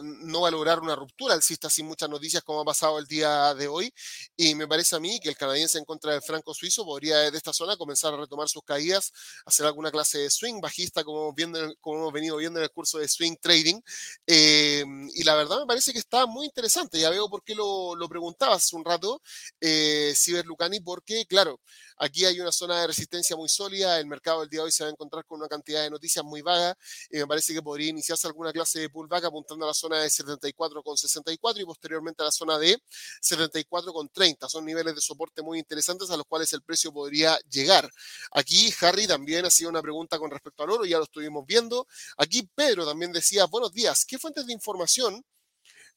no 0.00 0.50
lograr 0.52 0.80
una 0.80 0.94
ruptura 0.94 1.34
alcista 1.34 1.68
sin 1.70 1.86
muchas 1.86 2.08
noticias 2.08 2.42
como 2.42 2.60
ha 2.60 2.64
pasado 2.64 2.98
el 2.98 3.06
día 3.06 3.54
de 3.54 3.68
hoy. 3.68 3.92
Y 4.36 4.54
me 4.54 4.68
parece 4.68 4.96
a 4.96 5.00
mí 5.00 5.18
que 5.20 5.28
el 5.28 5.36
canadiense 5.36 5.78
en 5.78 5.84
contra 5.84 6.12
del 6.12 6.22
franco 6.22 6.54
suizo 6.54 6.84
podría 6.84 7.18
desde 7.18 7.38
esta 7.38 7.52
zona 7.52 7.76
comenzar 7.76 8.14
a 8.14 8.18
retomar 8.18 8.48
sus 8.48 8.62
caídas, 8.62 9.12
hacer 9.46 9.66
alguna 9.66 9.90
clase 9.90 10.18
de 10.18 10.30
swing 10.30 10.60
bajista 10.60 11.02
como, 11.04 11.32
viendo, 11.32 11.58
como 11.80 11.98
hemos 11.98 12.12
venido 12.12 12.36
viendo 12.36 12.60
en 12.60 12.64
el 12.64 12.70
curso 12.70 12.98
de 12.98 13.08
swing 13.08 13.36
trading. 13.40 13.80
Eh, 14.26 14.84
y 15.14 15.24
la 15.24 15.34
verdad 15.34 15.60
me 15.60 15.66
parece 15.66 15.92
que 15.92 15.98
está 15.98 16.26
muy 16.26 16.46
interesante. 16.46 16.98
Ya 17.00 17.10
veo 17.10 17.28
por 17.28 17.42
qué 17.42 17.54
lo, 17.54 17.94
lo 17.96 18.08
preguntabas 18.08 18.72
un 18.72 18.84
rato, 18.84 19.22
eh, 19.60 20.12
Ciber 20.16 20.44
Lucani, 20.46 20.80
porque 20.80 21.24
claro, 21.26 21.60
aquí 21.98 22.24
hay 22.24 22.40
una 22.40 22.52
zona 22.52 22.80
de 22.80 22.88
resistencia 22.88 23.36
muy 23.36 23.48
sólida. 23.48 23.98
El 23.98 24.06
mercado 24.06 24.40
del 24.40 24.48
día 24.48 24.60
de 24.60 24.64
hoy 24.66 24.72
se 24.72 24.84
va 24.84 24.90
a 24.90 24.92
encontrar 24.92 25.24
con 25.24 25.40
una 25.40 25.48
cantidad 25.48 25.82
de 25.82 25.90
noticias 25.90 26.24
muy 26.24 26.42
vaga. 26.42 26.76
Y 27.10 27.18
me 27.18 27.26
parece 27.26 27.54
que 27.54 27.62
podría 27.62 27.88
iniciarse 27.90 28.26
alguna 28.26 28.52
clase 28.52 28.80
de 28.80 28.90
pullback 28.90 29.24
apuntando 29.24 29.64
a 29.64 29.68
la 29.68 29.74
zona 29.82 29.98
de 30.00 30.08
74,64 30.08 31.60
y 31.60 31.64
posteriormente 31.64 32.22
a 32.22 32.26
la 32.26 32.32
zona 32.32 32.58
de 32.58 32.80
74,30. 33.20 34.48
Son 34.48 34.64
niveles 34.64 34.94
de 34.94 35.00
soporte 35.00 35.42
muy 35.42 35.58
interesantes 35.58 36.10
a 36.10 36.16
los 36.16 36.26
cuales 36.26 36.52
el 36.52 36.62
precio 36.62 36.92
podría 36.92 37.38
llegar. 37.50 37.90
Aquí 38.32 38.72
Harry 38.80 39.06
también 39.06 39.44
hacía 39.44 39.68
una 39.68 39.82
pregunta 39.82 40.18
con 40.18 40.30
respecto 40.30 40.62
al 40.62 40.70
oro, 40.70 40.84
ya 40.84 40.98
lo 40.98 41.04
estuvimos 41.04 41.44
viendo. 41.46 41.86
Aquí 42.16 42.48
Pedro 42.54 42.86
también 42.86 43.12
decía, 43.12 43.46
buenos 43.46 43.72
días, 43.72 44.04
¿qué 44.04 44.18
fuentes 44.18 44.46
de 44.46 44.52
información 44.52 45.24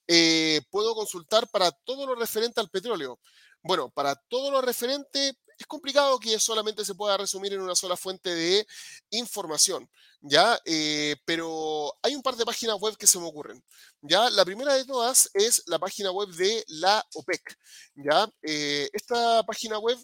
eh, 0.08 0.62
puedo 0.70 0.96
consultar 0.96 1.48
para 1.50 1.72
todo 1.72 2.08
lo 2.08 2.16
referente 2.16 2.60
al 2.60 2.70
petróleo? 2.70 3.20
Bueno, 3.62 3.90
para 3.90 4.16
todo 4.16 4.52
lo 4.52 4.62
referente 4.62 5.38
es 5.58 5.66
complicado 5.68 6.20
que 6.20 6.40
solamente 6.40 6.84
se 6.86 6.96
pueda 6.96 7.18
resumir 7.18 7.54
en 7.54 7.62
una 7.62 7.76
sola 7.76 7.96
fuente 7.96 8.34
de 8.34 8.68
información, 9.12 9.90
¿ya? 10.22 10.60
Eh, 10.66 11.16
pero 11.26 11.94
hay 12.02 12.16
un 12.16 12.22
par 12.22 12.36
de 12.36 12.46
páginas 12.46 12.80
web 12.80 12.98
que 12.98 13.08
se 13.08 13.20
me 13.20 13.26
ocurren, 13.26 13.64
¿ya? 14.02 14.30
La 14.30 14.46
primera 14.46 14.74
de 14.74 14.86
todas 14.86 15.30
es 15.34 15.64
la 15.68 15.80
página 15.80 16.12
web 16.12 16.30
de 16.30 16.64
la 16.68 17.04
OPEC, 17.14 17.58
¿ya? 17.96 18.28
Eh, 18.44 18.90
esta 18.94 19.44
página 19.44 19.80
web 19.80 19.98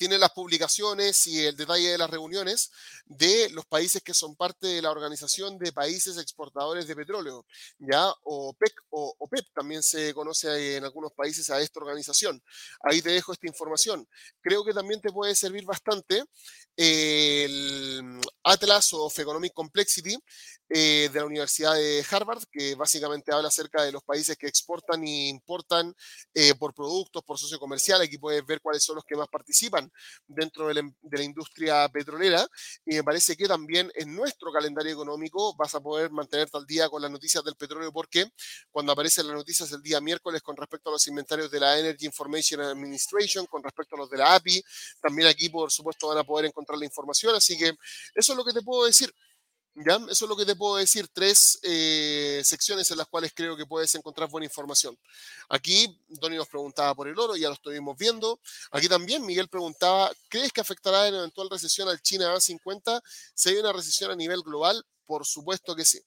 tiene 0.00 0.16
las 0.16 0.30
publicaciones 0.30 1.26
y 1.26 1.44
el 1.44 1.54
detalle 1.54 1.90
de 1.90 1.98
las 1.98 2.08
reuniones 2.08 2.72
de 3.04 3.50
los 3.50 3.66
países 3.66 4.00
que 4.02 4.14
son 4.14 4.34
parte 4.34 4.66
de 4.66 4.80
la 4.80 4.90
Organización 4.90 5.58
de 5.58 5.74
Países 5.74 6.16
Exportadores 6.16 6.86
de 6.86 6.96
Petróleo, 6.96 7.44
ya 7.78 8.10
OPEC 8.22 8.72
o 8.88 9.14
OPEP 9.18 9.52
también 9.52 9.82
se 9.82 10.14
conoce 10.14 10.78
en 10.78 10.84
algunos 10.84 11.12
países 11.12 11.50
a 11.50 11.60
esta 11.60 11.80
organización. 11.80 12.42
Ahí 12.82 13.02
te 13.02 13.10
dejo 13.10 13.34
esta 13.34 13.46
información. 13.46 14.08
Creo 14.40 14.64
que 14.64 14.72
también 14.72 15.02
te 15.02 15.12
puede 15.12 15.34
servir 15.34 15.66
bastante 15.66 16.24
el 16.82 18.18
Atlas 18.42 18.94
of 18.94 19.18
Economic 19.18 19.52
Complexity 19.52 20.16
eh, 20.72 21.10
de 21.12 21.18
la 21.18 21.26
Universidad 21.26 21.74
de 21.74 22.04
Harvard, 22.10 22.44
que 22.50 22.74
básicamente 22.76 23.34
habla 23.34 23.48
acerca 23.48 23.82
de 23.82 23.92
los 23.92 24.02
países 24.02 24.36
que 24.38 24.46
exportan 24.46 25.02
e 25.04 25.28
importan 25.28 25.92
eh, 26.32 26.54
por 26.54 26.72
productos, 26.72 27.22
por 27.24 27.38
socio 27.38 27.58
comercial. 27.58 28.00
Aquí 28.00 28.18
puedes 28.18 28.46
ver 28.46 28.60
cuáles 28.62 28.82
son 28.82 28.94
los 28.94 29.04
que 29.04 29.16
más 29.16 29.28
participan 29.28 29.90
dentro 30.26 30.68
de 30.68 30.74
la, 30.74 31.22
industria 31.22 31.88
petrolera. 31.88 32.46
Y 32.86 32.94
me 32.94 33.04
parece 33.04 33.36
que 33.36 33.46
también 33.46 33.90
en 33.94 34.14
nuestro 34.14 34.52
calendario 34.52 34.92
económico 34.92 35.54
vas 35.56 35.74
a 35.74 35.80
poder 35.80 36.10
mantenerte 36.12 36.56
al 36.56 36.66
día 36.66 36.88
con 36.88 37.02
las 37.02 37.10
noticias 37.10 37.44
del 37.44 37.56
petróleo, 37.56 37.92
porque 37.92 38.30
cuando 38.70 38.92
aparecen 38.92 39.26
las 39.26 39.36
noticias 39.36 39.70
el 39.72 39.82
día 39.82 40.00
miércoles 40.00 40.40
con 40.40 40.56
respecto 40.56 40.88
a 40.88 40.92
los 40.92 41.06
inventarios 41.08 41.50
de 41.50 41.60
la 41.60 41.78
Energy 41.78 42.06
Information 42.06 42.60
Administration, 42.62 43.44
con 43.46 43.62
respecto 43.62 43.96
a 43.96 43.98
los 43.98 44.08
de 44.08 44.18
la 44.18 44.34
API, 44.34 44.62
también 45.02 45.28
aquí 45.28 45.48
por 45.48 45.70
supuesto 45.70 46.08
van 46.08 46.18
a 46.18 46.24
poder 46.24 46.46
encontrar 46.46 46.69
la 46.78 46.84
información. 46.84 47.34
Así 47.34 47.56
que 47.58 47.74
eso 48.14 48.32
es 48.32 48.36
lo 48.36 48.44
que 48.44 48.52
te 48.52 48.62
puedo 48.62 48.84
decir. 48.84 49.14
¿Ya? 49.74 49.94
Eso 50.10 50.24
es 50.24 50.28
lo 50.28 50.36
que 50.36 50.44
te 50.44 50.56
puedo 50.56 50.76
decir, 50.76 51.08
tres 51.12 51.60
eh, 51.62 52.42
secciones 52.44 52.90
en 52.90 52.98
las 52.98 53.06
cuales 53.06 53.32
creo 53.32 53.56
que 53.56 53.66
puedes 53.66 53.94
encontrar 53.94 54.28
buena 54.28 54.44
información. 54.44 54.98
Aquí 55.48 55.96
Donny 56.08 56.36
nos 56.36 56.48
preguntaba 56.48 56.92
por 56.94 57.06
el 57.06 57.16
oro, 57.18 57.36
ya 57.36 57.48
lo 57.48 57.54
estuvimos 57.54 57.96
viendo. 57.96 58.40
Aquí 58.72 58.88
también 58.88 59.24
Miguel 59.24 59.48
preguntaba, 59.48 60.10
¿crees 60.28 60.52
que 60.52 60.60
afectará 60.60 61.06
en 61.06 61.14
eventual 61.14 61.48
recesión 61.48 61.88
al 61.88 62.02
China 62.02 62.34
A50 62.34 63.00
si 63.32 63.50
hay 63.50 63.56
una 63.56 63.72
recesión 63.72 64.10
a 64.10 64.16
nivel 64.16 64.42
global? 64.42 64.84
Por 65.06 65.24
supuesto 65.24 65.76
que 65.76 65.84
sí. 65.84 66.00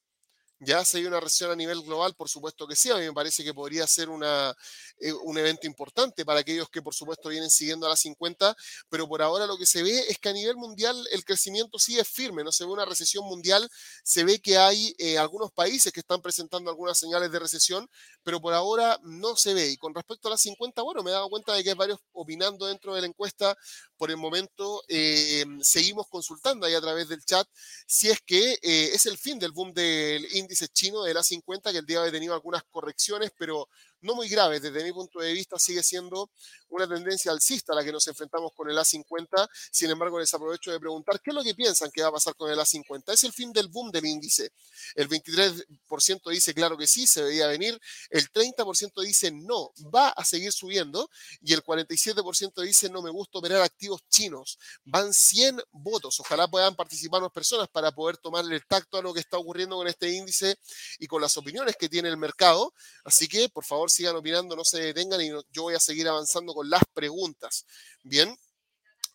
¿Ya 0.64 0.84
se 0.84 0.98
hay 0.98 1.06
una 1.06 1.20
recesión 1.20 1.50
a 1.50 1.56
nivel 1.56 1.82
global? 1.82 2.14
Por 2.14 2.28
supuesto 2.28 2.66
que 2.66 2.74
sí. 2.74 2.90
A 2.90 2.96
mí 2.96 3.02
me 3.02 3.12
parece 3.12 3.44
que 3.44 3.52
podría 3.52 3.86
ser 3.86 4.08
una, 4.08 4.54
eh, 4.98 5.12
un 5.12 5.36
evento 5.36 5.66
importante 5.66 6.24
para 6.24 6.40
aquellos 6.40 6.70
que, 6.70 6.80
por 6.80 6.94
supuesto, 6.94 7.28
vienen 7.28 7.50
siguiendo 7.50 7.86
a 7.86 7.90
las 7.90 8.00
50, 8.00 8.56
pero 8.88 9.06
por 9.06 9.20
ahora 9.20 9.46
lo 9.46 9.58
que 9.58 9.66
se 9.66 9.82
ve 9.82 10.06
es 10.08 10.18
que 10.18 10.30
a 10.30 10.32
nivel 10.32 10.56
mundial 10.56 10.96
el 11.12 11.24
crecimiento 11.24 11.76
es 11.76 12.08
firme, 12.08 12.42
no 12.44 12.52
se 12.52 12.64
ve 12.64 12.70
una 12.70 12.84
recesión 12.84 13.24
mundial, 13.26 13.68
se 14.02 14.24
ve 14.24 14.40
que 14.40 14.56
hay 14.56 14.94
eh, 14.98 15.18
algunos 15.18 15.52
países 15.52 15.92
que 15.92 16.00
están 16.00 16.22
presentando 16.22 16.70
algunas 16.70 16.98
señales 16.98 17.30
de 17.30 17.38
recesión, 17.38 17.88
pero 18.22 18.40
por 18.40 18.54
ahora 18.54 18.98
no 19.02 19.36
se 19.36 19.52
ve. 19.52 19.70
Y 19.70 19.76
con 19.76 19.94
respecto 19.94 20.28
a 20.28 20.32
las 20.32 20.40
50, 20.40 20.82
bueno, 20.82 21.02
me 21.02 21.10
he 21.10 21.14
dado 21.14 21.28
cuenta 21.28 21.52
de 21.52 21.62
que 21.62 21.70
hay 21.70 21.76
varios 21.76 21.98
opinando 22.12 22.66
dentro 22.66 22.94
de 22.94 23.02
la 23.02 23.06
encuesta. 23.06 23.56
Por 23.96 24.10
el 24.10 24.16
momento 24.16 24.82
eh, 24.88 25.44
seguimos 25.60 26.08
consultando 26.08 26.66
ahí 26.66 26.74
a 26.74 26.80
través 26.80 27.08
del 27.08 27.24
chat 27.24 27.46
si 27.86 28.10
es 28.10 28.20
que 28.24 28.58
es 28.62 29.06
el 29.06 29.18
fin 29.18 29.38
del 29.38 29.52
boom 29.52 29.72
del 29.72 30.26
índice 30.34 30.53
chino 30.68 31.02
de 31.02 31.14
la 31.14 31.22
50, 31.22 31.72
que 31.72 31.78
el 31.78 31.86
día 31.86 32.02
ha 32.02 32.10
tenido 32.10 32.34
algunas 32.34 32.62
correcciones, 32.64 33.32
pero 33.36 33.68
no 34.04 34.14
muy 34.14 34.28
graves. 34.28 34.62
Desde 34.62 34.84
mi 34.84 34.92
punto 34.92 35.18
de 35.18 35.32
vista 35.32 35.58
sigue 35.58 35.82
siendo 35.82 36.30
una 36.68 36.86
tendencia 36.86 37.32
alcista 37.32 37.72
a 37.72 37.76
la 37.76 37.84
que 37.84 37.92
nos 37.92 38.06
enfrentamos 38.06 38.52
con 38.54 38.70
el 38.70 38.76
A50. 38.76 39.48
Sin 39.72 39.90
embargo, 39.90 40.18
les 40.18 40.32
aprovecho 40.34 40.70
de 40.70 40.78
preguntar 40.78 41.20
qué 41.20 41.30
es 41.30 41.34
lo 41.34 41.42
que 41.42 41.54
piensan 41.54 41.90
que 41.90 42.02
va 42.02 42.08
a 42.08 42.12
pasar 42.12 42.34
con 42.36 42.50
el 42.50 42.58
A50. 42.58 43.12
¿Es 43.12 43.24
el 43.24 43.32
fin 43.32 43.52
del 43.52 43.68
boom 43.68 43.90
del 43.90 44.04
índice? 44.04 44.50
El 44.94 45.08
23% 45.08 46.30
dice 46.30 46.54
claro 46.54 46.76
que 46.76 46.86
sí, 46.86 47.06
se 47.06 47.22
veía 47.22 47.46
venir. 47.46 47.80
El 48.10 48.30
30% 48.30 49.02
dice 49.02 49.30
no, 49.32 49.72
va 49.94 50.10
a 50.10 50.24
seguir 50.24 50.52
subiendo. 50.52 51.08
Y 51.40 51.54
el 51.54 51.62
47% 51.62 52.62
dice 52.62 52.90
no 52.90 53.02
me 53.02 53.10
gusta 53.10 53.38
operar 53.38 53.62
activos 53.62 54.02
chinos. 54.10 54.58
Van 54.84 55.12
100 55.12 55.62
votos. 55.72 56.20
Ojalá 56.20 56.46
puedan 56.46 56.76
participar 56.76 57.22
más 57.22 57.32
personas 57.32 57.68
para 57.68 57.90
poder 57.92 58.18
tomarle 58.18 58.56
el 58.56 58.66
tacto 58.66 58.98
a 58.98 59.02
lo 59.02 59.14
que 59.14 59.20
está 59.20 59.38
ocurriendo 59.38 59.76
con 59.76 59.88
este 59.88 60.10
índice 60.10 60.58
y 60.98 61.06
con 61.06 61.22
las 61.22 61.36
opiniones 61.36 61.76
que 61.76 61.88
tiene 61.88 62.08
el 62.08 62.16
mercado. 62.16 62.74
Así 63.04 63.28
que, 63.28 63.48
por 63.48 63.64
favor, 63.64 63.90
sigan 63.94 64.16
opinando, 64.16 64.56
no 64.56 64.64
se 64.64 64.80
detengan 64.80 65.20
y 65.20 65.28
yo 65.28 65.62
voy 65.62 65.74
a 65.74 65.80
seguir 65.80 66.08
avanzando 66.08 66.54
con 66.54 66.68
las 66.68 66.82
preguntas. 66.92 67.64
Bien. 68.02 68.36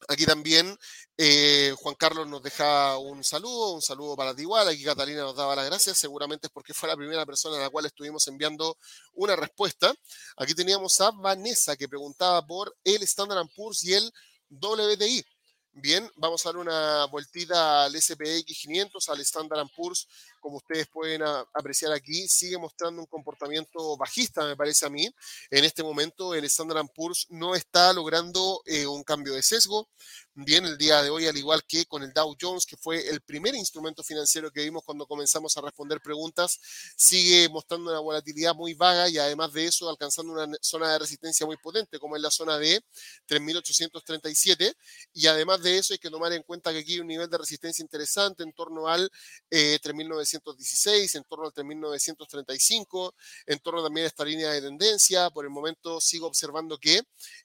Aquí 0.08 0.26
también 0.26 0.78
eh, 1.18 1.76
Juan 1.78 1.96
Carlos 1.96 2.26
nos 2.26 2.42
deja 2.42 2.98
un 2.98 3.22
saludo, 3.22 3.74
un 3.74 3.82
saludo 3.82 4.16
para 4.16 4.34
ti. 4.34 4.46
Aquí 4.66 4.84
Catalina 4.84 5.24
nos 5.24 5.36
daba 5.36 5.58
las 5.58 5.66
gracias, 5.66 5.98
seguramente 5.98 6.48
es 6.48 6.54
porque 6.54 6.74
fue 6.74 6.88
la 6.88 6.96
primera 6.96 7.26
persona 7.26 7.58
a 7.58 7.60
la 7.60 7.70
cual 7.70 7.86
estuvimos 7.86 8.26
enviando 8.30 8.78
una 9.14 9.36
respuesta. 9.36 9.94
Aquí 10.38 10.56
teníamos 10.56 11.00
a 11.02 11.12
Vanessa 11.12 11.76
que 11.76 11.90
preguntaba 11.90 12.46
por 12.46 12.74
el 12.86 13.04
Standard 13.04 13.46
Poor's 13.54 13.84
y 13.84 13.96
el 13.96 14.14
WTI. 14.50 15.26
Bien, 15.74 16.10
vamos 16.16 16.46
a 16.46 16.50
dar 16.50 16.58
una 16.58 17.06
vueltita 17.06 17.84
al 17.84 18.02
SPX 18.02 18.44
500, 18.46 19.10
al 19.10 19.20
Standard 19.22 19.68
Poor's 19.76 20.08
como 20.40 20.58
ustedes 20.58 20.88
pueden 20.88 21.22
apreciar 21.54 21.92
aquí, 21.92 22.28
sigue 22.28 22.58
mostrando 22.58 23.02
un 23.02 23.08
comportamiento 23.08 23.98
bajista, 23.98 24.46
me 24.46 24.56
parece 24.56 24.86
a 24.86 24.90
mí. 24.90 25.08
En 25.50 25.66
este 25.66 25.84
momento 25.84 26.34
el 26.34 26.46
Standard 26.46 26.88
Poor's 26.94 27.28
no 27.30 27.56
está 27.56 27.94
logrando 27.94 28.62
eh, 28.66 28.88
un 28.88 29.04
cambio 29.04 29.34
de 29.34 29.42
sesgo. 29.42 29.90
Bien, 30.34 30.66
el 30.66 30.78
día 30.78 31.02
de 31.04 31.10
hoy, 31.10 31.28
al 31.28 31.36
igual 31.36 31.64
que 31.68 31.86
con 31.86 32.02
el 32.02 32.14
Dow 32.14 32.36
Jones, 32.40 32.66
que 32.66 32.78
fue 32.78 33.10
el 33.10 33.20
primer 33.22 33.56
instrumento 33.56 34.04
financiero 34.04 34.52
que 34.52 34.64
vimos 34.64 34.84
cuando 34.86 35.06
comenzamos 35.06 35.58
a 35.58 35.62
responder 35.62 36.00
preguntas, 36.00 36.60
sigue 36.96 37.50
mostrando 37.50 37.92
una 37.92 38.00
volatilidad 38.00 38.56
muy 38.56 38.74
vaga 38.74 39.10
y 39.10 39.18
además 39.18 39.52
de 39.52 39.66
eso 39.66 39.90
alcanzando 39.90 40.34
una 40.34 40.48
zona 40.62 40.94
de 40.94 41.00
resistencia 41.00 41.46
muy 41.46 41.58
potente, 41.58 42.00
como 42.00 42.16
es 42.16 42.22
la 42.22 42.32
zona 42.32 42.58
de 42.58 42.82
3.837. 43.28 44.74
Y 45.14 45.28
además 45.28 45.62
de 45.62 45.78
eso 45.78 45.94
hay 45.94 46.00
que 46.00 46.10
tomar 46.10 46.32
en 46.32 46.44
cuenta 46.44 46.72
que 46.72 46.80
aquí 46.80 46.94
hay 46.94 47.00
un 47.02 47.08
nivel 47.08 47.30
de 47.30 47.38
resistencia 47.38 47.82
interesante 47.82 48.44
en 48.44 48.54
torno 48.54 48.88
al 48.88 49.12
eh, 49.50 49.78
3.900 49.82 50.29
1916, 50.38 51.16
en 51.16 51.24
torno 51.24 51.46
al 51.46 51.54
3935, 51.54 53.16
en 53.48 53.60
torno 53.60 53.84
también 53.84 54.06
a 54.06 54.08
esta 54.08 54.26
línea 54.26 54.52
de 54.52 54.62
tendencia. 54.62 55.30
Por 55.30 55.46
el 55.46 55.52
momento 55.52 56.00
sigo 56.00 56.28
observando 56.28 56.78
que 56.78 57.02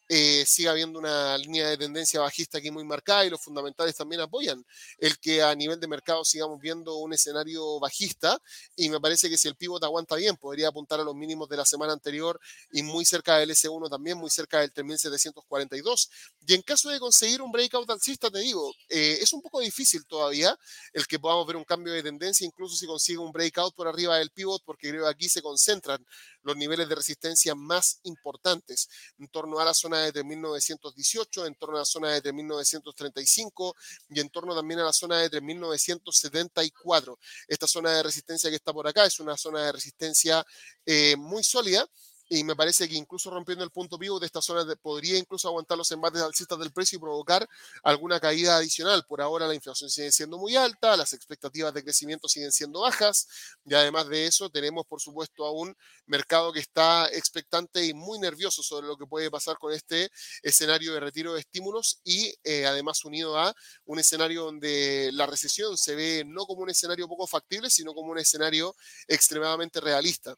eh, 0.09 0.45
sigue 0.47 0.69
habiendo 0.69 0.99
una 0.99 1.37
línea 1.39 1.69
de 1.69 1.79
tendencia 1.79 2.21
bajista 2.21 2.59
aquí 2.59 2.71
muy 2.71 2.85
marcada 2.85 3.25
y 3.25 3.31
los 3.31 3.41
fundamentales 3.41 3.95
también 3.95 4.21
apoyan 4.21 4.65
el 4.99 5.19
que 5.19 5.43
a 5.43 5.55
nivel 5.55 5.81
de 5.81 5.89
mercado 5.89 6.25
sigamos 6.25 6.61
viendo 6.61 6.97
un 6.97 7.13
escenario 7.13 7.81
bajista 7.81 8.39
y 8.77 8.89
me 8.89 9.01
parece 9.01 9.31
que 9.31 9.37
si 9.37 9.49
el 9.49 9.57
pivot 9.57 9.83
aguanta 9.83 10.17
bien 10.17 10.37
podría 10.37 10.69
apuntar 10.69 11.01
a 11.01 11.05
los 11.05 11.15
mínimos 11.15 11.49
de 11.49 11.57
la 11.57 11.65
semana 11.65 11.93
anterior 11.93 12.41
y 12.73 12.83
muy 12.83 13.05
cerca 13.05 13.39
del 13.39 13.51
S1 13.51 13.89
también, 13.89 14.19
muy 14.19 14.31
cerca 14.31 14.61
del 14.61 14.73
3742. 14.73 16.11
Y 16.47 16.55
en 16.55 16.63
caso 16.63 16.91
de 16.91 16.99
conseguir 16.99 17.43
un 17.43 17.51
breakout 17.51 17.89
alcista, 17.91 18.31
te 18.31 18.41
digo, 18.41 18.73
eh, 18.89 19.19
es 19.21 19.33
un 19.33 19.43
poco 19.43 19.61
difícil 19.61 20.07
todavía 20.07 20.57
el 20.93 21.07
que 21.07 21.19
podamos 21.19 21.47
ver 21.47 21.57
un 21.57 21.65
cambio 21.65 21.93
de 21.93 22.03
tendencia, 22.03 22.47
incluso 22.47 22.77
si 22.77 22.87
consigue 22.87 23.19
un 23.19 23.33
breakout 23.33 23.75
por 23.75 23.89
arriba 23.89 24.19
del 24.19 24.31
pivot, 24.31 24.63
porque 24.65 24.91
creo 24.91 25.05
que 25.05 25.11
aquí 25.11 25.29
se 25.29 25.43
concentran 25.43 26.05
los 26.45 26.57
niveles 26.57 26.89
de 26.89 26.95
resistencia 26.95 27.55
más 27.55 28.01
importantes, 28.05 28.89
en 29.19 29.29
torno 29.29 29.59
a 29.59 29.65
la 29.65 29.75
zona 29.75 30.01
de 30.01 30.13
3.918, 30.13 31.47
en 31.47 31.55
torno 31.57 31.77
a 31.77 31.81
la 31.81 31.85
zona 31.85 32.11
de 32.11 32.23
3.935 32.23 33.75
y 34.11 34.21
en 34.21 34.31
torno 34.31 34.55
también 34.55 34.81
a 34.81 34.85
la 34.85 34.93
zona 34.93 35.19
de 35.19 35.31
3.974. 35.31 37.19
Esta 37.49 37.67
zona 37.67 37.91
de 37.93 38.03
resistencia 38.03 38.51
que 38.51 38.57
está 38.57 38.73
por 38.73 38.87
acá 38.87 39.05
es 39.07 39.19
una 39.21 39.37
zona 39.37 39.65
de 39.65 39.73
resistencia 39.73 40.47
eh, 40.87 41.17
muy 41.17 41.43
sólida 41.43 41.89
y 42.29 42.45
me 42.45 42.57
parece 42.57 42.89
que 42.89 42.95
incluso 42.95 43.31
rompiendo 43.31 43.65
el 43.65 43.71
punto 43.71 43.99
vivo 43.99 44.19
de 44.19 44.27
esta 44.27 44.41
zona 44.41 44.65
podría 44.77 45.19
incluso 45.19 45.49
aguantar 45.49 45.77
los 45.77 45.91
embates 45.93 46.23
alcistas 46.23 46.59
del 46.59 46.73
precio 46.73 46.97
y 46.97 47.01
provocar 47.01 47.49
alguna 47.83 48.21
caída 48.21 48.57
adicional. 48.57 49.05
Por 49.07 49.21
ahora 49.21 49.47
la 49.47 49.55
inflación 49.55 49.91
sigue 49.91 50.11
siendo 50.13 50.39
muy 50.39 50.57
alta, 50.57 50.97
las 50.97 51.13
expectativas 51.13 51.75
de 51.75 51.83
crecimiento 51.83 52.29
siguen 52.29 52.53
siendo 52.53 52.81
bajas 52.81 53.29
y 53.65 53.75
además 53.75 54.09
de 54.09 54.27
eso 54.27 54.51
tenemos 54.51 54.87
por 54.87 55.01
supuesto 55.01 55.45
a 55.45 55.53
un 55.53 55.77
mercado 56.07 56.53
que 56.53 56.61
está 56.61 57.07
expectante 57.09 57.85
y 57.85 57.95
muy 57.95 58.19
nervioso 58.19 58.63
sobre 58.63 58.87
lo 58.87 58.97
que 58.97 59.07
puede 59.07 59.31
pasar 59.31 59.59
con 59.59 59.73
este 59.73 60.11
escenario 60.43 60.95
de 60.95 61.01
retiro 61.01 61.35
de 61.35 61.41
estímulos 61.41 62.01
y 62.05 62.35
eh, 62.45 62.67
además 62.67 63.05
unido 63.05 63.39
a 63.39 63.55
un 63.87 63.99
escenario 63.99 64.45
donde 64.45 65.11
la 65.13 65.27
recesión 65.27 65.77
se 65.77 65.95
ve 65.95 66.25
no 66.27 66.47
como 66.47 66.63
un 66.63 66.71
escenario 66.71 67.09
poco 67.09 67.27
factible, 67.27 67.71
sino 67.71 67.95
como 67.95 68.13
un 68.13 68.19
escenario 68.19 68.75
extremadamente 69.09 69.81
realista. 69.81 70.35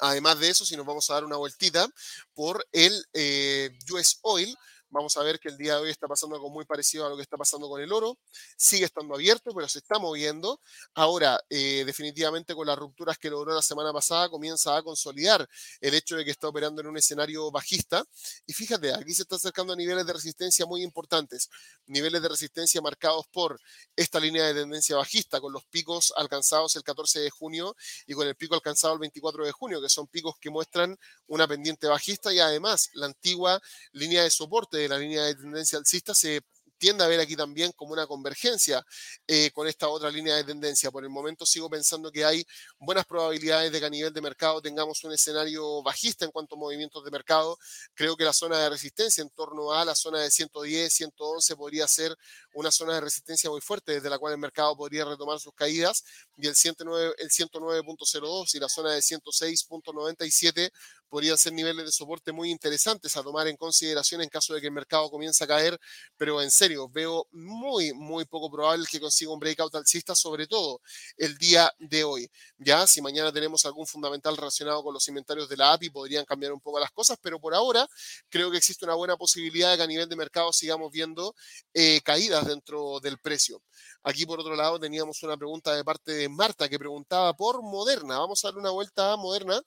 Además 0.00 0.38
de 0.38 0.50
eso, 0.50 0.64
si 0.64 0.76
nos 0.76 0.86
vamos 0.86 1.08
a 1.10 1.14
dar 1.14 1.24
una 1.24 1.36
vueltita 1.36 1.88
por 2.34 2.66
el 2.72 3.06
eh, 3.12 3.76
US 3.92 4.18
Oil, 4.22 4.56
Vamos 4.94 5.16
a 5.16 5.24
ver 5.24 5.40
que 5.40 5.48
el 5.48 5.58
día 5.58 5.74
de 5.74 5.80
hoy 5.80 5.90
está 5.90 6.06
pasando 6.06 6.36
algo 6.36 6.50
muy 6.50 6.64
parecido 6.66 7.04
a 7.04 7.08
lo 7.08 7.16
que 7.16 7.22
está 7.22 7.36
pasando 7.36 7.68
con 7.68 7.82
el 7.82 7.92
oro. 7.92 8.16
Sigue 8.56 8.84
estando 8.84 9.16
abierto, 9.16 9.50
pero 9.52 9.68
se 9.68 9.80
está 9.80 9.98
moviendo. 9.98 10.60
Ahora, 10.94 11.40
eh, 11.50 11.82
definitivamente 11.84 12.54
con 12.54 12.68
las 12.68 12.78
rupturas 12.78 13.18
que 13.18 13.28
logró 13.28 13.52
la 13.52 13.60
semana 13.60 13.92
pasada, 13.92 14.28
comienza 14.28 14.76
a 14.76 14.84
consolidar 14.84 15.48
el 15.80 15.94
hecho 15.94 16.14
de 16.14 16.24
que 16.24 16.30
está 16.30 16.46
operando 16.46 16.80
en 16.80 16.86
un 16.86 16.96
escenario 16.96 17.50
bajista. 17.50 18.04
Y 18.46 18.52
fíjate, 18.52 18.94
aquí 18.94 19.12
se 19.12 19.22
está 19.22 19.34
acercando 19.34 19.72
a 19.72 19.76
niveles 19.76 20.06
de 20.06 20.12
resistencia 20.12 20.64
muy 20.64 20.84
importantes. 20.84 21.50
Niveles 21.86 22.22
de 22.22 22.28
resistencia 22.28 22.80
marcados 22.80 23.26
por 23.32 23.58
esta 23.96 24.20
línea 24.20 24.44
de 24.44 24.54
tendencia 24.54 24.94
bajista, 24.94 25.40
con 25.40 25.52
los 25.52 25.64
picos 25.64 26.14
alcanzados 26.16 26.76
el 26.76 26.84
14 26.84 27.18
de 27.18 27.30
junio 27.30 27.74
y 28.06 28.14
con 28.14 28.28
el 28.28 28.36
pico 28.36 28.54
alcanzado 28.54 28.94
el 28.94 29.00
24 29.00 29.44
de 29.44 29.50
junio, 29.50 29.82
que 29.82 29.88
son 29.88 30.06
picos 30.06 30.36
que 30.40 30.50
muestran 30.50 30.96
una 31.26 31.48
pendiente 31.48 31.88
bajista 31.88 32.32
y 32.32 32.38
además 32.38 32.90
la 32.92 33.06
antigua 33.06 33.60
línea 33.90 34.22
de 34.22 34.30
soporte 34.30 34.83
de 34.84 34.88
la 34.88 34.98
línea 34.98 35.24
de 35.24 35.34
tendencia 35.34 35.78
alcista 35.78 36.14
se 36.14 36.42
tiende 36.78 37.04
a 37.04 37.08
ver 37.08 37.20
aquí 37.20 37.36
también 37.36 37.72
como 37.72 37.92
una 37.92 38.06
convergencia 38.06 38.84
eh, 39.26 39.50
con 39.52 39.66
esta 39.66 39.88
otra 39.88 40.10
línea 40.10 40.36
de 40.36 40.44
tendencia. 40.44 40.90
Por 40.90 41.02
el 41.04 41.10
momento 41.10 41.46
sigo 41.46 41.70
pensando 41.70 42.10
que 42.10 42.24
hay 42.24 42.44
buenas 42.78 43.06
probabilidades 43.06 43.72
de 43.72 43.80
que 43.80 43.86
a 43.86 43.90
nivel 43.90 44.12
de 44.12 44.20
mercado 44.20 44.60
tengamos 44.60 45.02
un 45.04 45.12
escenario 45.12 45.82
bajista 45.82 46.24
en 46.24 46.30
cuanto 46.30 46.56
a 46.56 46.58
movimientos 46.58 47.04
de 47.04 47.10
mercado. 47.10 47.56
Creo 47.94 48.16
que 48.16 48.24
la 48.24 48.32
zona 48.32 48.58
de 48.58 48.70
resistencia 48.70 49.22
en 49.22 49.30
torno 49.30 49.72
a 49.72 49.84
la 49.84 49.94
zona 49.94 50.20
de 50.20 50.30
110, 50.30 50.92
111 50.92 51.56
podría 51.56 51.88
ser 51.88 52.16
una 52.52 52.70
zona 52.70 52.94
de 52.94 53.00
resistencia 53.00 53.50
muy 53.50 53.60
fuerte 53.60 53.92
desde 53.92 54.10
la 54.10 54.18
cual 54.18 54.34
el 54.34 54.38
mercado 54.38 54.76
podría 54.76 55.04
retomar 55.04 55.40
sus 55.40 55.54
caídas 55.54 56.04
y 56.36 56.46
el 56.46 56.54
109.02 56.54 57.14
el 57.18 57.30
109.02 57.30 58.54
y 58.54 58.58
la 58.58 58.68
zona 58.68 58.92
de 58.92 59.00
106.97 59.00 60.70
podrían 61.14 61.38
ser 61.38 61.52
niveles 61.52 61.84
de 61.84 61.92
soporte 61.92 62.32
muy 62.32 62.50
interesantes 62.50 63.16
a 63.16 63.22
tomar 63.22 63.46
en 63.46 63.56
consideración 63.56 64.20
en 64.20 64.28
caso 64.28 64.52
de 64.52 64.60
que 64.60 64.66
el 64.66 64.72
mercado 64.72 65.08
comience 65.08 65.44
a 65.44 65.46
caer, 65.46 65.78
pero 66.16 66.42
en 66.42 66.50
serio, 66.50 66.88
veo 66.88 67.28
muy, 67.30 67.92
muy 67.92 68.24
poco 68.24 68.50
probable 68.50 68.84
que 68.90 68.98
consiga 68.98 69.30
un 69.30 69.38
breakout 69.38 69.72
alcista, 69.76 70.16
sobre 70.16 70.48
todo 70.48 70.80
el 71.16 71.38
día 71.38 71.72
de 71.78 72.02
hoy. 72.02 72.28
Ya, 72.58 72.84
si 72.88 73.00
mañana 73.00 73.30
tenemos 73.30 73.64
algún 73.64 73.86
fundamental 73.86 74.36
relacionado 74.36 74.82
con 74.82 74.92
los 74.92 75.06
inventarios 75.06 75.48
de 75.48 75.56
la 75.56 75.74
API, 75.74 75.90
podrían 75.90 76.24
cambiar 76.24 76.52
un 76.52 76.60
poco 76.60 76.80
las 76.80 76.90
cosas, 76.90 77.16
pero 77.22 77.38
por 77.38 77.54
ahora 77.54 77.86
creo 78.28 78.50
que 78.50 78.56
existe 78.56 78.84
una 78.84 78.94
buena 78.94 79.16
posibilidad 79.16 79.70
de 79.70 79.76
que 79.76 79.82
a 79.84 79.86
nivel 79.86 80.08
de 80.08 80.16
mercado 80.16 80.52
sigamos 80.52 80.90
viendo 80.90 81.36
eh, 81.74 82.00
caídas 82.02 82.44
dentro 82.44 82.98
del 82.98 83.18
precio. 83.20 83.62
Aquí, 84.02 84.26
por 84.26 84.40
otro 84.40 84.56
lado, 84.56 84.80
teníamos 84.80 85.22
una 85.22 85.36
pregunta 85.36 85.76
de 85.76 85.84
parte 85.84 86.10
de 86.10 86.28
Marta 86.28 86.68
que 86.68 86.76
preguntaba 86.76 87.32
por 87.34 87.62
Moderna. 87.62 88.18
Vamos 88.18 88.44
a 88.44 88.48
dar 88.48 88.58
una 88.58 88.70
vuelta 88.70 89.12
a 89.12 89.16
Moderna. 89.16 89.62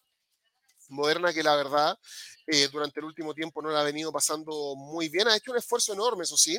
Moderna 0.90 1.34
que 1.34 1.44
la 1.44 1.56
verdad 1.56 1.98
eh, 2.48 2.70
durante 2.72 3.02
el 3.02 3.06
último 3.06 3.34
tiempo 3.34 3.62
no 3.62 3.70
la 3.70 3.82
ha 3.82 3.84
venido 3.84 4.12
pasando 4.12 4.74
muy 4.76 5.10
bien. 5.10 5.28
Ha 5.28 5.36
hecho 5.36 5.52
un 5.52 5.58
esfuerzo 5.58 5.92
enorme, 5.92 6.24
eso 6.24 6.38
sí, 6.38 6.58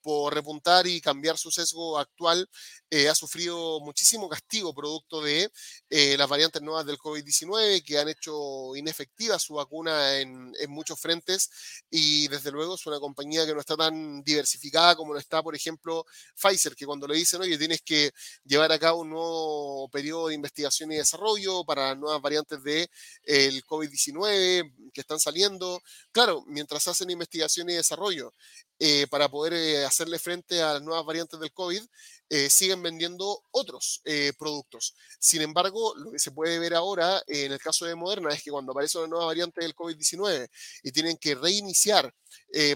por 0.00 0.32
repuntar 0.32 0.86
y 0.86 1.00
cambiar 1.00 1.36
su 1.36 1.50
sesgo 1.50 1.98
actual. 1.98 2.48
Eh, 2.88 3.08
ha 3.08 3.14
sufrido 3.16 3.80
muchísimo 3.80 4.28
castigo 4.28 4.72
producto 4.72 5.20
de 5.20 5.50
eh, 5.90 6.16
las 6.16 6.28
variantes 6.28 6.62
nuevas 6.62 6.86
del 6.86 6.98
COVID-19 6.98 7.82
que 7.84 7.98
han 7.98 8.08
hecho 8.08 8.76
inefectiva 8.76 9.38
su 9.40 9.54
vacuna 9.54 10.20
en, 10.20 10.52
en, 10.58 10.70
muchos 10.70 11.00
frentes 11.00 11.50
y 11.90 12.28
desde 12.28 12.52
luego 12.52 12.76
es 12.76 12.86
una 12.86 13.00
compañía 13.00 13.44
que 13.44 13.54
no 13.54 13.60
está 13.60 13.76
tan 13.76 14.22
diversificada 14.22 14.94
como 14.94 15.12
lo 15.12 15.18
está, 15.18 15.42
por 15.42 15.56
ejemplo, 15.56 16.04
Pfizer, 16.40 16.76
que 16.76 16.86
cuando 16.86 17.08
le 17.08 17.16
dicen, 17.16 17.40
oye, 17.40 17.58
tienes 17.58 17.82
que 17.82 18.12
llevar 18.44 18.70
a 18.70 18.78
cabo 18.78 19.00
un 19.00 19.10
nuevo 19.10 19.88
periodo 19.88 20.28
de 20.28 20.34
investigación 20.34 20.92
y 20.92 20.96
desarrollo 20.96 21.64
para 21.64 21.94
nuevas 21.96 22.22
variantes 22.22 22.62
del 22.62 22.88
de, 23.26 23.62
COVID-19 23.64 24.92
que 24.92 25.00
están 25.00 25.18
saliendo. 25.24 25.82
Claro, 26.12 26.44
mientras 26.46 26.86
hacen 26.88 27.10
investigación 27.10 27.68
y 27.70 27.74
desarrollo 27.74 28.32
eh, 28.78 29.06
para 29.08 29.28
poder 29.28 29.52
eh, 29.52 29.84
hacerle 29.84 30.18
frente 30.18 30.60
a 30.60 30.74
las 30.74 30.82
nuevas 30.82 31.04
variantes 31.06 31.38
del 31.38 31.52
COVID, 31.52 31.80
eh, 32.28 32.50
siguen 32.50 32.82
vendiendo 32.82 33.44
otros 33.52 34.00
productos. 34.38 34.94
Sin 35.20 35.42
embargo, 35.42 35.94
lo 35.96 36.10
que 36.10 36.18
se 36.18 36.32
puede 36.32 36.58
ver 36.58 36.74
ahora 36.74 37.22
en 37.28 37.52
el 37.52 37.58
caso 37.58 37.84
de 37.84 37.94
Moderna 37.94 38.32
es 38.32 38.42
que 38.42 38.50
cuando 38.50 38.72
aparece 38.72 38.98
una 38.98 39.06
nueva 39.08 39.26
variante 39.26 39.60
del 39.60 39.74
COVID-19 39.74 40.48
y 40.82 40.90
tienen 40.90 41.16
que 41.18 41.34
reiniciar 41.34 42.12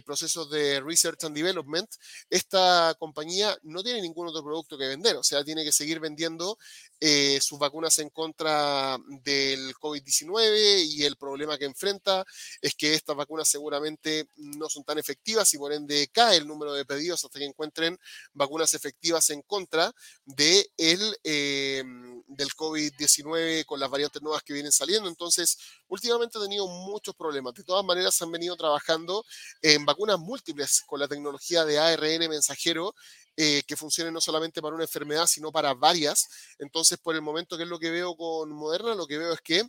procesos 0.05 0.51
de 0.51 0.80
research 0.80 1.24
and 1.24 1.34
development, 1.34 1.88
esta 2.30 2.94
compañía 2.99 3.57
no 3.62 3.82
tiene 3.82 4.03
ningún 4.03 4.28
otro 4.28 4.44
producto 4.44 4.78
que 4.78 4.86
vender, 4.86 5.16
o 5.16 5.22
sea, 5.22 5.42
tiene 5.42 5.64
que 5.64 5.72
seguir 5.72 5.99
vendiendo 5.99 6.59
sus 7.40 7.59
vacunas 7.59 7.99
en 7.99 8.11
contra 8.11 8.99
del 9.24 9.74
COVID-19 9.74 10.84
y 10.84 11.05
el 11.05 11.16
problema 11.16 11.59
que 11.59 11.64
enfrenta 11.64 12.24
es 12.61 12.74
que 12.74 12.94
estas 12.94 13.16
vacunas 13.16 13.49
seguramente 13.49 14.28
no 14.36 14.68
son 14.68 14.84
tan 14.84 14.99
efectivas 14.99 15.53
y 15.55 15.59
por 15.59 15.72
ende 15.72 15.88
cae 16.12 16.36
el 16.36 16.47
número 16.47 16.72
de 16.72 16.84
pedidos 16.84 17.24
hasta 17.24 17.39
que 17.39 17.45
encuentren 17.45 17.99
vacunas 18.32 18.74
efectivas 18.74 19.30
en 19.30 19.43
contra 19.43 19.93
de 20.24 20.70
el, 20.76 21.16
eh, 21.24 21.82
del 22.26 22.49
COVID-19 22.51 23.64
con 23.64 23.80
las 23.80 23.91
variantes 23.91 24.22
nuevas 24.22 24.43
que 24.43 24.53
vienen 24.53 24.72
saliendo. 24.72 25.09
Entonces, 25.09 25.59
últimamente 25.89 26.39
ha 26.39 26.43
tenido 26.43 26.66
muchos 26.66 27.14
problemas. 27.14 27.55
De 27.55 27.64
todas 27.64 27.84
maneras, 27.84 28.20
han 28.22 28.30
venido 28.30 28.57
trabajando 28.57 29.24
en 29.62 29.84
vacunas 29.84 30.18
múltiples 30.18 30.82
con 30.86 31.01
la 31.01 31.09
tecnología 31.09 31.64
de 31.64 31.78
ARN 31.78 32.28
mensajero 32.28 32.95
eh, 33.41 33.62
que 33.68 33.76
funcione 33.76 34.11
no 34.11 34.20
solamente 34.20 34.61
para 34.61 34.74
una 34.74 34.82
enfermedad, 34.82 35.26
sino 35.26 35.53
para 35.53 35.72
varias. 35.72 36.26
Entonces, 36.59 36.99
por 36.99 37.14
el 37.14 37.22
momento, 37.22 37.57
¿qué 37.57 37.62
es 37.62 37.68
lo 37.68 37.78
que 37.78 37.91
veo 37.91 38.16
con 38.16 38.51
Moderna? 38.51 38.97
Lo 38.97 39.07
que 39.07 39.16
veo 39.16 39.32
es 39.32 39.41
que 39.41 39.62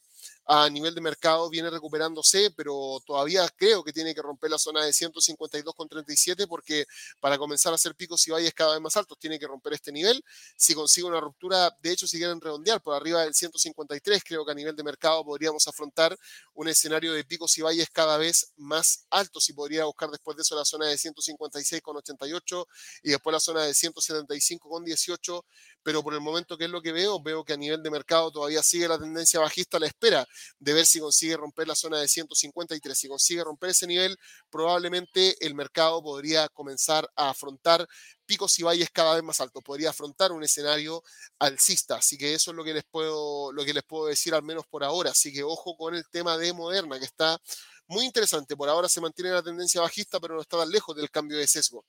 a 0.51 0.67
nivel 0.67 0.95
de 0.95 1.01
mercado 1.01 1.47
viene 1.47 1.69
recuperándose, 1.69 2.49
pero 2.55 2.99
todavía 3.05 3.47
creo 3.55 3.84
que 3.84 3.93
tiene 3.93 4.15
que 4.15 4.21
romper 4.21 4.49
la 4.49 4.57
zona 4.57 4.84
de 4.84 4.91
152,37 4.91 6.47
porque 6.47 6.86
para 7.19 7.38
comenzar 7.38 7.71
a 7.71 7.75
hacer 7.75 7.93
picos 7.93 8.27
y 8.27 8.32
valles 8.32 8.51
cada 8.55 8.73
vez 8.73 8.82
más 8.82 8.97
altos 8.97 9.19
tiene 9.19 9.38
que 9.38 9.45
romper 9.45 9.73
este 9.73 9.91
nivel. 9.91 10.23
Si 10.57 10.73
consigue 10.73 11.05
una 11.05 11.19
ruptura, 11.19 11.75
de 11.84 11.91
hecho, 11.91 12.07
si 12.07 12.17
quieren 12.17 12.41
redondear 12.41 12.82
por 12.82 12.95
arriba 12.95 13.21
del 13.21 13.36
153, 13.36 14.23
creo 14.23 14.43
que 14.43 14.51
a 14.51 14.55
nivel 14.55 14.75
de 14.75 14.84
mercado 14.84 15.23
podríamos 15.23 15.67
afrontar 15.67 16.17
un 16.55 16.67
escenario 16.67 17.13
de 17.13 17.23
picos 17.23 17.55
y 17.59 17.61
valles 17.61 17.88
cada 17.91 18.17
vez 18.17 18.51
más 18.57 19.05
altos 19.11 19.47
y 19.49 19.53
podría 19.53 19.86
buscar 19.86 20.09
después 20.09 20.36
de 20.36 20.41
eso 20.41 20.55
la 20.55 20.65
zona 20.65 20.88
de 20.88 20.95
156,88 20.95 22.65
y 23.03 23.11
después 23.11 23.32
la 23.34 23.39
zona 23.39 23.63
de 23.65 23.73
175,18 23.73 25.43
pero 25.84 26.03
por 26.03 26.13
el 26.13 26.19
momento, 26.19 26.57
¿qué 26.57 26.65
es 26.65 26.69
lo 26.69 26.82
que 26.82 26.91
veo? 26.91 27.21
Veo 27.21 27.43
que 27.43 27.53
a 27.53 27.57
nivel 27.57 27.82
de 27.82 27.89
mercado 27.89 28.32
todavía 28.32 28.61
sigue 28.61 28.88
la 28.88 28.99
tendencia 28.99 29.39
bajista 29.39 29.80
la 29.80 29.88
espera 29.88 30.18
de 30.59 30.74
ver 30.74 30.86
si 30.86 30.99
consigue 30.99 31.38
romper 31.38 31.67
la 31.67 31.76
zona 31.76 31.99
de 31.99 32.07
153. 32.07 32.97
Si 32.97 33.07
consigue 33.07 33.43
romper 33.43 33.72
ese 33.72 33.88
nivel, 33.88 34.17
probablemente 34.49 35.36
el 35.45 35.55
mercado 35.55 36.01
podría 36.01 36.47
comenzar 36.49 37.09
a 37.15 37.30
afrontar 37.30 37.88
picos 38.26 38.59
y 38.59 38.63
valles 38.63 38.89
cada 38.91 39.15
vez 39.15 39.24
más 39.24 39.39
altos, 39.41 39.63
podría 39.63 39.89
afrontar 39.89 40.32
un 40.32 40.43
escenario 40.43 41.03
alcista. 41.39 41.95
Así 41.95 42.17
que 42.17 42.36
eso 42.36 42.51
es 42.51 42.57
lo 42.57 42.63
que 42.63 42.74
les 42.76 42.84
puedo, 42.84 43.51
lo 43.51 43.65
que 43.65 43.74
les 43.74 43.84
puedo 43.84 44.05
decir 44.05 44.36
al 44.36 44.43
menos 44.43 44.65
por 44.67 44.84
ahora. 44.84 45.11
Así 45.11 45.34
que 45.34 45.43
ojo 45.43 45.76
con 45.76 45.95
el 45.95 46.03
tema 46.11 46.38
de 46.38 46.53
Moderna, 46.53 46.99
que 46.99 47.05
está 47.05 47.39
muy 47.88 48.05
interesante. 48.05 48.55
Por 48.55 48.70
ahora 48.70 48.88
se 48.88 49.01
mantiene 49.01 49.32
la 49.32 49.41
tendencia 49.43 49.82
bajista, 49.82 50.20
pero 50.20 50.36
no 50.36 50.41
está 50.41 50.57
tan 50.59 50.70
lejos 50.70 50.95
del 50.95 51.09
cambio 51.09 51.38
de 51.38 51.47
sesgo. 51.47 51.86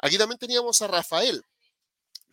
Aquí 0.00 0.18
también 0.18 0.38
teníamos 0.38 0.82
a 0.82 0.88
Rafael. 0.88 1.42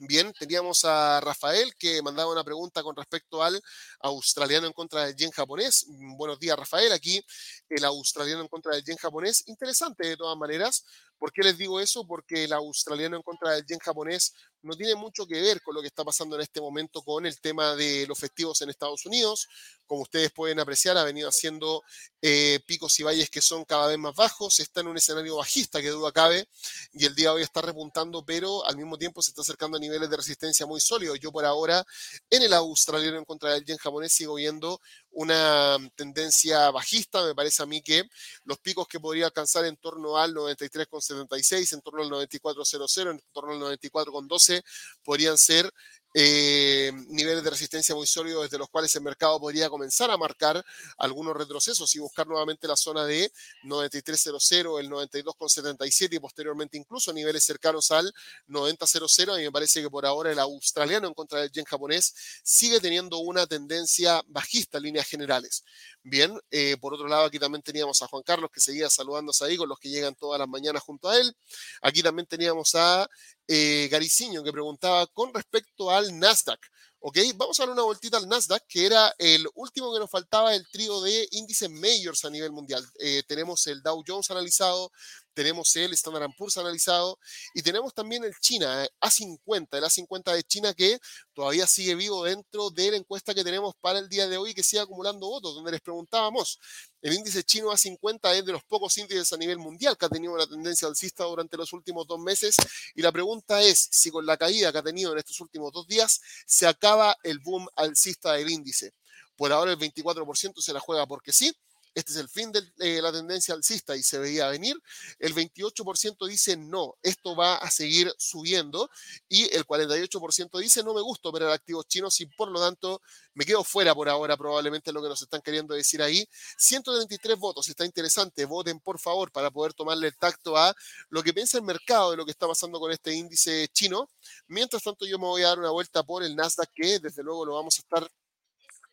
Bien, 0.05 0.33
teníamos 0.37 0.83
a 0.83 1.21
Rafael 1.21 1.75
que 1.79 2.01
mandaba 2.01 2.29
una 2.29 2.43
pregunta 2.43 2.83
con 2.83 2.93
respecto 2.93 3.41
al 3.41 3.61
australiano 4.01 4.67
en 4.67 4.73
contra 4.73 5.05
del 5.05 5.15
yen 5.15 5.31
japonés. 5.31 5.85
Mm, 5.87 6.17
buenos 6.17 6.37
días, 6.39 6.59
Rafael. 6.59 6.91
Aquí 6.91 7.23
el 7.69 7.85
australiano 7.85 8.41
en 8.41 8.49
contra 8.49 8.75
del 8.75 8.83
yen 8.83 8.97
japonés. 8.97 9.43
Interesante 9.47 10.05
de 10.05 10.17
todas 10.17 10.37
maneras. 10.37 10.83
¿Por 11.23 11.31
qué 11.31 11.41
les 11.41 11.57
digo 11.57 11.79
eso? 11.79 12.05
Porque 12.05 12.43
el 12.43 12.51
australiano 12.51 13.15
en 13.15 13.23
contra 13.23 13.51
del 13.51 13.65
yen 13.65 13.79
japonés 13.79 14.33
no 14.61 14.75
tiene 14.75 14.93
mucho 14.95 15.25
que 15.25 15.39
ver 15.41 15.61
con 15.61 15.73
lo 15.73 15.79
que 15.79 15.87
está 15.87 16.03
pasando 16.03 16.35
en 16.35 16.41
este 16.41 16.59
momento 16.59 17.01
con 17.01 17.25
el 17.25 17.39
tema 17.39 17.77
de 17.77 18.05
los 18.07 18.19
festivos 18.19 18.61
en 18.61 18.69
Estados 18.69 19.05
Unidos. 19.05 19.47
Como 19.85 20.01
ustedes 20.01 20.33
pueden 20.33 20.59
apreciar, 20.59 20.97
ha 20.97 21.03
venido 21.05 21.29
haciendo 21.29 21.81
eh, 22.21 22.59
picos 22.67 22.99
y 22.99 23.03
valles 23.03 23.29
que 23.29 23.39
son 23.39 23.63
cada 23.63 23.87
vez 23.87 23.97
más 23.97 24.13
bajos. 24.13 24.59
Está 24.59 24.81
en 24.81 24.87
un 24.87 24.97
escenario 24.97 25.37
bajista, 25.37 25.81
que 25.81 25.91
duda 25.91 26.11
cabe, 26.11 26.45
y 26.91 27.05
el 27.05 27.15
día 27.15 27.29
de 27.29 27.35
hoy 27.35 27.43
está 27.43 27.61
repuntando, 27.61 28.25
pero 28.25 28.65
al 28.65 28.75
mismo 28.75 28.97
tiempo 28.97 29.21
se 29.21 29.31
está 29.31 29.43
acercando 29.43 29.77
a 29.77 29.79
niveles 29.79 30.09
de 30.09 30.17
resistencia 30.17 30.65
muy 30.65 30.81
sólidos. 30.81 31.21
Yo 31.21 31.31
por 31.31 31.45
ahora, 31.45 31.85
en 32.29 32.41
el 32.41 32.51
australiano 32.51 33.17
en 33.17 33.23
contra 33.23 33.53
del 33.53 33.63
yen 33.63 33.77
japonés, 33.77 34.11
sigo 34.11 34.35
viendo 34.35 34.81
una 35.13 35.77
tendencia 35.95 36.69
bajista. 36.71 37.23
Me 37.25 37.35
parece 37.35 37.63
a 37.63 37.65
mí 37.65 37.81
que 37.81 38.03
los 38.43 38.59
picos 38.59 38.87
que 38.87 38.99
podría 38.99 39.25
alcanzar 39.25 39.65
en 39.65 39.77
torno 39.77 40.17
al 40.17 40.33
93,76, 40.33 41.73
en 41.73 41.81
torno 41.81 42.03
al 42.03 42.09
94,00, 42.09 43.11
en 43.11 43.21
torno 43.31 43.53
al 43.53 43.77
94,12, 43.77 44.63
podrían 45.03 45.37
ser 45.37 45.71
eh, 46.13 46.91
niveles 47.09 47.43
de 47.43 47.49
resistencia 47.49 47.95
muy 47.95 48.05
sólidos 48.05 48.43
desde 48.43 48.57
los 48.57 48.69
cuales 48.69 48.95
el 48.95 49.01
mercado 49.01 49.39
podría 49.39 49.69
comenzar 49.69 50.11
a 50.11 50.17
marcar 50.17 50.63
algunos 50.97 51.35
retrocesos 51.35 51.95
y 51.95 51.99
buscar 51.99 52.27
nuevamente 52.27 52.67
la 52.67 52.75
zona 52.75 53.05
de 53.05 53.31
93.00, 53.63 54.79
el 54.79 54.89
92.77 54.89 56.13
y 56.13 56.19
posteriormente 56.19 56.77
incluso 56.77 57.11
niveles 57.13 57.43
cercanos 57.43 57.91
al 57.91 58.13
90.00. 58.47 59.33
A 59.33 59.37
mí 59.37 59.43
me 59.43 59.51
parece 59.51 59.81
que 59.81 59.89
por 59.89 60.05
ahora 60.05 60.31
el 60.31 60.39
australiano 60.39 61.07
en 61.07 61.13
contra 61.13 61.39
del 61.39 61.51
yen 61.51 61.65
japonés 61.65 62.13
sigue 62.43 62.79
teniendo 62.79 63.17
una 63.17 63.47
tendencia 63.47 64.21
bajista 64.27 64.77
en 64.77 64.83
líneas 64.83 65.07
generales. 65.07 65.63
Bien, 66.05 66.37
eh, 66.51 66.75
por 66.81 66.93
otro 66.93 67.07
lado, 67.07 67.25
aquí 67.25 67.39
también 67.39 67.61
teníamos 67.61 68.01
a 68.01 68.07
Juan 68.07 68.23
Carlos 68.23 68.51
que 68.53 68.59
seguía 68.59 68.89
saludándose 68.89 69.45
ahí 69.45 69.55
con 69.55 69.69
los 69.69 69.79
que 69.79 69.89
llegan 69.89 70.15
todas 70.15 70.37
las 70.37 70.49
mañanas 70.49 70.83
junto 70.83 71.09
a 71.09 71.17
él. 71.17 71.33
Aquí 71.81 72.03
también 72.03 72.25
teníamos 72.27 72.75
a 72.75 73.07
eh, 73.47 73.87
Gariciño 73.89 74.43
que 74.43 74.51
preguntaba 74.51 75.07
con 75.07 75.33
respecto 75.33 75.89
al 75.89 76.19
Nasdaq. 76.19 76.59
Ok, 76.99 77.17
vamos 77.35 77.59
a 77.59 77.63
dar 77.63 77.73
una 77.73 77.83
vueltita 77.83 78.17
al 78.17 78.27
Nasdaq, 78.27 78.63
que 78.67 78.85
era 78.85 79.13
el 79.17 79.47
último 79.55 79.93
que 79.93 79.99
nos 79.99 80.09
faltaba 80.09 80.53
el 80.53 80.67
trío 80.69 81.01
de 81.01 81.27
índices 81.31 81.69
majors 81.69 82.25
a 82.25 82.29
nivel 82.29 82.51
mundial. 82.51 82.85
Eh, 82.99 83.23
tenemos 83.25 83.65
el 83.67 83.81
Dow 83.81 84.03
Jones 84.05 84.29
analizado, 84.29 84.91
tenemos 85.33 85.75
el 85.75 85.93
Standard 85.93 86.31
Poor's 86.37 86.57
analizado 86.57 87.19
y 87.53 87.61
tenemos 87.61 87.93
también 87.93 88.23
el 88.23 88.33
China, 88.39 88.83
eh, 88.83 88.89
A50, 89.01 89.77
el 89.77 89.83
A50 89.83 90.33
de 90.33 90.43
China 90.43 90.73
que 90.73 90.99
todavía 91.33 91.67
sigue 91.67 91.95
vivo 91.95 92.23
dentro 92.23 92.69
de 92.69 92.91
la 92.91 92.97
encuesta 92.97 93.33
que 93.33 93.43
tenemos 93.43 93.75
para 93.81 93.99
el 93.99 94.09
día 94.09 94.27
de 94.27 94.37
hoy 94.37 94.53
que 94.53 94.63
sigue 94.63 94.81
acumulando 94.81 95.27
votos, 95.27 95.55
donde 95.55 95.71
les 95.71 95.81
preguntábamos, 95.81 96.59
el 97.01 97.13
índice 97.13 97.43
chino 97.43 97.69
A50 97.69 98.33
es 98.33 98.45
de 98.45 98.51
los 98.51 98.63
pocos 98.63 98.97
índices 98.97 99.33
a 99.33 99.37
nivel 99.37 99.57
mundial 99.57 99.97
que 99.97 100.05
ha 100.05 100.09
tenido 100.09 100.33
una 100.33 100.47
tendencia 100.47 100.87
alcista 100.87 101.25
durante 101.25 101.57
los 101.57 101.73
últimos 101.73 102.07
dos 102.07 102.19
meses 102.19 102.55
y 102.95 103.01
la 103.01 103.11
pregunta 103.11 103.61
es 103.61 103.89
si 103.91 104.09
con 104.09 104.25
la 104.25 104.37
caída 104.37 104.71
que 104.71 104.77
ha 104.77 104.83
tenido 104.83 105.11
en 105.11 105.17
estos 105.17 105.39
últimos 105.41 105.71
dos 105.71 105.87
días 105.87 106.21
se 106.45 106.67
acaba 106.67 107.17
el 107.23 107.39
boom 107.39 107.67
alcista 107.75 108.33
del 108.33 108.49
índice. 108.49 108.93
Por 109.35 109.51
ahora 109.51 109.71
el 109.71 109.79
24% 109.79 110.61
se 110.61 110.73
la 110.73 110.79
juega 110.79 111.05
porque 111.07 111.33
sí, 111.33 111.51
este 111.93 112.11
es 112.11 112.17
el 112.17 112.29
fin 112.29 112.51
de 112.51 112.61
eh, 112.79 113.01
la 113.01 113.11
tendencia 113.11 113.53
alcista 113.53 113.95
y 113.95 114.03
se 114.03 114.17
veía 114.17 114.47
venir, 114.49 114.75
el 115.19 115.33
28% 115.33 116.27
dice 116.27 116.57
no, 116.57 116.95
esto 117.01 117.35
va 117.35 117.55
a 117.55 117.69
seguir 117.69 118.13
subiendo 118.17 118.89
y 119.29 119.43
el 119.55 119.65
48% 119.65 120.59
dice 120.59 120.83
no 120.83 120.93
me 120.93 121.01
gusta 121.01 121.29
operar 121.29 121.51
activos 121.51 121.87
chinos 121.87 122.19
y 122.21 122.25
por 122.25 122.49
lo 122.49 122.59
tanto 122.59 123.01
me 123.33 123.45
quedo 123.45 123.63
fuera 123.63 123.95
por 123.95 124.09
ahora 124.09 124.37
probablemente 124.37 124.91
lo 124.91 125.01
que 125.01 125.09
nos 125.09 125.21
están 125.21 125.41
queriendo 125.41 125.73
decir 125.73 126.01
ahí. 126.01 126.27
133 126.57 127.37
votos, 127.37 127.67
está 127.69 127.85
interesante, 127.85 128.45
voten 128.45 128.79
por 128.79 128.99
favor 128.99 129.31
para 129.31 129.51
poder 129.51 129.73
tomarle 129.73 130.07
el 130.07 130.17
tacto 130.17 130.57
a 130.57 130.73
lo 131.09 131.23
que 131.23 131.33
piensa 131.33 131.57
el 131.57 131.63
mercado 131.63 132.11
de 132.11 132.17
lo 132.17 132.25
que 132.25 132.31
está 132.31 132.47
pasando 132.47 132.79
con 132.79 132.91
este 132.91 133.13
índice 133.13 133.67
chino. 133.69 134.09
Mientras 134.47 134.83
tanto 134.83 135.05
yo 135.05 135.17
me 135.17 135.25
voy 135.25 135.43
a 135.43 135.47
dar 135.49 135.59
una 135.59 135.71
vuelta 135.71 136.03
por 136.03 136.23
el 136.23 136.35
Nasdaq 136.35 136.69
que 136.73 136.99
desde 136.99 137.23
luego 137.23 137.45
lo 137.45 137.55
vamos 137.55 137.77
a 137.77 137.81
estar 137.81 138.11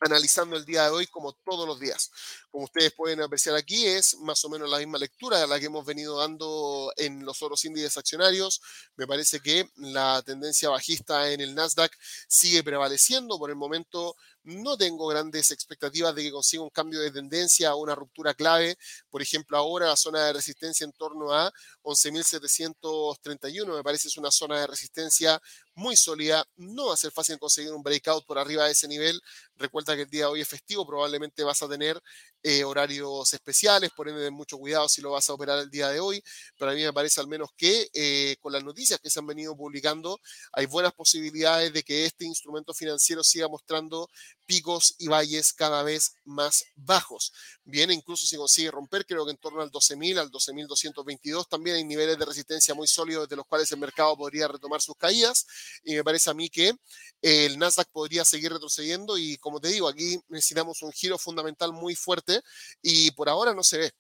analizando 0.01 0.57
el 0.57 0.64
día 0.64 0.84
de 0.84 0.90
hoy 0.90 1.07
como 1.07 1.32
todos 1.32 1.66
los 1.66 1.78
días. 1.78 2.11
Como 2.51 2.64
ustedes 2.64 2.92
pueden 2.92 3.22
apreciar 3.22 3.55
aquí, 3.55 3.86
es 3.86 4.16
más 4.18 4.44
o 4.44 4.48
menos 4.48 4.68
la 4.68 4.78
misma 4.78 4.98
lectura 4.98 5.38
de 5.38 5.46
la 5.46 5.61
que 5.61 5.66
hemos 5.66 5.86
venido 5.86 6.18
dando 6.18 6.92
en 6.96 7.24
los 7.24 7.40
otros 7.42 7.64
índices 7.64 7.96
accionarios. 7.96 8.61
Me 8.96 9.07
parece 9.07 9.38
que 9.38 9.70
la 9.76 10.20
tendencia 10.22 10.68
bajista 10.68 11.30
en 11.30 11.40
el 11.40 11.55
Nasdaq 11.55 11.92
sigue 12.26 12.64
prevaleciendo. 12.64 13.38
Por 13.38 13.51
el 13.51 13.57
momento 13.57 14.16
no 14.42 14.76
tengo 14.76 15.07
grandes 15.07 15.51
expectativas 15.51 16.14
de 16.14 16.22
que 16.22 16.30
consiga 16.30 16.62
un 16.62 16.70
cambio 16.70 17.01
de 17.01 17.11
tendencia 17.11 17.74
o 17.74 17.82
una 17.82 17.94
ruptura 17.94 18.34
clave. 18.34 18.76
Por 19.11 19.22
ejemplo, 19.22 19.57
ahora 19.57 19.86
la 19.86 19.96
zona 19.96 20.26
de 20.26 20.32
resistencia 20.32 20.84
en 20.84 20.92
torno 20.92 21.32
a 21.32 21.53
11.731 21.82 23.76
me 23.76 23.82
parece 23.82 24.09
es 24.09 24.16
una 24.16 24.30
zona 24.30 24.61
de 24.61 24.66
resistencia 24.66 25.40
muy 25.74 25.94
sólida. 25.96 26.44
No 26.57 26.86
va 26.86 26.94
a 26.94 26.96
ser 26.96 27.12
fácil 27.12 27.38
conseguir 27.38 27.72
un 27.72 27.82
breakout 27.82 28.24
por 28.26 28.38
arriba 28.38 28.64
de 28.64 28.72
ese 28.72 28.88
nivel. 28.88 29.20
Recuerda 29.57 29.94
que 29.94 30.03
el 30.03 30.11
día 30.11 30.24
de 30.24 30.32
hoy 30.32 30.40
es 30.40 30.48
festivo, 30.48 30.86
probablemente 30.86 31.44
vas 31.44 31.62
a 31.62 31.68
tener 31.68 32.01
eh, 32.43 32.64
horarios 32.64 33.32
especiales, 33.34 33.91
por 33.91 34.09
ende, 34.09 34.30
mucho 34.30 34.59
cuidado 34.59 34.88
si 34.88 35.03
lo 35.03 35.12
vas 35.12 35.28
a 35.28 35.34
operar 35.34 35.59
el 35.59 35.70
día 35.70 35.88
de 35.88 36.01
hoy. 36.01 36.22
Pero 36.59 36.70
a 36.70 36.74
mí 36.74 36.82
me 36.82 36.93
parece 36.93 37.20
al 37.20 37.28
menos 37.28 37.51
que 37.57 37.88
eh, 37.93 38.36
con 38.41 38.53
las 38.53 38.64
noticias 38.64 38.99
que 39.01 39.11
se 39.11 39.18
han 39.18 39.26
venido 39.26 39.57
publicando, 39.57 40.18
hay 40.53 40.66
buenas 40.66 40.93
posibilidades 40.93 41.72
de 41.72 41.82
que 41.82 42.07
este 42.07 42.24
instrumento 42.24 42.74
financiero 42.74 43.22
siga 43.22 43.49
mostrando 43.49 44.09
picos 44.51 44.96
y 44.98 45.07
valles 45.07 45.53
cada 45.53 45.84
vez 45.84 46.16
más 46.24 46.64
bajos. 46.74 47.32
Bien, 47.62 47.88
incluso 47.92 48.26
si 48.26 48.36
consigue 48.36 48.68
romper, 48.72 49.07
creo 49.07 49.24
que 49.24 49.30
en 49.30 49.36
torno 49.36 49.61
al 49.61 49.70
12.000, 49.70 50.18
al 50.18 50.28
12.222, 50.28 51.46
también 51.48 51.76
hay 51.76 51.84
niveles 51.84 52.18
de 52.18 52.24
resistencia 52.24 52.74
muy 52.74 52.88
sólidos 52.88 53.28
desde 53.28 53.36
los 53.36 53.46
cuales 53.46 53.70
el 53.70 53.78
mercado 53.78 54.16
podría 54.16 54.48
retomar 54.48 54.80
sus 54.80 54.96
caídas. 54.96 55.46
Y 55.84 55.94
me 55.94 56.03
parece 56.03 56.30
a 56.30 56.34
mí 56.34 56.51
que 56.51 56.74
el 57.22 57.61
Nasdaq 57.61 57.90
podría 57.92 58.24
seguir 58.24 58.53
retrocediendo 58.53 59.16
y 59.16 59.36
como 59.36 59.61
te 59.61 59.68
digo, 59.68 59.86
aquí 59.86 60.18
necesitamos 60.26 60.82
un 60.82 60.90
giro 60.90 61.16
fundamental 61.16 61.72
muy 61.72 61.94
fuerte 61.94 62.40
y 62.82 63.12
por 63.12 63.28
ahora 63.28 63.55
no 63.55 63.62
se 63.62 63.78
ve. 63.78 63.92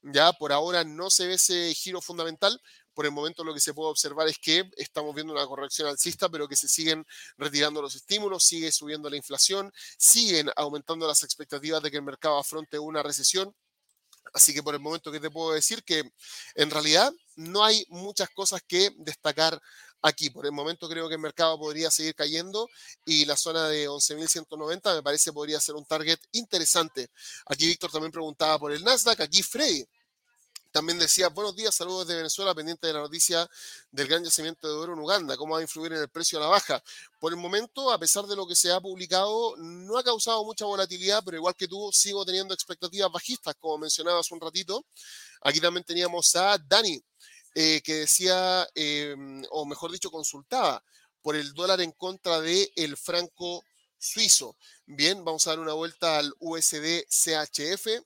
Ya 0.00 0.32
por 0.32 0.52
ahora 0.52 0.84
no 0.84 1.10
se 1.10 1.26
ve 1.26 1.34
ese 1.34 1.74
giro 1.74 2.00
fundamental. 2.00 2.58
Por 2.98 3.06
el 3.06 3.12
momento 3.12 3.44
lo 3.44 3.54
que 3.54 3.60
se 3.60 3.74
puede 3.74 3.90
observar 3.90 4.26
es 4.26 4.40
que 4.40 4.68
estamos 4.76 5.14
viendo 5.14 5.32
una 5.32 5.46
corrección 5.46 5.86
alcista, 5.86 6.28
pero 6.28 6.48
que 6.48 6.56
se 6.56 6.66
siguen 6.66 7.06
retirando 7.36 7.80
los 7.80 7.94
estímulos, 7.94 8.42
sigue 8.42 8.72
subiendo 8.72 9.08
la 9.08 9.16
inflación, 9.16 9.72
siguen 9.96 10.50
aumentando 10.56 11.06
las 11.06 11.22
expectativas 11.22 11.80
de 11.80 11.92
que 11.92 11.98
el 11.98 12.02
mercado 12.02 12.36
afronte 12.38 12.76
una 12.76 13.00
recesión. 13.00 13.54
Así 14.34 14.52
que 14.52 14.64
por 14.64 14.74
el 14.74 14.80
momento 14.80 15.12
que 15.12 15.20
te 15.20 15.30
puedo 15.30 15.52
decir 15.52 15.84
que 15.84 16.10
en 16.56 16.70
realidad 16.70 17.12
no 17.36 17.62
hay 17.62 17.86
muchas 17.88 18.30
cosas 18.30 18.62
que 18.66 18.90
destacar 18.96 19.62
aquí. 20.02 20.30
Por 20.30 20.46
el 20.46 20.52
momento 20.52 20.88
creo 20.88 21.06
que 21.06 21.14
el 21.14 21.20
mercado 21.20 21.56
podría 21.56 21.92
seguir 21.92 22.16
cayendo 22.16 22.68
y 23.04 23.26
la 23.26 23.36
zona 23.36 23.68
de 23.68 23.88
11.190 23.88 24.96
me 24.96 25.02
parece 25.04 25.32
podría 25.32 25.60
ser 25.60 25.76
un 25.76 25.84
target 25.84 26.18
interesante. 26.32 27.10
Aquí 27.46 27.64
Víctor 27.68 27.92
también 27.92 28.10
preguntaba 28.10 28.58
por 28.58 28.72
el 28.72 28.82
Nasdaq, 28.82 29.20
aquí 29.20 29.44
Freddy. 29.44 29.86
También 30.70 30.98
decía, 30.98 31.28
buenos 31.28 31.56
días, 31.56 31.74
saludos 31.74 32.06
de 32.06 32.16
Venezuela, 32.16 32.54
pendiente 32.54 32.86
de 32.86 32.92
la 32.92 33.00
noticia 33.00 33.48
del 33.90 34.06
gran 34.06 34.22
yacimiento 34.22 34.68
de 34.68 34.74
oro 34.74 34.92
en 34.92 34.98
Uganda, 34.98 35.36
cómo 35.36 35.54
va 35.54 35.60
a 35.60 35.62
influir 35.62 35.92
en 35.92 36.00
el 36.00 36.08
precio 36.10 36.38
a 36.38 36.42
la 36.42 36.48
baja. 36.48 36.82
Por 37.18 37.32
el 37.32 37.38
momento, 37.38 37.90
a 37.90 37.98
pesar 37.98 38.26
de 38.26 38.36
lo 38.36 38.46
que 38.46 38.54
se 38.54 38.70
ha 38.70 38.78
publicado, 38.78 39.56
no 39.56 39.96
ha 39.96 40.04
causado 40.04 40.44
mucha 40.44 40.66
volatilidad, 40.66 41.22
pero 41.24 41.38
igual 41.38 41.54
que 41.56 41.66
tú, 41.66 41.90
sigo 41.92 42.24
teniendo 42.24 42.52
expectativas 42.52 43.10
bajistas, 43.10 43.54
como 43.58 43.78
mencionaba 43.78 44.20
hace 44.20 44.34
un 44.34 44.40
ratito. 44.40 44.84
Aquí 45.40 45.58
también 45.58 45.84
teníamos 45.84 46.36
a 46.36 46.58
Dani, 46.58 47.02
eh, 47.54 47.80
que 47.82 47.94
decía, 47.94 48.68
em, 48.74 49.42
o 49.50 49.64
mejor 49.64 49.90
dicho, 49.90 50.10
consultaba 50.10 50.82
por 51.22 51.34
el 51.34 51.54
dólar 51.54 51.80
en 51.80 51.92
contra 51.92 52.40
del 52.40 52.70
el 52.76 52.96
franco 52.98 53.64
suizo. 53.98 54.56
Bien, 54.86 55.24
vamos 55.24 55.46
a 55.46 55.50
dar 55.50 55.60
una 55.60 55.72
vuelta 55.72 56.18
al 56.18 56.34
USD 56.38 57.06
CHF. 57.08 58.04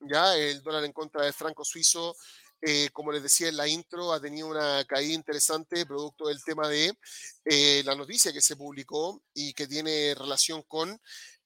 Ya, 0.00 0.36
el 0.36 0.62
dólar 0.62 0.84
en 0.84 0.92
contra 0.92 1.24
del 1.24 1.32
franco 1.32 1.64
suizo, 1.64 2.16
eh, 2.62 2.88
como 2.92 3.12
les 3.12 3.22
decía 3.22 3.48
en 3.48 3.56
la 3.56 3.68
intro, 3.68 4.12
ha 4.12 4.20
tenido 4.20 4.48
una 4.48 4.84
caída 4.84 5.12
interesante 5.12 5.86
producto 5.86 6.28
del 6.28 6.42
tema 6.42 6.68
de 6.68 6.92
eh, 7.44 7.82
la 7.84 7.94
noticia 7.94 8.32
que 8.32 8.40
se 8.40 8.56
publicó 8.56 9.22
y 9.34 9.52
que 9.52 9.66
tiene 9.66 10.14
relación 10.14 10.62
con 10.62 11.00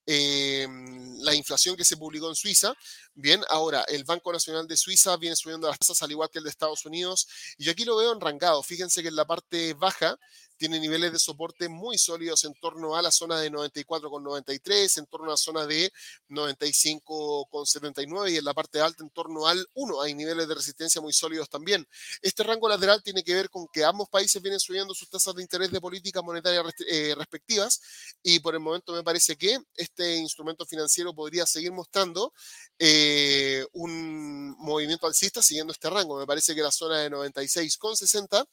Em, 0.07 1.17
la 1.23 1.35
inflación 1.35 1.77
que 1.77 1.85
se 1.85 1.97
publicó 1.97 2.29
en 2.29 2.35
Suiza. 2.35 2.75
Bien, 3.15 3.43
ahora 3.49 3.85
el 3.89 4.05
Banco 4.05 4.33
Nacional 4.33 4.67
de 4.67 4.77
Suiza 4.77 5.17
viene 5.17 5.35
subiendo 5.35 5.67
las 5.67 5.79
tasas 5.79 6.03
al 6.03 6.11
igual 6.11 6.29
que 6.31 6.39
el 6.39 6.45
de 6.45 6.51
Estados 6.51 6.85
Unidos 6.85 7.27
y 7.57 7.65
yo 7.65 7.73
aquí 7.73 7.85
lo 7.87 7.97
veo 7.97 8.13
enrangado. 8.13 8.63
Fíjense 8.63 9.03
que 9.03 9.09
en 9.09 9.17
la 9.17 9.27
parte 9.27 9.73
baja 9.75 10.19
tiene 10.57 10.81
niveles 10.81 11.13
de 11.13 11.19
soporte 11.19 11.69
muy 11.69 11.99
sólidos 11.99 12.45
en 12.45 12.55
torno 12.55 12.97
a 12.97 13.03
la 13.03 13.11
zona 13.11 13.39
de 13.41 13.51
94,93, 13.51 14.99
en 14.99 15.07
torno 15.07 15.27
a 15.27 15.31
la 15.31 15.37
zona 15.37 15.67
de 15.67 15.93
95,79 16.29 18.33
y 18.33 18.37
en 18.37 18.45
la 18.45 18.55
parte 18.55 18.81
alta 18.81 19.03
en 19.03 19.11
torno 19.11 19.47
al 19.47 19.67
1. 19.75 20.03
Hay 20.03 20.15
niveles 20.15 20.49
de 20.49 20.55
resistencia 20.55 21.01
muy 21.01 21.13
sólidos 21.13 21.49
también. 21.49 21.87
Este 22.23 22.43
rango 22.43 22.69
lateral 22.69 23.03
tiene 23.03 23.23
que 23.23 23.35
ver 23.35 23.51
con 23.51 23.67
que 23.73 23.85
ambos 23.85 24.09
países 24.09 24.41
vienen 24.41 24.61
subiendo 24.61 24.95
sus 24.95 25.09
tasas 25.09 25.35
de 25.35 25.43
interés 25.43 25.71
de 25.71 25.81
política 25.81 26.23
monetaria 26.23 26.63
eh, 26.89 27.15
respectivas 27.17 27.81
y 28.23 28.41
por 28.41 28.55
el 28.55 28.61
momento 28.61 28.93
me 28.93 29.03
parece 29.03 29.37
que 29.37 29.59
este 29.75 30.17
instrumento 30.17 30.65
financiero 30.67 31.15
podría 31.15 31.47
seguir 31.47 31.73
mostrando 31.73 32.33
eh, 32.79 33.65
un 33.73 34.57
movimiento 34.59 35.07
alcista 35.07 35.43
siguiendo 35.43 35.73
este 35.73 35.91
rango. 35.91 36.19
Me 36.19 36.27
parece 36.27 36.55
que 36.55 36.63
la 36.63 36.71
zona 36.71 36.99
de 36.99 37.11
96,60 37.11 38.47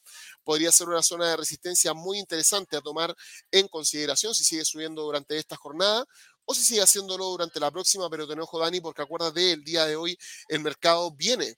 podría 0.44 0.72
ser 0.72 0.88
una 0.88 1.04
zona 1.04 1.30
de 1.30 1.38
resistencia 1.38 1.91
muy 1.94 2.20
interesante 2.20 2.78
a 2.78 2.82
tomar 2.82 3.16
en 3.52 3.68
consideración 3.68 4.34
si 4.36 4.44
sigue 4.44 4.66
subiendo 4.66 5.02
durante 5.04 5.38
esta 5.38 5.56
jornada 5.56 6.06
o 6.46 6.54
si 6.54 6.64
sigue 6.64 6.82
haciéndolo 6.82 7.26
durante 7.26 7.60
la 7.60 7.72
próxima, 7.72 8.10
pero 8.10 8.28
te 8.28 8.34
enojo, 8.34 8.60
Dani, 8.60 8.82
porque 8.82 9.02
acuérdate, 9.02 9.52
el 9.52 9.64
día 9.64 9.86
de 9.86 9.96
hoy 9.96 10.18
el 10.50 10.60
mercado 10.60 11.12
viene 11.12 11.58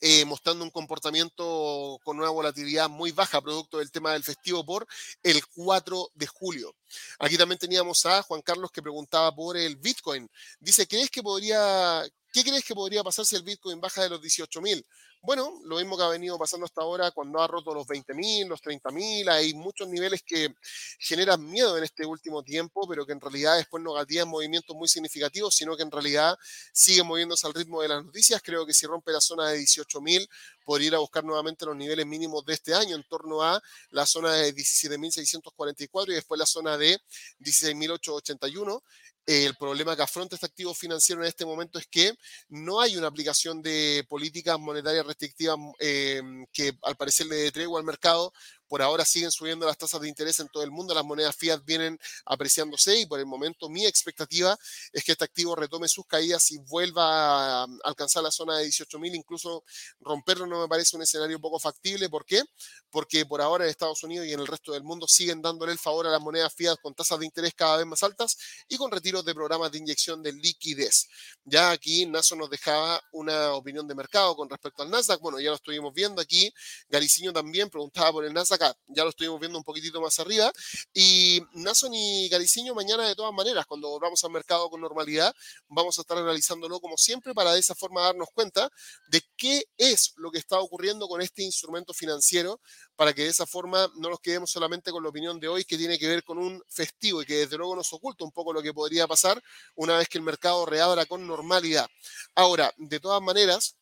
eh, 0.00 0.26
mostrando 0.26 0.62
un 0.62 0.70
comportamiento 0.70 1.98
con 2.04 2.18
una 2.18 2.28
volatilidad 2.28 2.90
muy 2.90 3.12
baja, 3.12 3.40
producto 3.40 3.78
del 3.78 3.90
tema 3.90 4.12
del 4.12 4.24
festivo 4.24 4.64
por 4.64 4.86
el 5.22 5.46
4 5.46 6.10
de 6.12 6.26
julio. 6.26 6.76
Aquí 7.18 7.38
también 7.38 7.58
teníamos 7.58 8.04
a 8.04 8.22
Juan 8.22 8.42
Carlos 8.42 8.70
que 8.70 8.82
preguntaba 8.82 9.34
por 9.34 9.56
el 9.56 9.76
Bitcoin. 9.76 10.28
Dice, 10.60 10.86
¿crees 10.86 11.10
que 11.10 11.22
podría, 11.22 12.04
¿qué 12.36 12.44
crees 12.44 12.64
que 12.66 12.74
podría 12.74 13.02
pasar 13.02 13.24
si 13.24 13.34
el 13.34 13.42
Bitcoin 13.42 13.80
baja 13.80 14.02
de 14.02 14.10
los 14.10 14.20
18.000? 14.20 14.84
Bueno, 15.22 15.58
lo 15.64 15.76
mismo 15.76 15.96
que 15.96 16.02
ha 16.02 16.08
venido 16.08 16.38
pasando 16.38 16.66
hasta 16.66 16.82
ahora 16.82 17.10
cuando 17.10 17.40
ha 17.40 17.46
roto 17.46 17.72
los 17.72 17.86
20.000, 17.86 18.46
los 18.46 18.60
30.000, 18.60 19.26
hay 19.30 19.54
muchos 19.54 19.88
niveles 19.88 20.22
que 20.22 20.54
generan 20.98 21.42
miedo 21.48 21.78
en 21.78 21.84
este 21.84 22.04
último 22.04 22.42
tiempo, 22.42 22.86
pero 22.86 23.06
que 23.06 23.12
en 23.12 23.22
realidad 23.22 23.56
después 23.56 23.82
no 23.82 23.94
gatillan 23.94 24.28
movimientos 24.28 24.76
muy 24.76 24.86
significativos, 24.86 25.54
sino 25.54 25.78
que 25.78 25.82
en 25.82 25.90
realidad 25.90 26.36
siguen 26.74 27.06
moviéndose 27.06 27.46
al 27.46 27.54
ritmo 27.54 27.80
de 27.80 27.88
las 27.88 28.04
noticias. 28.04 28.42
Creo 28.44 28.66
que 28.66 28.74
si 28.74 28.84
rompe 28.84 29.12
la 29.12 29.22
zona 29.22 29.48
de 29.48 29.58
18.000, 29.58 30.28
podría 30.66 30.88
ir 30.88 30.94
a 30.94 30.98
buscar 30.98 31.24
nuevamente 31.24 31.64
los 31.64 31.74
niveles 31.74 32.04
mínimos 32.04 32.44
de 32.44 32.52
este 32.52 32.74
año, 32.74 32.96
en 32.96 33.04
torno 33.08 33.42
a 33.42 33.62
la 33.92 34.04
zona 34.04 34.34
de 34.34 34.54
17.644 34.54 36.10
y 36.10 36.14
después 36.14 36.38
la 36.38 36.44
zona 36.44 36.76
de 36.76 37.00
16.881 37.40 38.82
el 39.26 39.56
problema 39.56 39.96
que 39.96 40.02
afronta 40.02 40.36
este 40.36 40.46
activo 40.46 40.72
financiero 40.72 41.20
en 41.20 41.28
este 41.28 41.44
momento 41.44 41.78
es 41.78 41.86
que 41.88 42.14
no 42.48 42.80
hay 42.80 42.96
una 42.96 43.08
aplicación 43.08 43.60
de 43.60 44.06
políticas 44.08 44.58
monetarias 44.58 45.04
restrictivas 45.04 45.56
eh, 45.80 46.22
que 46.52 46.72
al 46.82 46.96
parecer 46.96 47.26
le 47.26 47.36
dé 47.36 47.64
al 47.76 47.84
mercado 47.84 48.32
por 48.68 48.82
ahora 48.82 49.04
siguen 49.04 49.30
subiendo 49.30 49.66
las 49.66 49.78
tasas 49.78 50.00
de 50.00 50.08
interés 50.08 50.40
en 50.40 50.48
todo 50.48 50.62
el 50.62 50.70
mundo, 50.70 50.94
las 50.94 51.04
monedas 51.04 51.36
fiat 51.36 51.64
vienen 51.64 51.98
apreciándose 52.24 52.98
y 52.98 53.06
por 53.06 53.18
el 53.20 53.26
momento 53.26 53.68
mi 53.68 53.86
expectativa 53.86 54.58
es 54.92 55.04
que 55.04 55.12
este 55.12 55.24
activo 55.24 55.54
retome 55.54 55.88
sus 55.88 56.06
caídas 56.06 56.50
y 56.50 56.58
vuelva 56.58 57.62
a 57.62 57.66
alcanzar 57.84 58.22
la 58.22 58.30
zona 58.30 58.58
de 58.58 58.66
18.000, 58.66 59.14
incluso 59.14 59.64
romperlo 60.00 60.46
no 60.46 60.60
me 60.60 60.68
parece 60.68 60.96
un 60.96 61.02
escenario 61.02 61.40
poco 61.40 61.58
factible. 61.58 62.08
¿Por 62.08 62.24
qué? 62.24 62.42
Porque 62.90 63.26
por 63.26 63.40
ahora 63.40 63.64
en 63.64 63.70
Estados 63.70 64.02
Unidos 64.02 64.26
y 64.26 64.32
en 64.32 64.40
el 64.40 64.46
resto 64.46 64.72
del 64.72 64.82
mundo 64.82 65.06
siguen 65.08 65.42
dándole 65.42 65.72
el 65.72 65.78
favor 65.78 66.06
a 66.06 66.10
las 66.10 66.20
monedas 66.20 66.54
fiat 66.54 66.78
con 66.80 66.94
tasas 66.94 67.18
de 67.18 67.26
interés 67.26 67.54
cada 67.54 67.76
vez 67.76 67.86
más 67.86 68.02
altas 68.02 68.36
y 68.68 68.76
con 68.76 68.90
retiros 68.90 69.24
de 69.24 69.34
programas 69.34 69.70
de 69.72 69.78
inyección 69.78 70.22
de 70.22 70.32
liquidez. 70.32 71.08
Ya 71.44 71.70
aquí 71.70 72.06
Naso 72.06 72.36
nos 72.36 72.50
dejaba 72.50 73.00
una 73.12 73.52
opinión 73.52 73.86
de 73.86 73.94
mercado 73.94 74.34
con 74.36 74.48
respecto 74.48 74.82
al 74.82 74.90
Nasdaq. 74.90 75.20
Bueno, 75.20 75.38
ya 75.40 75.50
lo 75.50 75.56
estuvimos 75.56 75.92
viendo 75.94 76.20
aquí. 76.20 76.52
Gariciño 76.88 77.32
también 77.32 77.70
preguntaba 77.70 78.12
por 78.12 78.24
el 78.24 78.32
Nasdaq 78.32 78.55
acá. 78.56 78.76
Ya 78.88 79.04
lo 79.04 79.10
estuvimos 79.10 79.40
viendo 79.40 79.58
un 79.58 79.64
poquitito 79.64 80.00
más 80.00 80.18
arriba. 80.18 80.52
Y 80.92 81.40
Nason 81.52 81.94
y 81.94 82.28
Gariciño 82.28 82.74
mañana 82.74 83.06
de 83.08 83.14
todas 83.14 83.32
maneras, 83.32 83.64
cuando 83.66 83.88
volvamos 83.88 84.22
al 84.24 84.30
mercado 84.30 84.68
con 84.68 84.80
normalidad, 84.80 85.34
vamos 85.68 85.98
a 85.98 86.02
estar 86.02 86.18
analizándolo 86.18 86.80
como 86.80 86.96
siempre 86.96 87.34
para 87.34 87.52
de 87.52 87.60
esa 87.60 87.74
forma 87.74 88.02
darnos 88.02 88.28
cuenta 88.34 88.70
de 89.08 89.22
qué 89.36 89.64
es 89.76 90.12
lo 90.16 90.30
que 90.30 90.38
está 90.38 90.58
ocurriendo 90.58 91.08
con 91.08 91.22
este 91.22 91.42
instrumento 91.42 91.94
financiero 91.94 92.60
para 92.96 93.12
que 93.12 93.22
de 93.22 93.28
esa 93.28 93.46
forma 93.46 93.90
no 93.96 94.10
nos 94.10 94.20
quedemos 94.20 94.50
solamente 94.50 94.90
con 94.90 95.02
la 95.02 95.10
opinión 95.10 95.38
de 95.38 95.48
hoy 95.48 95.64
que 95.64 95.76
tiene 95.76 95.98
que 95.98 96.08
ver 96.08 96.24
con 96.24 96.38
un 96.38 96.62
festivo 96.68 97.22
y 97.22 97.26
que 97.26 97.34
desde 97.36 97.56
luego 97.56 97.76
nos 97.76 97.92
oculta 97.92 98.24
un 98.24 98.32
poco 98.32 98.52
lo 98.52 98.62
que 98.62 98.72
podría 98.72 99.06
pasar 99.06 99.42
una 99.74 99.98
vez 99.98 100.08
que 100.08 100.18
el 100.18 100.24
mercado 100.24 100.66
reabra 100.66 101.06
con 101.06 101.26
normalidad. 101.26 101.88
Ahora, 102.34 102.72
de 102.76 103.00
todas 103.00 103.22
maneras, 103.22 103.76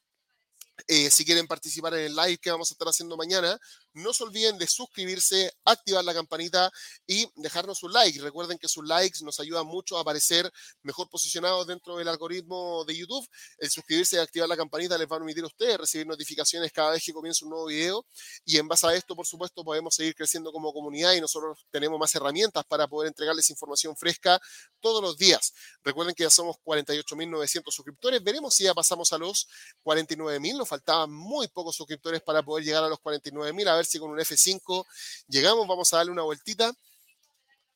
eh, 0.88 1.10
si 1.10 1.24
quieren 1.24 1.46
participar 1.46 1.94
en 1.94 2.06
el 2.06 2.16
live 2.16 2.38
que 2.38 2.50
vamos 2.50 2.70
a 2.70 2.74
estar 2.74 2.88
haciendo 2.88 3.16
mañana, 3.16 3.58
no 3.94 4.12
se 4.12 4.24
olviden 4.24 4.58
de 4.58 4.66
suscribirse, 4.66 5.52
activar 5.64 6.04
la 6.04 6.12
campanita 6.12 6.70
y 7.06 7.26
dejarnos 7.36 7.82
un 7.82 7.92
like. 7.92 8.20
Recuerden 8.20 8.58
que 8.58 8.68
sus 8.68 8.84
likes 8.86 9.24
nos 9.24 9.40
ayudan 9.40 9.66
mucho 9.66 9.96
a 9.96 10.00
aparecer 10.00 10.50
mejor 10.82 11.08
posicionados 11.08 11.66
dentro 11.66 11.96
del 11.96 12.08
algoritmo 12.08 12.84
de 12.84 12.96
YouTube. 12.96 13.26
El 13.58 13.70
suscribirse 13.70 14.16
y 14.16 14.18
activar 14.18 14.48
la 14.48 14.56
campanita 14.56 14.98
les 14.98 15.06
va 15.06 15.16
a 15.16 15.18
permitir 15.20 15.44
a 15.44 15.46
ustedes 15.46 15.78
recibir 15.78 16.06
notificaciones 16.06 16.72
cada 16.72 16.90
vez 16.90 17.04
que 17.04 17.12
comienza 17.12 17.44
un 17.44 17.50
nuevo 17.50 17.66
video. 17.66 18.06
Y 18.44 18.58
en 18.58 18.68
base 18.68 18.86
a 18.86 18.94
esto, 18.94 19.14
por 19.14 19.26
supuesto, 19.26 19.64
podemos 19.64 19.94
seguir 19.94 20.14
creciendo 20.14 20.52
como 20.52 20.72
comunidad 20.72 21.12
y 21.12 21.20
nosotros 21.20 21.66
tenemos 21.70 21.98
más 21.98 22.14
herramientas 22.14 22.64
para 22.66 22.88
poder 22.88 23.08
entregarles 23.08 23.48
información 23.50 23.96
fresca 23.96 24.40
todos 24.80 25.02
los 25.02 25.16
días. 25.16 25.52
Recuerden 25.82 26.14
que 26.14 26.24
ya 26.24 26.30
somos 26.30 26.56
48.900 26.64 27.70
suscriptores. 27.70 28.22
Veremos 28.22 28.54
si 28.54 28.64
ya 28.64 28.74
pasamos 28.74 29.12
a 29.12 29.18
los 29.18 29.48
49.000. 29.84 30.58
Nos 30.58 30.68
faltaban 30.68 31.12
muy 31.12 31.48
pocos 31.48 31.76
suscriptores 31.76 32.22
para 32.22 32.42
poder 32.42 32.64
llegar 32.64 32.84
a 32.84 32.88
los 32.88 32.98
49.000. 32.98 33.68
A 33.68 33.76
ver 33.76 33.83
si 33.84 33.98
con 33.98 34.10
un 34.10 34.18
F5 34.18 34.86
llegamos. 35.28 35.66
Vamos 35.66 35.92
a 35.92 35.98
darle 35.98 36.12
una 36.12 36.22
vueltita. 36.22 36.72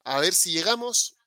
A 0.04 0.20
ver 0.20 0.34
si 0.34 0.52
llegamos 0.52 1.17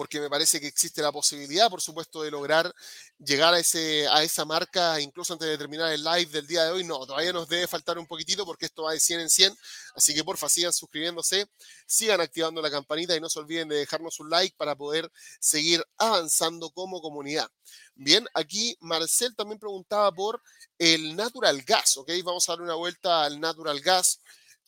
porque 0.00 0.18
me 0.18 0.30
parece 0.30 0.58
que 0.58 0.66
existe 0.66 1.02
la 1.02 1.12
posibilidad, 1.12 1.68
por 1.68 1.82
supuesto, 1.82 2.22
de 2.22 2.30
lograr 2.30 2.74
llegar 3.18 3.52
a, 3.52 3.58
ese, 3.58 4.08
a 4.08 4.22
esa 4.22 4.46
marca 4.46 4.98
incluso 4.98 5.34
antes 5.34 5.46
de 5.46 5.58
terminar 5.58 5.92
el 5.92 6.02
live 6.02 6.24
del 6.32 6.46
día 6.46 6.64
de 6.64 6.70
hoy. 6.70 6.84
No, 6.84 7.04
todavía 7.04 7.34
nos 7.34 7.46
debe 7.46 7.66
faltar 7.66 7.98
un 7.98 8.06
poquitito 8.06 8.46
porque 8.46 8.64
esto 8.64 8.84
va 8.84 8.94
de 8.94 8.98
100 8.98 9.20
en 9.20 9.28
100. 9.28 9.54
Así 9.94 10.14
que 10.14 10.24
porfa, 10.24 10.48
sigan 10.48 10.72
suscribiéndose, 10.72 11.46
sigan 11.84 12.22
activando 12.22 12.62
la 12.62 12.70
campanita 12.70 13.14
y 13.14 13.20
no 13.20 13.28
se 13.28 13.40
olviden 13.40 13.68
de 13.68 13.76
dejarnos 13.76 14.18
un 14.20 14.30
like 14.30 14.56
para 14.56 14.74
poder 14.74 15.12
seguir 15.38 15.84
avanzando 15.98 16.70
como 16.70 17.02
comunidad. 17.02 17.50
Bien, 17.94 18.26
aquí 18.32 18.78
Marcel 18.80 19.36
también 19.36 19.58
preguntaba 19.58 20.10
por 20.12 20.40
el 20.78 21.14
natural 21.14 21.60
gas, 21.60 21.98
¿ok? 21.98 22.10
Vamos 22.24 22.48
a 22.48 22.52
dar 22.52 22.62
una 22.62 22.74
vuelta 22.74 23.24
al 23.24 23.38
natural 23.38 23.78
gas. 23.80 24.18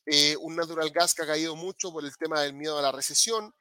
Eh, 0.04 0.36
un 0.42 0.56
natural 0.56 0.90
gas 0.90 1.14
que 1.14 1.22
ha 1.22 1.26
caído 1.26 1.56
mucho 1.56 1.90
por 1.90 2.04
el 2.04 2.14
tema 2.18 2.42
del 2.42 2.52
miedo 2.52 2.78
a 2.78 2.82
la 2.82 2.92
recesión. 2.92 3.54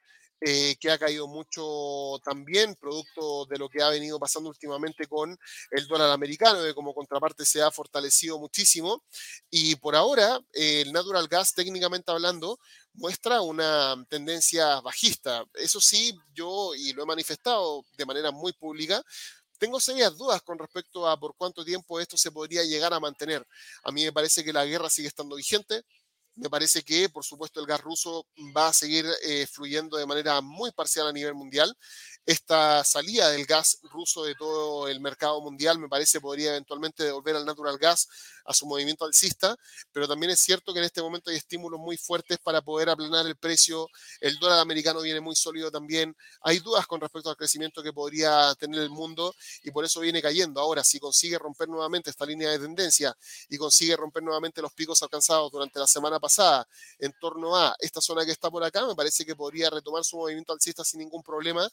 Eh, 0.44 0.74
que 0.80 0.90
ha 0.90 0.98
caído 0.98 1.28
mucho 1.28 2.18
también, 2.24 2.74
producto 2.74 3.46
de 3.46 3.58
lo 3.58 3.68
que 3.68 3.80
ha 3.80 3.90
venido 3.90 4.18
pasando 4.18 4.48
últimamente 4.48 5.06
con 5.06 5.38
el 5.70 5.86
dólar 5.86 6.10
americano, 6.10 6.64
que 6.64 6.74
como 6.74 6.92
contraparte 6.94 7.44
se 7.46 7.62
ha 7.62 7.70
fortalecido 7.70 8.40
muchísimo. 8.40 9.04
Y 9.50 9.76
por 9.76 9.94
ahora, 9.94 10.40
el 10.52 10.92
natural 10.92 11.28
gas, 11.28 11.54
técnicamente 11.54 12.10
hablando, 12.10 12.58
muestra 12.94 13.40
una 13.40 13.94
tendencia 14.08 14.80
bajista. 14.80 15.44
Eso 15.54 15.80
sí, 15.80 16.12
yo, 16.34 16.74
y 16.74 16.92
lo 16.92 17.04
he 17.04 17.06
manifestado 17.06 17.84
de 17.96 18.04
manera 18.04 18.32
muy 18.32 18.52
pública, 18.52 19.00
tengo 19.58 19.78
serias 19.78 20.18
dudas 20.18 20.42
con 20.42 20.58
respecto 20.58 21.08
a 21.08 21.16
por 21.20 21.36
cuánto 21.36 21.64
tiempo 21.64 22.00
esto 22.00 22.16
se 22.16 22.32
podría 22.32 22.64
llegar 22.64 22.92
a 22.92 22.98
mantener. 22.98 23.46
A 23.84 23.92
mí 23.92 24.02
me 24.02 24.12
parece 24.12 24.42
que 24.42 24.52
la 24.52 24.64
guerra 24.66 24.90
sigue 24.90 25.06
estando 25.06 25.36
vigente, 25.36 25.84
me 26.34 26.48
parece 26.50 26.82
que, 26.82 27.08
por 27.08 27.24
supuesto, 27.24 27.60
el 27.60 27.66
gas 27.66 27.80
ruso 27.80 28.26
va 28.56 28.68
a 28.68 28.72
seguir 28.72 29.06
eh, 29.24 29.46
fluyendo 29.46 29.96
de 29.96 30.06
manera 30.06 30.40
muy 30.40 30.70
parcial 30.72 31.06
a 31.06 31.12
nivel 31.12 31.34
mundial. 31.34 31.76
Esta 32.24 32.84
salida 32.84 33.30
del 33.30 33.46
gas 33.46 33.78
ruso 33.82 34.22
de 34.24 34.36
todo 34.36 34.86
el 34.86 35.00
mercado 35.00 35.40
mundial 35.40 35.78
me 35.80 35.88
parece 35.88 36.20
podría 36.20 36.50
eventualmente 36.50 37.02
devolver 37.02 37.34
al 37.34 37.44
natural 37.44 37.78
gas 37.78 38.08
a 38.44 38.54
su 38.54 38.64
movimiento 38.66 39.04
alcista, 39.04 39.56
pero 39.92 40.06
también 40.06 40.30
es 40.30 40.40
cierto 40.40 40.72
que 40.72 40.78
en 40.78 40.84
este 40.84 41.02
momento 41.02 41.30
hay 41.30 41.36
estímulos 41.36 41.80
muy 41.80 41.96
fuertes 41.96 42.38
para 42.38 42.62
poder 42.62 42.90
aplanar 42.90 43.26
el 43.26 43.36
precio. 43.36 43.88
El 44.20 44.38
dólar 44.38 44.60
americano 44.60 45.00
viene 45.02 45.20
muy 45.20 45.34
sólido 45.34 45.70
también. 45.70 46.16
Hay 46.42 46.60
dudas 46.60 46.86
con 46.86 47.00
respecto 47.00 47.28
al 47.30 47.36
crecimiento 47.36 47.82
que 47.82 47.92
podría 47.92 48.54
tener 48.54 48.80
el 48.80 48.90
mundo 48.90 49.34
y 49.64 49.70
por 49.72 49.84
eso 49.84 50.00
viene 50.00 50.22
cayendo. 50.22 50.60
Ahora, 50.60 50.84
si 50.84 51.00
consigue 51.00 51.38
romper 51.38 51.68
nuevamente 51.68 52.10
esta 52.10 52.24
línea 52.24 52.50
de 52.50 52.58
tendencia 52.58 53.16
y 53.48 53.56
consigue 53.56 53.96
romper 53.96 54.22
nuevamente 54.22 54.62
los 54.62 54.72
picos 54.72 55.02
alcanzados 55.02 55.50
durante 55.50 55.78
la 55.80 55.86
semana 55.86 56.20
pasada 56.20 56.66
en 56.98 57.12
torno 57.20 57.56
a 57.56 57.74
esta 57.80 58.00
zona 58.00 58.24
que 58.24 58.32
está 58.32 58.50
por 58.50 58.62
acá, 58.62 58.86
me 58.86 58.94
parece 58.94 59.24
que 59.24 59.34
podría 59.34 59.70
retomar 59.70 60.04
su 60.04 60.16
movimiento 60.16 60.52
alcista 60.52 60.84
sin 60.84 61.00
ningún 61.00 61.22
problema. 61.22 61.68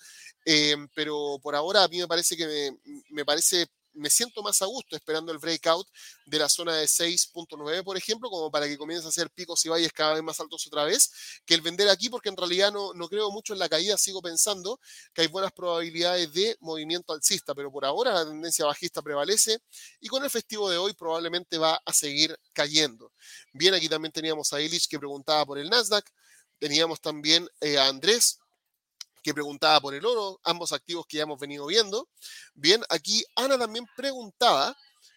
Eh, 0.46 0.76
pero 0.96 1.40
por 1.42 1.56
ahora 1.56 1.84
a 1.84 1.88
mí 1.88 2.00
me 2.00 2.08
parece 2.08 2.36
que 2.36 2.72
me, 3.10 3.26
parece 3.26 3.68
me 3.94 4.10
siento 4.10 4.42
más 4.42 4.62
a 4.62 4.66
gusto 4.66 4.96
esperando 4.96 5.32
el 5.32 5.38
breakout 5.38 5.88
de 6.26 6.40
la 6.40 6.48
zona 6.48 6.76
de 6.76 6.88
6.9, 6.88 7.84
por 7.84 7.98
ejemplo, 7.98 8.30
como 8.30 8.50
para 8.50 8.68
que 8.68 8.78
comience 8.78 9.06
a 9.06 9.10
hacer 9.10 9.30
picos 9.32 9.66
y 9.66 9.70
valles 9.70 9.92
cada 9.92 10.14
vez 10.14 10.24
más 10.24 10.40
altos 10.40 10.66
otra 10.68 10.86
vez, 10.86 11.12
que 11.46 11.54
el 11.54 11.62
vender 11.62 11.90
aquí, 11.90 12.10
porque 12.10 12.30
en 12.30 12.38
realidad 12.38 12.72
no, 12.72 12.94
no 12.94 13.10
creo 13.10 13.32
mucho 13.32 13.54
en 13.54 13.60
la 13.60 13.68
caída, 13.68 13.98
sigo 13.98 14.22
pensando 14.22 14.80
que 15.14 15.24
hay 15.24 15.28
buenas 15.28 15.52
probabilidades 15.52 16.32
de 16.34 16.56
movimiento 16.62 17.14
alcista, 17.14 17.54
pero 17.54 17.72
por 17.72 17.86
ahora 17.86 18.14
la 18.14 18.26
tendencia 18.26 18.66
bajista 18.66 19.02
prevalece 19.02 19.60
y 20.00 20.08
con 20.08 20.24
el 20.24 20.30
festivo 20.30 20.70
de 20.70 20.78
hoy 20.78 20.94
probablemente 20.94 21.58
va 21.58 21.82
a 21.84 21.94
seguir 21.94 22.38
cayendo. 22.54 23.12
Bien, 23.54 23.74
aquí 23.74 23.90
también 23.90 24.12
teníamos 24.12 24.54
a 24.54 24.62
Illich 24.62 24.88
que 24.88 25.00
preguntaba 25.00 25.46
por 25.46 25.58
el 25.58 25.70
Nasdaq, 25.70 26.06
teníamos 26.58 27.02
también 27.02 27.48
eh, 27.62 27.78
a 27.78 27.88
Andrés 27.88 28.40
que 29.24 29.34
preguntaba 29.34 29.80
por 29.82 29.94
el 29.94 30.06
oro, 30.06 30.40
ambos 30.44 30.72
activos 30.74 31.06
que 31.08 31.18
ya 31.18 31.24
hemos 31.24 31.40
venido 31.40 31.66
viendo. 31.66 32.08
Bien, 32.54 32.82
aquí 32.90 33.24
Ana 33.36 33.58
también 33.58 33.86
preguntaba, 33.96 34.76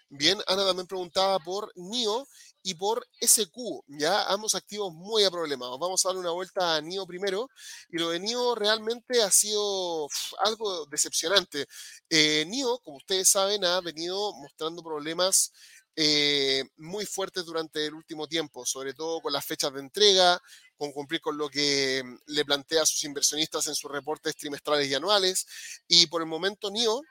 bien, 0.09 0.39
Ana 0.47 0.67
también 0.67 0.87
preguntaba 0.87 1.39
por 1.39 1.73
NIO 1.77 2.27
y 2.63 2.75
por 2.75 3.07
SQ, 3.21 3.85
ya 3.89 4.25
ambos 4.25 4.55
activos 4.55 4.93
muy 4.93 5.25
aproblemados. 5.25 5.79
Vamos 5.79 6.05
a 6.05 6.09
darle 6.11 6.21
una 6.21 6.31
vuelta 6.31 6.77
a 6.77 6.81
NIO 6.81 7.07
primero, 7.07 7.49
y 7.91 7.99
lo 7.99 8.11
de 8.11 8.21
NIO 8.21 8.55
realmente 8.55 9.23
ha 9.23 9.31
sido 9.31 10.09
algo 10.45 10.87
decepcionante. 10.87 11.67
Eh, 12.09 12.45
NIO, 12.47 12.79
como 12.79 12.99
ustedes 12.99 13.29
saben, 13.29 13.65
ha 13.65 13.81
venido 13.81 14.33
mostrando 14.35 14.83
problemas 14.83 15.53
eh, 15.95 16.65
muy 16.77 17.05
fuertes 17.05 17.45
durante 17.45 17.85
el 17.87 17.95
último 17.95 18.27
tiempo, 18.27 18.65
sobre 18.65 18.95
todo 18.95 19.21
con 19.21 19.33
las 19.33 19.45
fechas 19.45 19.75
de 19.75 19.81
entrega, 19.81 20.41
con 20.77 20.93
cumplir 20.93 21.21
con 21.21 21.39
lo 21.39 21.49
que 21.49 22.03
mm, 22.05 22.17
le 22.27 22.45
plantea 22.45 22.83
a 22.83 22.87
sus 22.87 23.05
inversionistas 23.05 23.67
en 23.67 23.75
sus 23.75 23.91
reportes 23.91 24.37
trimestrales 24.37 24.89
y 24.89 24.95
anuales. 24.95 25.47
Y 25.89 26.07
por 26.07 26.23
el 26.23 26.29
momento 26.29 26.71
NIO, 26.71 27.03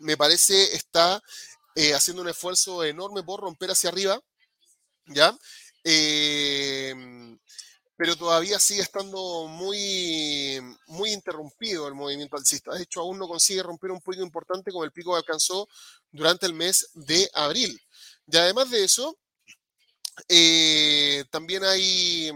me 0.00 0.16
parece, 0.16 0.74
está 0.74 1.22
eh, 1.74 1.94
haciendo 1.94 2.22
un 2.22 2.28
esfuerzo 2.28 2.84
enorme 2.84 3.22
por 3.22 3.40
romper 3.40 3.70
hacia 3.70 3.90
arriba, 3.90 4.20
¿ya? 5.06 5.36
Eh, 5.84 6.94
pero 8.02 8.16
todavía 8.16 8.58
sigue 8.58 8.82
estando 8.82 9.46
muy, 9.46 10.60
muy 10.88 11.12
interrumpido 11.12 11.86
el 11.86 11.94
movimiento 11.94 12.36
alcista. 12.36 12.74
De 12.74 12.82
hecho, 12.82 13.00
aún 13.00 13.16
no 13.16 13.28
consigue 13.28 13.62
romper 13.62 13.92
un 13.92 14.00
pico 14.00 14.22
importante 14.22 14.72
como 14.72 14.82
el 14.84 14.90
pico 14.90 15.12
que 15.12 15.18
alcanzó 15.18 15.68
durante 16.10 16.46
el 16.46 16.52
mes 16.52 16.90
de 16.94 17.30
abril. 17.32 17.80
Y 18.26 18.36
además 18.36 18.70
de 18.70 18.82
eso, 18.82 19.16
eh, 20.28 21.24
también 21.30 21.62
hay... 21.64 22.32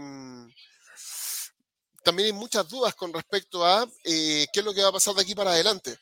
También 2.07 2.27
hay 2.27 2.31
muchas 2.31 2.69
dudas 2.69 2.95
con 2.95 3.11
respecto 3.11 3.65
a 3.65 3.85
eh, 4.05 4.47
qué 4.53 4.61
es 4.61 4.65
lo 4.65 4.73
que 4.73 4.81
va 4.81 4.87
a 4.87 4.93
pasar 4.93 5.13
de 5.13 5.23
aquí 5.23 5.35
para 5.35 5.51
adelante. 5.51 5.99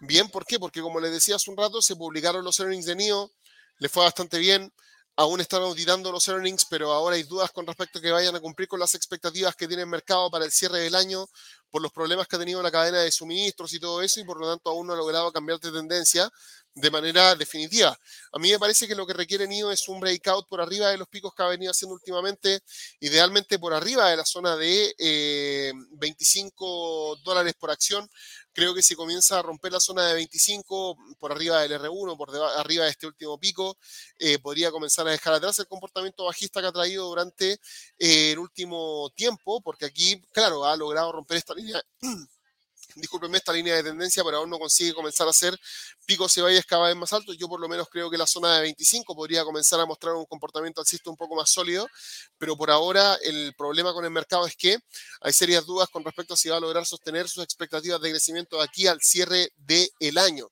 Bien, 0.00 0.28
¿por 0.28 0.44
qué? 0.44 0.58
Porque 0.58 0.82
como 0.82 1.00
les 1.00 1.10
decía 1.10 1.36
hace 1.36 1.50
un 1.50 1.56
rato, 1.56 1.80
se 1.80 1.96
publicaron 1.96 2.44
los 2.44 2.60
earnings 2.60 2.84
de 2.84 2.94
NIO, 2.94 3.32
le 3.78 3.88
fue 3.88 4.04
bastante 4.04 4.38
bien, 4.38 4.70
aún 5.16 5.40
están 5.40 5.62
auditando 5.62 6.12
los 6.12 6.28
earnings, 6.28 6.66
pero 6.68 6.92
ahora 6.92 7.16
hay 7.16 7.22
dudas 7.22 7.52
con 7.52 7.66
respecto 7.66 7.98
a 7.98 8.02
que 8.02 8.10
vayan 8.10 8.36
a 8.36 8.40
cumplir 8.40 8.68
con 8.68 8.78
las 8.78 8.94
expectativas 8.94 9.56
que 9.56 9.66
tiene 9.66 9.84
el 9.84 9.88
mercado 9.88 10.30
para 10.30 10.44
el 10.44 10.52
cierre 10.52 10.80
del 10.80 10.94
año 10.94 11.26
por 11.70 11.80
los 11.80 11.90
problemas 11.90 12.28
que 12.28 12.36
ha 12.36 12.38
tenido 12.38 12.62
la 12.62 12.70
cadena 12.70 12.98
de 12.98 13.10
suministros 13.10 13.72
y 13.72 13.80
todo 13.80 14.02
eso, 14.02 14.20
y 14.20 14.24
por 14.24 14.38
lo 14.38 14.46
tanto 14.46 14.68
aún 14.68 14.86
no 14.86 14.92
ha 14.92 14.96
logrado 14.96 15.32
cambiar 15.32 15.58
de 15.58 15.72
tendencia 15.72 16.30
de 16.76 16.90
manera 16.90 17.34
definitiva. 17.34 17.98
A 18.32 18.38
mí 18.38 18.50
me 18.50 18.58
parece 18.58 18.86
que 18.86 18.94
lo 18.94 19.06
que 19.06 19.14
requiere 19.14 19.48
NIO 19.48 19.72
es 19.72 19.88
un 19.88 19.98
breakout 19.98 20.46
por 20.46 20.60
arriba 20.60 20.90
de 20.90 20.98
los 20.98 21.08
picos 21.08 21.32
que 21.34 21.42
ha 21.42 21.46
venido 21.48 21.70
haciendo 21.70 21.94
últimamente, 21.94 22.60
idealmente 23.00 23.58
por 23.58 23.72
arriba 23.72 24.10
de 24.10 24.16
la 24.18 24.26
zona 24.26 24.56
de 24.56 25.74
25 25.92 27.14
eh, 27.14 27.20
dólares 27.24 27.54
por 27.58 27.70
acción. 27.70 28.06
Creo 28.52 28.74
que 28.74 28.82
si 28.82 28.94
comienza 28.94 29.38
a 29.38 29.42
romper 29.42 29.72
la 29.72 29.80
zona 29.80 30.06
de 30.06 30.14
25 30.14 30.98
por 31.18 31.32
arriba 31.32 31.62
del 31.62 31.80
R1, 31.80 32.16
por 32.16 32.30
arriba 32.58 32.84
de 32.84 32.90
este 32.90 33.06
último 33.06 33.38
pico, 33.40 33.78
eh, 34.18 34.38
podría 34.38 34.70
comenzar 34.70 35.08
a 35.08 35.12
dejar 35.12 35.32
atrás 35.32 35.58
el 35.58 35.66
comportamiento 35.66 36.26
bajista 36.26 36.60
que 36.60 36.66
ha 36.66 36.72
traído 36.72 37.06
durante 37.06 37.52
eh, 37.98 38.32
el 38.32 38.38
último 38.38 39.10
tiempo, 39.14 39.62
porque 39.62 39.86
aquí, 39.86 40.20
claro, 40.30 40.66
ha 40.66 40.76
logrado 40.76 41.10
romper 41.10 41.38
esta 41.38 41.54
línea 41.54 41.82
discúlpenme, 42.96 43.38
esta 43.38 43.52
línea 43.52 43.76
de 43.76 43.82
tendencia, 43.82 44.24
pero 44.24 44.38
aún 44.38 44.50
no 44.50 44.58
consigue 44.58 44.94
comenzar 44.94 45.26
a 45.26 45.30
hacer 45.30 45.58
picos 46.06 46.36
y 46.36 46.40
valles 46.40 46.64
cada 46.66 46.88
vez 46.88 46.96
más 46.96 47.12
altos. 47.12 47.36
Yo 47.38 47.48
por 47.48 47.60
lo 47.60 47.68
menos 47.68 47.88
creo 47.90 48.10
que 48.10 48.18
la 48.18 48.26
zona 48.26 48.56
de 48.56 48.62
25 48.62 49.14
podría 49.14 49.44
comenzar 49.44 49.78
a 49.80 49.86
mostrar 49.86 50.14
un 50.14 50.24
comportamiento 50.26 50.80
alcista 50.80 51.10
un 51.10 51.16
poco 51.16 51.36
más 51.36 51.50
sólido, 51.50 51.86
pero 52.38 52.56
por 52.56 52.70
ahora 52.70 53.16
el 53.22 53.54
problema 53.56 53.92
con 53.92 54.04
el 54.04 54.10
mercado 54.10 54.46
es 54.46 54.56
que 54.56 54.78
hay 55.20 55.32
serias 55.32 55.64
dudas 55.66 55.88
con 55.90 56.04
respecto 56.04 56.34
a 56.34 56.36
si 56.36 56.48
va 56.48 56.56
a 56.56 56.60
lograr 56.60 56.86
sostener 56.86 57.28
sus 57.28 57.44
expectativas 57.44 58.00
de 58.00 58.10
crecimiento 58.10 58.56
de 58.58 58.64
aquí 58.64 58.86
al 58.86 59.00
cierre 59.00 59.50
del 59.56 60.18
año. 60.18 60.48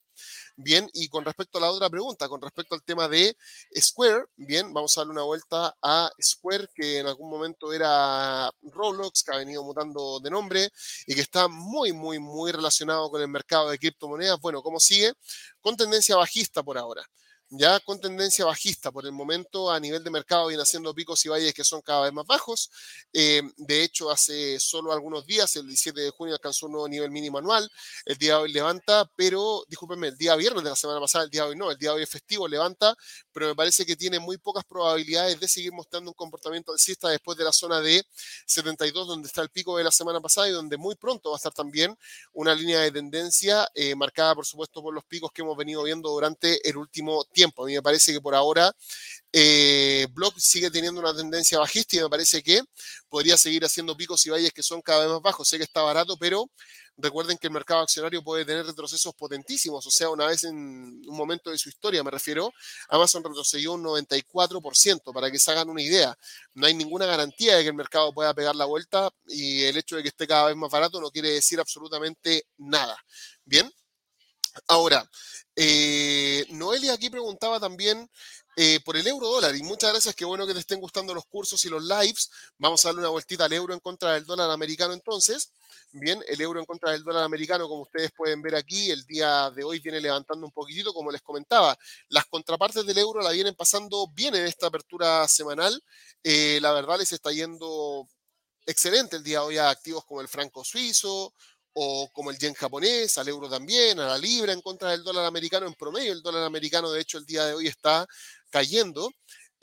Bien, 0.57 0.89
y 0.93 1.09
con 1.09 1.25
respecto 1.25 1.59
a 1.59 1.61
la 1.63 1.71
otra 1.71 1.91
pregunta, 1.91 2.29
con 2.29 2.41
respecto 2.41 2.77
al 2.77 2.83
tema 2.85 3.09
de 3.09 3.37
Square, 3.77 4.27
bien, 4.37 4.73
vamos 4.73 4.97
a 4.97 5.01
darle 5.01 5.13
una 5.13 5.25
vuelta 5.25 5.75
a 5.83 6.11
Square, 6.23 6.69
que 6.73 6.99
en 6.99 7.07
algún 7.09 7.29
momento 7.29 7.73
era 7.73 8.49
Roblox, 8.63 9.25
que 9.25 9.35
ha 9.35 9.39
venido 9.39 9.65
mutando 9.65 10.21
de 10.21 10.31
nombre 10.31 10.71
y 11.07 11.15
que 11.17 11.23
está 11.23 11.49
muy, 11.49 11.93
muy, 11.93 12.21
muy 12.21 12.53
relacionado 12.53 13.11
con 13.11 13.21
el 13.21 13.29
mercado 13.29 13.69
de 13.69 13.79
criptomonedas. 13.79 14.39
Bueno, 14.41 14.63
¿cómo 14.63 14.79
sigue? 14.79 15.13
Con 15.61 15.77
tendencia 15.77 16.15
bajista 16.17 16.63
por 16.63 16.79
ahora 16.79 17.05
ya 17.57 17.79
con 17.81 18.01
tendencia 18.01 18.45
bajista 18.45 18.91
por 18.91 19.05
el 19.05 19.13
momento 19.13 19.71
a 19.71 19.79
nivel 19.79 20.03
de 20.03 20.11
mercado 20.11 20.49
viene 20.49 20.63
haciendo 20.63 20.95
picos 20.95 21.25
y 21.25 21.29
valles 21.29 21.55
que 21.55 21.65
son 21.65 21.83
cada 21.83 22.03
vez 22.03 22.13
más 22.13 22.27
bajos. 22.27 22.71
Eh, 23.13 23.43
de 23.57 23.83
hecho, 23.83 24.11
hace 24.11 24.59
solo 24.59 24.93
algunos 24.93 25.27
días, 25.27 25.55
el 25.57 25.67
17 25.67 26.01
de 26.01 26.11
junio 26.11 26.35
alcanzó 26.35 26.67
un 26.67 26.73
nuevo 26.73 26.89
nivel 26.89 27.11
mínimo 27.11 27.39
anual, 27.39 27.71
el 28.05 28.17
día 28.17 28.35
de 28.35 28.43
hoy 28.43 28.53
levanta, 28.53 29.09
pero 29.17 29.65
discúlpenme, 29.69 30.09
el 30.09 30.17
día 30.17 30.35
viernes 30.37 30.65
de 30.65 30.71
la 30.71 30.77
semana 30.77 31.01
pasada, 31.01 31.25
el 31.25 31.31
día 31.31 31.43
de 31.45 31.51
hoy 31.51 31.57
no, 31.57 31.71
el 31.71 31.79
día 31.79 31.91
de 31.91 31.97
hoy 31.97 32.03
es 32.03 32.11
festivo, 32.11 32.49
levanta, 32.49 32.97
pero 33.33 33.47
me 33.47 33.55
parece 33.55 33.87
que 33.87 33.97
tiene 33.97 34.19
muy 34.19 34.39
pocas 34.39 34.65
probabilidades 34.65 35.39
de 35.39 35.49
seguir 35.49 35.73
mostrando 35.73 36.11
un 36.11 36.15
comportamiento 36.15 36.73
alcista 36.73 37.09
después 37.09 37.39
de 37.39 37.45
la 37.45 37.53
zona 37.53 37.81
de 37.81 38.05
72, 38.47 39.07
donde 39.07 39.29
está 39.29 39.43
el 39.43 39.51
pico 39.51 39.77
de 39.77 39.85
la 39.85 39.93
semana 39.93 40.21
pasada 40.21 40.49
y 40.49 40.53
donde 40.53 40.77
muy 40.77 40.95
pronto 40.97 41.31
va 41.31 41.37
a 41.37 41.39
estar 41.39 41.53
también 41.53 41.97
una 42.33 42.55
línea 42.55 42.81
de 42.81 42.91
tendencia 42.91 43.69
eh, 43.75 43.95
marcada, 43.95 44.35
por 44.35 44.47
supuesto, 44.47 44.83
por 44.83 44.95
los 44.95 45.05
picos 45.05 45.31
que 45.33 45.43
hemos 45.43 45.57
venido 45.57 45.83
viendo 45.83 46.11
durante 46.11 46.67
el 46.69 46.77
último 46.77 47.25
tiempo. 47.25 47.44
A 47.45 47.67
mí 47.67 47.75
me 47.75 47.83
parece 47.83 48.13
que 48.13 48.21
por 48.21 48.35
ahora 48.35 48.73
eh, 49.33 50.07
Block 50.13 50.39
sigue 50.39 50.71
teniendo 50.71 51.01
una 51.01 51.15
tendencia 51.15 51.59
bajista 51.59 51.97
y 51.97 52.01
me 52.01 52.09
parece 52.09 52.43
que 52.43 52.63
podría 53.09 53.37
seguir 53.37 53.65
haciendo 53.65 53.97
picos 53.97 54.25
y 54.27 54.31
valles 54.31 54.53
que 54.53 54.63
son 54.63 54.81
cada 54.81 55.01
vez 55.01 55.09
más 55.09 55.23
bajos. 55.23 55.49
Sé 55.49 55.59
que 55.59 55.65
está 55.65 55.83
barato, 55.83 56.17
pero 56.17 56.49
recuerden 56.97 57.37
que 57.39 57.49
el 57.49 57.53
mercado 57.53 57.81
accionario 57.81 58.23
puede 58.23 58.45
tener 58.45 58.65
retrocesos 58.65 59.13
potentísimos. 59.15 59.87
O 59.87 59.91
sea, 59.91 60.11
una 60.11 60.27
vez 60.27 60.45
en 60.45 60.55
un 60.55 61.17
momento 61.17 61.51
de 61.51 61.59
su 61.59 61.69
historia, 61.69 62.03
me 62.05 62.11
refiero, 62.11 62.53
Amazon 62.89 63.25
retrocedió 63.25 63.73
un 63.73 63.83
94%, 63.83 65.13
para 65.13 65.31
que 65.31 65.39
se 65.39 65.51
hagan 65.51 65.69
una 65.69 65.83
idea. 65.83 66.17
No 66.55 66.67
hay 66.67 66.75
ninguna 66.75 67.07
garantía 67.07 67.57
de 67.57 67.63
que 67.63 67.69
el 67.69 67.75
mercado 67.75 68.13
pueda 68.13 68.35
pegar 68.35 68.55
la 68.55 68.67
vuelta 68.67 69.11
y 69.27 69.63
el 69.63 69.77
hecho 69.77 69.97
de 69.97 70.03
que 70.03 70.09
esté 70.11 70.27
cada 70.27 70.47
vez 70.47 70.57
más 70.57 70.71
barato 70.71 71.01
no 71.01 71.11
quiere 71.11 71.31
decir 71.31 71.59
absolutamente 71.61 72.47
nada. 72.59 72.97
Bien. 73.45 73.71
Ahora, 74.69 75.09
eh, 75.57 76.47
Noelia 76.51 76.95
aquí 76.95 77.11
preguntaba 77.11 77.61
también 77.61 78.09
eh, 78.57 78.79
por 78.85 78.97
el 78.97 79.07
euro 79.07 79.29
dólar 79.29 79.57
y 79.57 79.63
muchas 79.65 79.91
gracias, 79.91 80.15
qué 80.15 80.25
bueno 80.25 80.47
que 80.47 80.55
te 80.55 80.61
estén 80.61 80.81
gustando 80.81 81.13
los 81.13 81.27
cursos 81.27 81.65
y 81.65 81.69
los 81.69 81.83
lives. 81.83 82.31
Vamos 82.59 82.85
a 82.85 82.89
darle 82.89 83.01
una 83.01 83.11
vueltita 83.11 83.47
al 83.47 83.53
euro 83.53 83.75
en 83.75 83.81
contra 83.81 84.13
del 84.13 84.25
dólar 84.25 84.51
americano 84.51 84.95
entonces. 84.95 85.51
Bien, 85.93 86.23
el 86.29 86.41
euro 86.41 86.61
en 86.61 86.67
contra 86.67 86.93
del 86.93 87.03
dólar 87.03 87.25
americano, 87.25 87.69
como 87.69 87.83
ustedes 87.83 88.11
pueden 88.13 88.43
ver 88.43 88.55
aquí, 88.57 88.91
el 88.91 89.05
día 89.07 89.51
de 89.51 89.65
hoy 89.65 89.81
viene 89.81 90.01
levantando 90.01 90.47
un 90.47 90.53
poquitito, 90.53 90.93
como 90.93 91.11
les 91.11 91.23
comentaba. 91.23 91.77
Las 92.09 92.27
contrapartes 92.27 92.87
del 92.87 92.99
euro 92.99 93.23
la 93.23 93.31
vienen 93.31 93.55
pasando 93.55 94.09
bien 94.09 94.35
en 94.35 94.47
esta 94.47 94.69
apertura 94.69 95.27
semanal. 95.29 95.83
Eh, 96.23 96.59
la 96.61 96.73
verdad 96.73 96.99
les 96.99 97.13
está 97.13 97.33
yendo 97.33 98.09
excelente 98.67 99.17
el 99.17 99.23
día 99.25 99.41
de 99.41 99.47
hoy 99.47 99.59
a 99.59 99.71
activos 99.71 100.05
como 100.05 100.21
el 100.21 100.29
franco 100.29 100.65
suizo, 100.65 101.35
o 101.75 102.09
como 102.13 102.31
el 102.31 102.39
yen 102.39 102.55
japonés, 102.55 103.19
al 103.19 103.29
euro 103.29 103.49
también, 103.49 103.99
a 104.01 104.07
la 104.07 104.19
libra 104.19 104.53
en 104.53 104.61
contra 104.63 104.91
del 104.91 105.03
dólar 105.03 105.27
americano 105.27 105.67
en 105.67 105.75
promedio. 105.75 106.13
El 106.13 106.23
dólar 106.23 106.45
americano, 106.45 106.91
de 106.91 107.01
hecho, 107.01 107.19
el 107.19 107.27
día 107.27 107.45
de 107.47 107.55
hoy 107.55 107.67
está 107.67 108.07
cayendo. 108.51 109.11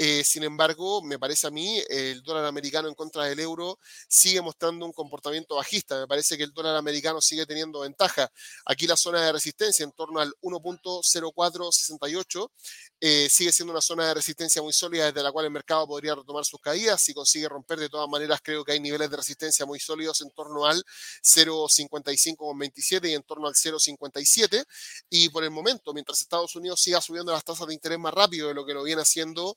Eh, 0.04 0.24
sin 0.24 0.42
embargo, 0.42 1.04
me 1.04 1.20
parece 1.20 1.46
a 1.46 1.52
mí, 1.52 1.80
el 1.88 2.24
dólar 2.24 2.46
americano 2.46 2.88
en 2.88 2.96
contra 2.96 3.26
del 3.26 3.40
euro 3.40 3.78
sigue 4.08 4.42
mostrando 4.42 4.84
un 4.84 4.94
comportamiento 4.94 5.58
bajista. 5.58 6.00
Me 6.00 6.08
parece 6.08 6.40
que 6.40 6.44
el 6.44 6.52
dólar 6.54 6.76
americano 6.76 7.22
sigue 7.22 7.46
teniendo 7.46 7.82
ventaja. 7.82 8.32
Aquí 8.66 8.88
la 8.88 8.98
zona 8.98 9.22
de 9.22 9.32
resistencia 9.32 9.84
en 9.84 9.92
torno 9.92 10.20
al 10.20 10.34
1.0468 10.42 12.50
eh, 13.00 13.28
sigue 13.30 13.52
siendo 13.52 13.74
una 13.74 13.82
zona 13.82 14.08
de 14.08 14.16
resistencia 14.16 14.60
muy 14.64 14.74
sólida 14.74 15.06
desde 15.06 15.22
la 15.22 15.32
cual 15.32 15.46
el 15.46 15.52
mercado 15.52 15.86
podría 15.86 16.16
retomar 16.16 16.46
sus 16.46 16.60
caídas. 16.60 17.00
Si 17.00 17.14
consigue 17.14 17.48
romper, 17.48 17.78
de 17.78 17.90
todas 17.90 18.10
maneras, 18.10 18.40
creo 18.44 18.66
que 18.66 18.72
hay 18.72 18.80
niveles 18.80 19.08
de 19.08 19.18
resistencia 19.18 19.68
muy 19.68 19.80
sólidos 19.80 20.22
en 20.22 20.32
torno 20.32 20.66
al 20.66 20.84
0.5527 21.24 23.08
y 23.08 23.14
en 23.14 23.22
torno 23.22 23.48
al 23.48 23.54
0.57. 23.54 24.66
Y 25.12 25.30
por 25.30 25.44
el 25.44 25.52
momento, 25.52 25.94
mientras 25.94 26.22
Estados 26.22 26.56
Unidos 26.56 26.82
siga 26.82 27.00
subiendo 27.02 27.32
las 27.32 27.44
tasas 27.44 27.68
de 27.68 27.76
interés 27.76 28.00
más 28.00 28.16
rápido 28.16 28.48
de 28.48 28.56
lo 28.56 28.66
que 28.66 28.74
lo 28.74 28.82
viene 28.82 29.04
haciendo 29.04 29.56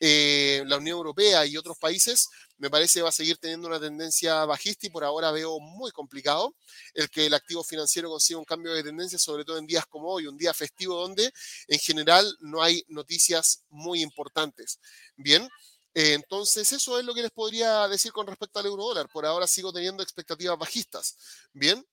eh, 0.00 0.62
la 0.66 0.76
Unión 0.76 0.96
Europea 0.98 1.46
y 1.46 1.56
otros 1.56 1.78
países, 1.78 2.28
me 2.58 2.70
parece 2.70 3.02
va 3.02 3.10
a 3.10 3.12
seguir 3.12 3.36
teniendo 3.38 3.68
una 3.68 3.80
tendencia 3.80 4.44
bajista 4.44 4.86
y 4.86 4.90
por 4.90 5.04
ahora 5.04 5.30
veo 5.30 5.58
muy 5.60 5.90
complicado 5.90 6.54
el 6.94 7.10
que 7.10 7.26
el 7.26 7.34
activo 7.34 7.62
financiero 7.62 8.08
consiga 8.08 8.38
un 8.38 8.44
cambio 8.44 8.72
de 8.72 8.82
tendencia, 8.82 9.18
sobre 9.18 9.44
todo 9.44 9.58
en 9.58 9.66
días 9.66 9.86
como 9.86 10.08
hoy, 10.08 10.26
un 10.26 10.36
día 10.36 10.54
festivo 10.54 11.00
donde 11.00 11.32
en 11.68 11.78
general 11.78 12.36
no 12.40 12.62
hay 12.62 12.84
noticias 12.88 13.64
muy 13.68 14.02
importantes. 14.02 14.80
Bien. 15.16 15.48
Eh, 15.94 16.12
entonces, 16.12 16.70
eso 16.72 16.98
es 16.98 17.04
lo 17.06 17.14
que 17.14 17.22
les 17.22 17.30
podría 17.30 17.88
decir 17.88 18.12
con 18.12 18.26
respecto 18.26 18.58
al 18.58 18.66
euro 18.66 18.84
dólar. 18.84 19.08
Por 19.10 19.24
ahora 19.24 19.46
sigo 19.46 19.72
teniendo 19.72 20.02
expectativas 20.02 20.58
bajistas. 20.58 21.16
Bien. 21.54 21.86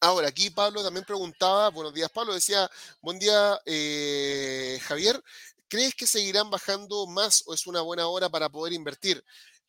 Ahora, 0.00 0.28
aquí 0.28 0.50
Pablo 0.50 0.82
también 0.84 1.04
preguntaba, 1.04 1.68
buenos 1.70 1.92
días 1.92 2.10
Pablo, 2.10 2.32
decía, 2.34 2.70
buen 3.00 3.18
día 3.18 3.60
eh, 3.66 4.78
Javier, 4.82 5.20
¿crees 5.70 5.94
que 5.94 6.06
seguirán 6.06 6.50
bajando 6.50 7.06
más 7.06 7.44
o 7.46 7.54
es 7.54 7.66
una 7.66 7.80
buena 7.80 8.08
hora 8.08 8.28
para 8.28 8.50
poder 8.50 8.74
invertir? 8.74 9.24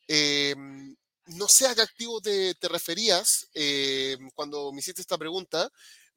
Em, 0.08 0.96
no 1.28 1.48
sé 1.48 1.68
a 1.68 1.76
qué 1.76 1.82
activo 1.82 2.20
te, 2.20 2.54
referías 2.64 3.48
em, 3.54 4.30
cuando 4.36 4.74
me 4.74 4.80
hiciste 4.80 5.02
esta 5.02 5.18
pregunta. 5.18 5.70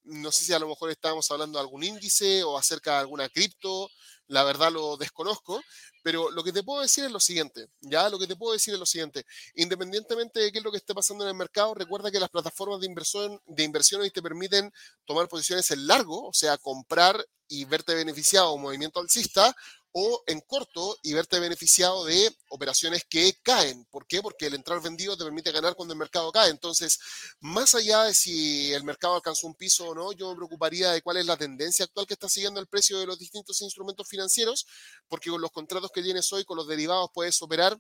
No 0.02 0.32
sé 0.32 0.44
si 0.44 0.52
a 0.52 0.58
lo 0.58 0.68
mejor 0.68 0.90
estábamos 0.90 1.30
hablando 1.30 1.58
de 1.58 1.62
algún 1.62 1.84
índice 1.84 2.42
o 2.44 2.58
acerca 2.58 2.92
de 2.92 2.98
alguna 2.98 3.28
cripto. 3.28 3.88
La 4.28 4.44
verdad 4.44 4.72
lo 4.72 4.96
desconozco. 4.96 5.60
Pero 6.02 6.30
lo 6.30 6.44
que 6.44 6.52
te 6.52 6.62
puedo 6.62 6.82
decir 6.82 7.04
es 7.04 7.10
lo 7.10 7.18
siguiente. 7.18 7.66
Ya 7.80 8.10
lo 8.10 8.18
que 8.18 8.26
te 8.26 8.36
puedo 8.36 8.52
decir 8.52 8.74
es 8.74 8.80
lo 8.80 8.84
siguiente. 8.84 9.24
Independientemente 9.54 10.38
de 10.40 10.52
qué 10.52 10.58
es 10.58 10.64
lo 10.64 10.70
que 10.70 10.76
esté 10.76 10.94
pasando 10.94 11.24
en 11.24 11.30
el 11.30 11.36
mercado, 11.36 11.74
recuerda 11.74 12.10
que 12.10 12.20
las 12.20 12.28
plataformas 12.28 12.80
de 12.80 12.86
inversión, 12.86 13.40
de 13.46 13.62
inversión 13.62 14.02
hoy 14.02 14.10
te 14.10 14.20
permiten 14.20 14.70
tomar 15.06 15.28
posiciones 15.28 15.70
en 15.70 15.86
largo, 15.86 16.28
o 16.28 16.32
sea, 16.34 16.58
comprar 16.58 17.24
y 17.48 17.64
verte 17.64 17.94
beneficiado 17.94 18.52
un 18.52 18.62
movimiento 18.62 19.00
alcista 19.00 19.54
o 19.96 20.24
en 20.26 20.40
corto 20.40 20.98
y 21.04 21.14
verte 21.14 21.38
beneficiado 21.38 22.04
de 22.04 22.36
operaciones 22.48 23.04
que 23.08 23.38
caen. 23.44 23.84
¿Por 23.92 24.08
qué? 24.08 24.20
Porque 24.20 24.46
el 24.46 24.54
entrar 24.54 24.82
vendido 24.82 25.16
te 25.16 25.22
permite 25.22 25.52
ganar 25.52 25.76
cuando 25.76 25.94
el 25.94 25.98
mercado 26.00 26.32
cae. 26.32 26.50
Entonces, 26.50 26.98
más 27.38 27.76
allá 27.76 28.02
de 28.02 28.12
si 28.12 28.72
el 28.72 28.82
mercado 28.82 29.14
alcanzó 29.14 29.46
un 29.46 29.54
piso 29.54 29.88
o 29.88 29.94
no, 29.94 30.10
yo 30.10 30.30
me 30.30 30.34
preocuparía 30.34 30.90
de 30.90 31.00
cuál 31.00 31.18
es 31.18 31.26
la 31.26 31.36
tendencia 31.36 31.84
actual 31.84 32.08
que 32.08 32.14
está 32.14 32.28
siguiendo 32.28 32.58
el 32.58 32.66
precio 32.66 32.98
de 32.98 33.06
los 33.06 33.20
distintos 33.20 33.62
instrumentos 33.62 34.08
financieros, 34.08 34.66
porque 35.06 35.30
con 35.30 35.40
los 35.40 35.52
contratos 35.52 35.92
que 35.94 36.02
tienes 36.02 36.32
hoy, 36.32 36.44
con 36.44 36.56
los 36.56 36.66
derivados, 36.66 37.10
puedes 37.14 37.40
operar 37.40 37.78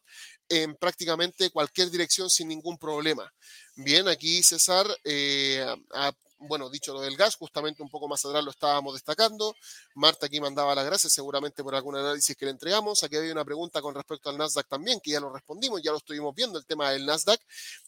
en 0.48 0.76
prácticamente 0.76 1.50
cualquier 1.50 1.90
dirección 1.90 2.30
sin 2.30 2.46
ningún 2.46 2.78
problema. 2.78 3.28
Bien, 3.74 4.06
aquí 4.06 4.40
César 4.44 4.86
eh, 5.02 5.66
bueno, 6.46 6.70
dicho 6.70 6.92
lo 6.92 7.00
del 7.00 7.16
gas, 7.16 7.36
justamente 7.36 7.82
un 7.82 7.88
poco 7.88 8.08
más 8.08 8.24
atrás 8.24 8.44
lo 8.44 8.50
estábamos 8.50 8.94
destacando. 8.94 9.54
Marta 9.94 10.26
aquí 10.26 10.40
mandaba 10.40 10.74
las 10.74 10.84
gracias 10.84 11.12
seguramente 11.12 11.62
por 11.62 11.74
algún 11.74 11.96
análisis 11.96 12.36
que 12.36 12.44
le 12.44 12.52
entregamos. 12.52 13.02
Aquí 13.02 13.16
había 13.16 13.32
una 13.32 13.44
pregunta 13.44 13.80
con 13.82 13.94
respecto 13.94 14.30
al 14.30 14.38
Nasdaq 14.38 14.68
también, 14.68 15.00
que 15.02 15.12
ya 15.12 15.20
lo 15.20 15.32
respondimos, 15.32 15.82
ya 15.82 15.90
lo 15.90 15.98
estuvimos 15.98 16.34
viendo, 16.34 16.58
el 16.58 16.66
tema 16.66 16.90
del 16.90 17.06
Nasdaq. 17.06 17.40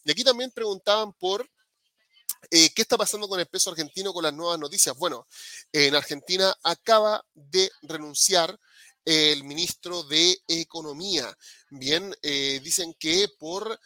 Y 0.04 0.11
aquí 0.11 0.24
también 0.24 0.50
preguntaban 0.50 1.12
por 1.12 1.48
eh, 2.50 2.70
¿Qué 2.74 2.82
está 2.82 2.96
pasando 2.96 3.28
con 3.28 3.40
el 3.40 3.46
peso 3.46 3.70
argentino 3.70 4.12
con 4.12 4.22
las 4.22 4.32
nuevas 4.32 4.59
noticias? 4.59 4.96
Bueno, 4.96 5.26
en 5.72 5.94
Argentina 5.96 6.54
acaba 6.62 7.24
de 7.34 7.70
renunciar 7.82 8.57
el 9.04 9.44
ministro 9.44 10.02
de 10.04 10.38
Economía. 10.46 11.32
Bien, 11.70 12.14
eh, 12.22 12.61
dicen 12.62 12.94
que 12.98 13.28
por 13.38 13.78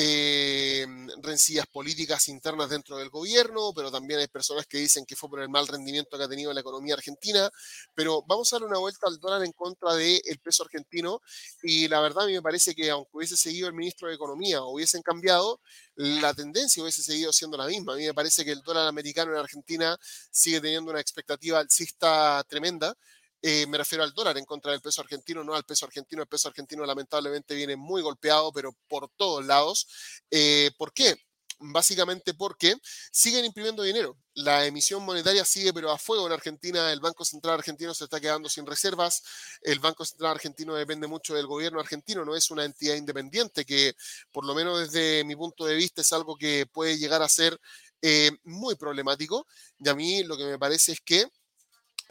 eh, 0.00 0.86
rencillas 1.22 1.66
políticas 1.66 2.28
internas 2.28 2.70
dentro 2.70 2.98
del 2.98 3.10
gobierno, 3.10 3.72
pero 3.74 3.90
también 3.90 4.20
hay 4.20 4.28
personas 4.28 4.64
que 4.64 4.78
dicen 4.78 5.04
que 5.04 5.16
fue 5.16 5.28
por 5.28 5.40
el 5.40 5.48
mal 5.48 5.66
rendimiento 5.66 6.16
que 6.16 6.22
ha 6.22 6.28
tenido 6.28 6.52
la 6.52 6.60
economía 6.60 6.94
argentina. 6.94 7.50
Pero 7.96 8.22
vamos 8.22 8.52
a 8.52 8.60
dar 8.60 8.68
una 8.68 8.78
vuelta 8.78 9.08
al 9.08 9.18
dólar 9.18 9.44
en 9.44 9.50
contra 9.50 9.94
del 9.94 10.38
peso 10.40 10.62
argentino 10.62 11.20
y 11.64 11.88
la 11.88 12.00
verdad 12.00 12.24
a 12.24 12.26
mí 12.28 12.32
me 12.34 12.42
parece 12.42 12.76
que 12.76 12.88
aunque 12.90 13.10
hubiese 13.12 13.36
seguido 13.36 13.66
el 13.66 13.74
ministro 13.74 14.06
de 14.06 14.14
Economía 14.14 14.62
o 14.62 14.72
hubiesen 14.72 15.02
cambiado, 15.02 15.60
la 15.96 16.32
tendencia 16.32 16.80
hubiese 16.80 17.02
seguido 17.02 17.32
siendo 17.32 17.56
la 17.56 17.66
misma. 17.66 17.94
A 17.94 17.96
mí 17.96 18.06
me 18.06 18.14
parece 18.14 18.44
que 18.44 18.52
el 18.52 18.62
dólar 18.62 18.86
americano 18.86 19.32
en 19.32 19.38
Argentina 19.38 19.98
sigue 20.30 20.60
teniendo 20.60 20.92
una 20.92 21.00
expectativa 21.00 21.58
alcista 21.58 22.44
tremenda. 22.48 22.94
Eh, 23.40 23.66
me 23.68 23.78
refiero 23.78 24.02
al 24.02 24.12
dólar 24.12 24.36
en 24.36 24.44
contra 24.44 24.72
del 24.72 24.80
peso 24.80 25.00
argentino, 25.00 25.44
no 25.44 25.54
al 25.54 25.64
peso 25.64 25.86
argentino. 25.86 26.22
El 26.22 26.28
peso 26.28 26.48
argentino 26.48 26.84
lamentablemente 26.84 27.54
viene 27.54 27.76
muy 27.76 28.02
golpeado, 28.02 28.52
pero 28.52 28.74
por 28.88 29.08
todos 29.16 29.44
lados. 29.46 29.86
Eh, 30.30 30.70
¿Por 30.76 30.92
qué? 30.92 31.16
Básicamente 31.60 32.34
porque 32.34 32.76
siguen 33.10 33.44
imprimiendo 33.44 33.82
dinero. 33.82 34.16
La 34.34 34.64
emisión 34.66 35.04
monetaria 35.04 35.44
sigue 35.44 35.72
pero 35.72 35.90
a 35.90 35.98
fuego 35.98 36.26
en 36.26 36.32
Argentina. 36.32 36.92
El 36.92 37.00
Banco 37.00 37.24
Central 37.24 37.54
argentino 37.54 37.94
se 37.94 38.04
está 38.04 38.20
quedando 38.20 38.48
sin 38.48 38.66
reservas. 38.66 39.22
El 39.62 39.80
Banco 39.80 40.04
Central 40.04 40.32
argentino 40.32 40.74
depende 40.74 41.06
mucho 41.08 41.34
del 41.34 41.46
gobierno 41.46 41.80
argentino. 41.80 42.24
No 42.24 42.36
es 42.36 42.50
una 42.50 42.64
entidad 42.64 42.94
independiente 42.94 43.64
que, 43.64 43.94
por 44.32 44.44
lo 44.44 44.54
menos 44.54 44.78
desde 44.80 45.24
mi 45.24 45.34
punto 45.36 45.64
de 45.64 45.74
vista, 45.74 46.02
es 46.02 46.12
algo 46.12 46.36
que 46.36 46.66
puede 46.66 46.98
llegar 46.98 47.22
a 47.22 47.28
ser 47.28 47.58
eh, 48.02 48.30
muy 48.44 48.76
problemático. 48.76 49.46
Y 49.78 49.88
a 49.88 49.94
mí 49.94 50.22
lo 50.22 50.36
que 50.36 50.44
me 50.44 50.58
parece 50.58 50.92
es 50.92 51.00
que 51.00 51.26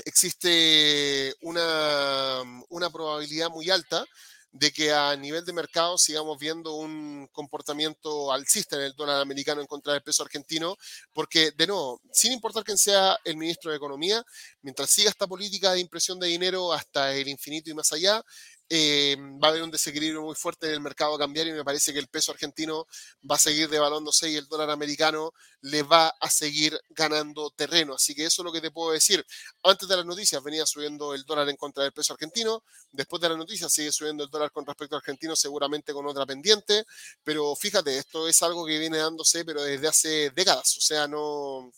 existe 0.06 1.34
una, 1.42 2.42
una 2.70 2.90
probabilidad 2.90 3.50
muy 3.50 3.70
alta 3.70 4.06
de 4.52 4.72
que 4.72 4.92
a 4.92 5.16
nivel 5.16 5.46
de 5.46 5.54
mercado 5.54 5.98
sigamos 5.98 6.38
viendo 6.40 6.74
un 6.76 7.28
comportamiento 7.32 8.32
alcista 8.32 8.76
en 8.78 8.84
el 8.84 8.94
dólar 8.94 9.22
americano 9.22 9.62
en 9.62 9.68
contra 9.68 9.94
del 9.94 10.02
peso 10.02 10.24
argentino, 10.24 10.76
porque 11.14 11.52
de 11.52 11.68
nuevo, 11.68 12.02
sin 12.12 12.32
importar 12.32 12.64
quién 12.64 12.78
sea 12.78 13.18
el 13.24 13.38
ministro 13.38 13.72
de 13.72 13.78
Economía, 13.78 14.24
mientras 14.62 14.90
siga 14.90 15.10
esta 15.10 15.28
política 15.28 15.74
de 15.74 15.80
impresión 15.80 16.20
de 16.20 16.28
dinero 16.28 16.74
hasta 16.74 17.14
el 17.14 17.28
infinito 17.28 17.70
y 17.70 17.76
más 17.76 17.92
allá, 17.92 18.24
eh, 18.70 19.16
va 19.42 19.48
a 19.48 19.52
haber 19.52 19.64
un 19.64 19.72
desequilibrio 19.72 20.22
muy 20.22 20.36
fuerte 20.36 20.68
en 20.68 20.74
el 20.74 20.82
mercado 20.82 21.18
cambiario 21.18 21.54
y 21.54 21.58
me 21.58 21.64
parece 21.64 21.94
que 21.94 22.00
el 22.00 22.08
peso 22.08 22.32
argentino 22.32 22.86
va 23.30 23.36
a 23.36 23.40
seguir 23.40 23.70
devaluándose 23.70 24.30
y 24.30 24.36
el 24.36 24.48
dólar 24.48 24.70
americano 24.70 25.32
le 25.62 25.84
va 25.84 26.10
a 26.20 26.30
seguir 26.30 26.80
ganando 26.90 27.50
terreno. 27.52 27.96
Así 27.96 28.14
que 28.14 28.26
eso 28.26 28.42
es 28.42 28.46
lo 28.46 28.52
que 28.52 28.62
te 28.62 28.72
puedo 28.72 28.92
decir. 28.92 29.26
Antes 29.64 29.88
de 29.88 29.96
las 29.96 30.06
noticias 30.06 30.44
venía 30.44 30.66
subiendo 30.66 31.14
el 31.14 31.24
dólar 31.24 31.48
en 31.50 31.56
contra 31.56 31.84
del 31.84 31.94
peso 31.94 32.14
argentino, 32.14 32.64
después 32.92 33.22
de 33.22 33.30
las 33.30 33.38
noticias 33.38 33.72
sigue 33.72 33.92
subiendo 33.92 34.24
el 34.24 34.30
dólar 34.30 34.52
con 34.52 34.66
respecto 34.66 34.96
al 34.96 35.00
argentino, 35.00 35.36
seguramente 35.36 35.94
con 35.94 36.06
otra 36.06 36.26
pendiente, 36.26 36.86
pero 37.24 37.56
fíjate, 37.56 37.98
esto 37.98 38.28
es 38.28 38.42
algo 38.42 38.66
que 38.66 38.80
viene 38.80 38.98
dándose 38.98 39.46
pero 39.46 39.64
desde 39.64 39.88
hace 39.88 40.32
décadas, 40.32 40.78
o 40.78 40.82
sea, 40.82 41.08
no 41.08 41.72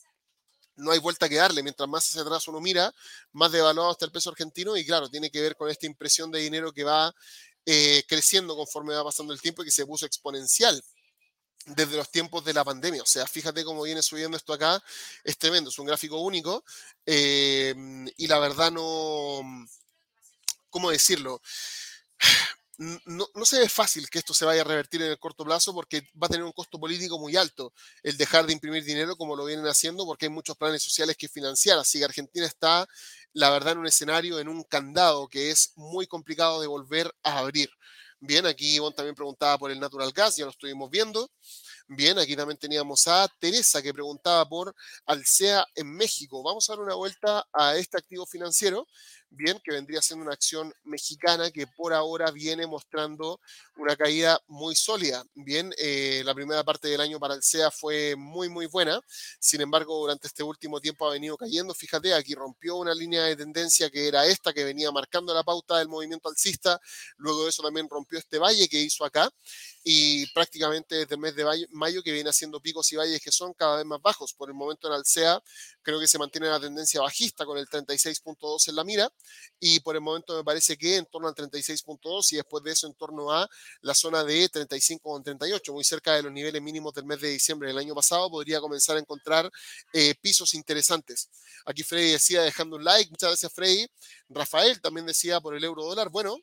no 0.79 0.91
hay 0.91 0.99
vuelta 0.99 1.29
que 1.29 1.35
darle. 1.35 1.63
Mientras 1.63 1.87
más 1.87 2.07
hacia 2.07 2.21
atrás 2.21 2.47
uno 2.47 2.59
mira, 2.59 2.93
más 3.33 3.51
devaluado 3.51 3.91
está 3.91 4.05
el 4.05 4.11
peso 4.11 4.29
argentino 4.29 4.75
y 4.75 4.85
claro, 4.85 5.09
tiene 5.09 5.29
que 5.29 5.41
ver 5.41 5.55
con 5.55 5.69
esta 5.69 5.85
impresión 5.85 6.31
de 6.31 6.39
dinero 6.39 6.71
que 6.73 6.83
va 6.83 7.13
eh, 7.65 8.03
creciendo 8.07 8.55
conforme 8.55 8.95
va 8.95 9.03
pasando 9.03 9.33
el 9.33 9.41
tiempo 9.41 9.61
y 9.61 9.65
que 9.65 9.71
se 9.71 9.85
puso 9.85 10.05
exponencial 10.05 10.81
desde 11.65 11.97
los 11.97 12.09
tiempos 12.09 12.43
de 12.43 12.53
la 12.53 12.63
pandemia. 12.63 13.03
O 13.03 13.05
sea, 13.05 13.27
fíjate 13.27 13.63
cómo 13.63 13.83
viene 13.83 14.01
subiendo 14.01 14.37
esto 14.37 14.53
acá. 14.53 14.81
Es 15.23 15.37
tremendo, 15.37 15.69
es 15.69 15.77
un 15.79 15.85
gráfico 15.85 16.19
único. 16.19 16.63
Eh, 17.05 17.75
y 18.17 18.27
la 18.27 18.39
verdad 18.39 18.71
no... 18.71 19.41
¿Cómo 20.69 20.91
decirlo? 20.91 21.41
No, 22.79 23.27
se 23.43 23.59
ve 23.59 23.67
fácil 23.67 24.09
que 24.09 24.19
esto 24.19 24.33
se 24.33 24.45
vaya 24.45 24.61
a 24.61 24.63
revertir 24.63 25.01
en 25.01 25.11
el 25.11 25.19
corto 25.19 25.43
plazo 25.43 25.73
porque 25.73 26.01
va 26.21 26.27
a 26.27 26.29
tener 26.29 26.45
un 26.45 26.53
costo 26.53 26.79
político 26.79 27.19
muy 27.19 27.35
alto 27.35 27.73
el 28.03 28.15
dejar 28.15 28.45
de 28.45 28.53
imprimir 28.53 28.85
dinero 28.85 29.17
como 29.17 29.35
lo 29.35 29.43
vienen 29.43 29.67
haciendo 29.67 30.05
porque 30.05 30.27
hay 30.27 30.31
muchos 30.31 30.55
planes 30.55 30.81
sociales 30.81 31.17
que 31.17 31.27
financiar. 31.27 31.77
Así 31.77 31.99
que 31.99 32.05
Argentina 32.05 32.45
está, 32.45 32.87
la 33.33 33.49
verdad, 33.49 33.73
en 33.73 33.79
un 33.79 33.87
escenario, 33.87 34.39
en 34.39 34.47
un 34.47 34.63
candado 34.63 35.27
que 35.27 35.51
es 35.51 35.73
muy 35.75 36.07
complicado 36.07 36.61
de 36.61 36.67
volver 36.67 37.13
a 37.23 37.39
abrir. 37.39 37.69
Bien, 38.21 38.45
aquí 38.45 38.75
Ivonne 38.75 38.95
también 38.95 39.15
preguntaba 39.15 39.57
por 39.57 39.71
el 39.71 39.79
natural 39.79 40.11
gas, 40.11 40.35
ya 40.37 40.45
lo 40.45 40.51
estuvimos 40.51 40.89
viendo. 40.89 41.31
Bien, 41.87 42.19
aquí 42.19 42.35
también 42.35 42.57
teníamos 42.57 43.07
a 43.07 43.27
Teresa 43.39 43.81
que 43.81 43.93
preguntaba 43.93 44.47
por 44.47 44.75
Alsea 45.05 45.65
en 45.75 45.91
México. 45.95 46.43
Vamos 46.43 46.69
a 46.69 46.73
dar 46.73 46.81
una 46.81 46.95
vuelta 46.95 47.45
a 47.51 47.75
este 47.77 47.97
activo 47.97 48.25
financiero 48.25 48.87
bien, 49.29 49.59
que 49.63 49.71
vendría 49.71 50.01
siendo 50.01 50.25
una 50.25 50.33
acción 50.33 50.73
mexicana 50.83 51.51
que 51.51 51.67
por 51.67 51.93
ahora 51.93 52.31
viene 52.31 52.65
mostrando 52.67 53.39
una 53.77 53.95
caída 53.95 54.39
muy 54.47 54.75
sólida. 54.75 55.23
Bien, 55.35 55.73
eh, 55.77 56.21
la 56.25 56.33
primera 56.33 56.63
parte 56.63 56.87
del 56.87 57.01
año 57.01 57.19
para 57.19 57.35
el 57.35 57.43
SEA 57.43 57.71
fue 57.71 58.15
muy, 58.17 58.49
muy 58.49 58.65
buena. 58.65 58.99
Sin 59.39 59.61
embargo, 59.61 59.99
durante 59.99 60.27
este 60.27 60.43
último 60.43 60.79
tiempo 60.79 61.07
ha 61.07 61.13
venido 61.13 61.37
cayendo. 61.37 61.73
Fíjate, 61.73 62.13
aquí 62.13 62.35
rompió 62.35 62.75
una 62.77 62.93
línea 62.93 63.23
de 63.23 63.35
tendencia 63.35 63.89
que 63.89 64.07
era 64.07 64.25
esta, 64.25 64.53
que 64.53 64.63
venía 64.63 64.91
marcando 64.91 65.33
la 65.33 65.43
pauta 65.43 65.77
del 65.77 65.87
movimiento 65.87 66.29
alcista. 66.29 66.79
Luego 67.17 67.43
de 67.43 67.49
eso 67.49 67.63
también 67.63 67.87
rompió 67.89 68.19
este 68.19 68.39
valle 68.39 68.67
que 68.67 68.79
hizo 68.79 69.05
acá 69.05 69.29
y 69.83 70.27
prácticamente 70.33 70.95
desde 70.95 71.15
el 71.15 71.21
mes 71.21 71.35
de 71.35 71.67
mayo 71.71 72.03
que 72.03 72.11
viene 72.11 72.29
haciendo 72.29 72.59
picos 72.59 72.91
y 72.91 72.95
valles 72.95 73.21
que 73.21 73.31
son 73.31 73.53
cada 73.53 73.77
vez 73.77 73.85
más 73.85 74.01
bajos. 74.01 74.33
Por 74.33 74.49
el 74.49 74.55
momento 74.55 74.87
en 74.87 74.93
Alsea 74.93 75.41
creo 75.81 75.99
que 75.99 76.07
se 76.07 76.17
mantiene 76.17 76.47
la 76.47 76.59
tendencia 76.59 77.01
bajista 77.01 77.45
con 77.45 77.57
el 77.57 77.67
36.2 77.67 78.67
en 78.67 78.75
la 78.75 78.83
mira 78.83 79.11
y 79.59 79.79
por 79.81 79.95
el 79.95 80.01
momento 80.01 80.35
me 80.37 80.43
parece 80.43 80.77
que 80.77 80.97
en 80.97 81.05
torno 81.05 81.27
al 81.27 81.35
36.2 81.35 82.31
y 82.31 82.35
después 82.37 82.63
de 82.63 82.71
eso 82.71 82.87
en 82.87 82.93
torno 82.93 83.31
a 83.31 83.47
la 83.81 83.93
zona 83.93 84.23
de 84.23 84.49
35.38, 84.49 85.73
muy 85.73 85.83
cerca 85.83 86.15
de 86.15 86.23
los 86.23 86.31
niveles 86.31 86.61
mínimos 86.61 86.93
del 86.93 87.05
mes 87.05 87.19
de 87.19 87.29
diciembre 87.29 87.67
del 87.69 87.77
año 87.77 87.93
pasado, 87.93 88.29
podría 88.29 88.61
comenzar 88.61 88.97
a 88.97 88.99
encontrar 88.99 89.49
eh, 89.93 90.15
pisos 90.21 90.53
interesantes. 90.53 91.29
Aquí 91.65 91.83
Freddy 91.83 92.11
decía 92.11 92.41
dejando 92.41 92.77
un 92.77 92.83
like, 92.83 93.09
muchas 93.09 93.31
gracias 93.31 93.53
Freddy. 93.53 93.87
Rafael 94.29 94.79
también 94.81 95.05
decía 95.05 95.41
por 95.41 95.55
el 95.55 95.63
euro 95.63 95.83
dólar, 95.83 96.09
bueno, 96.09 96.37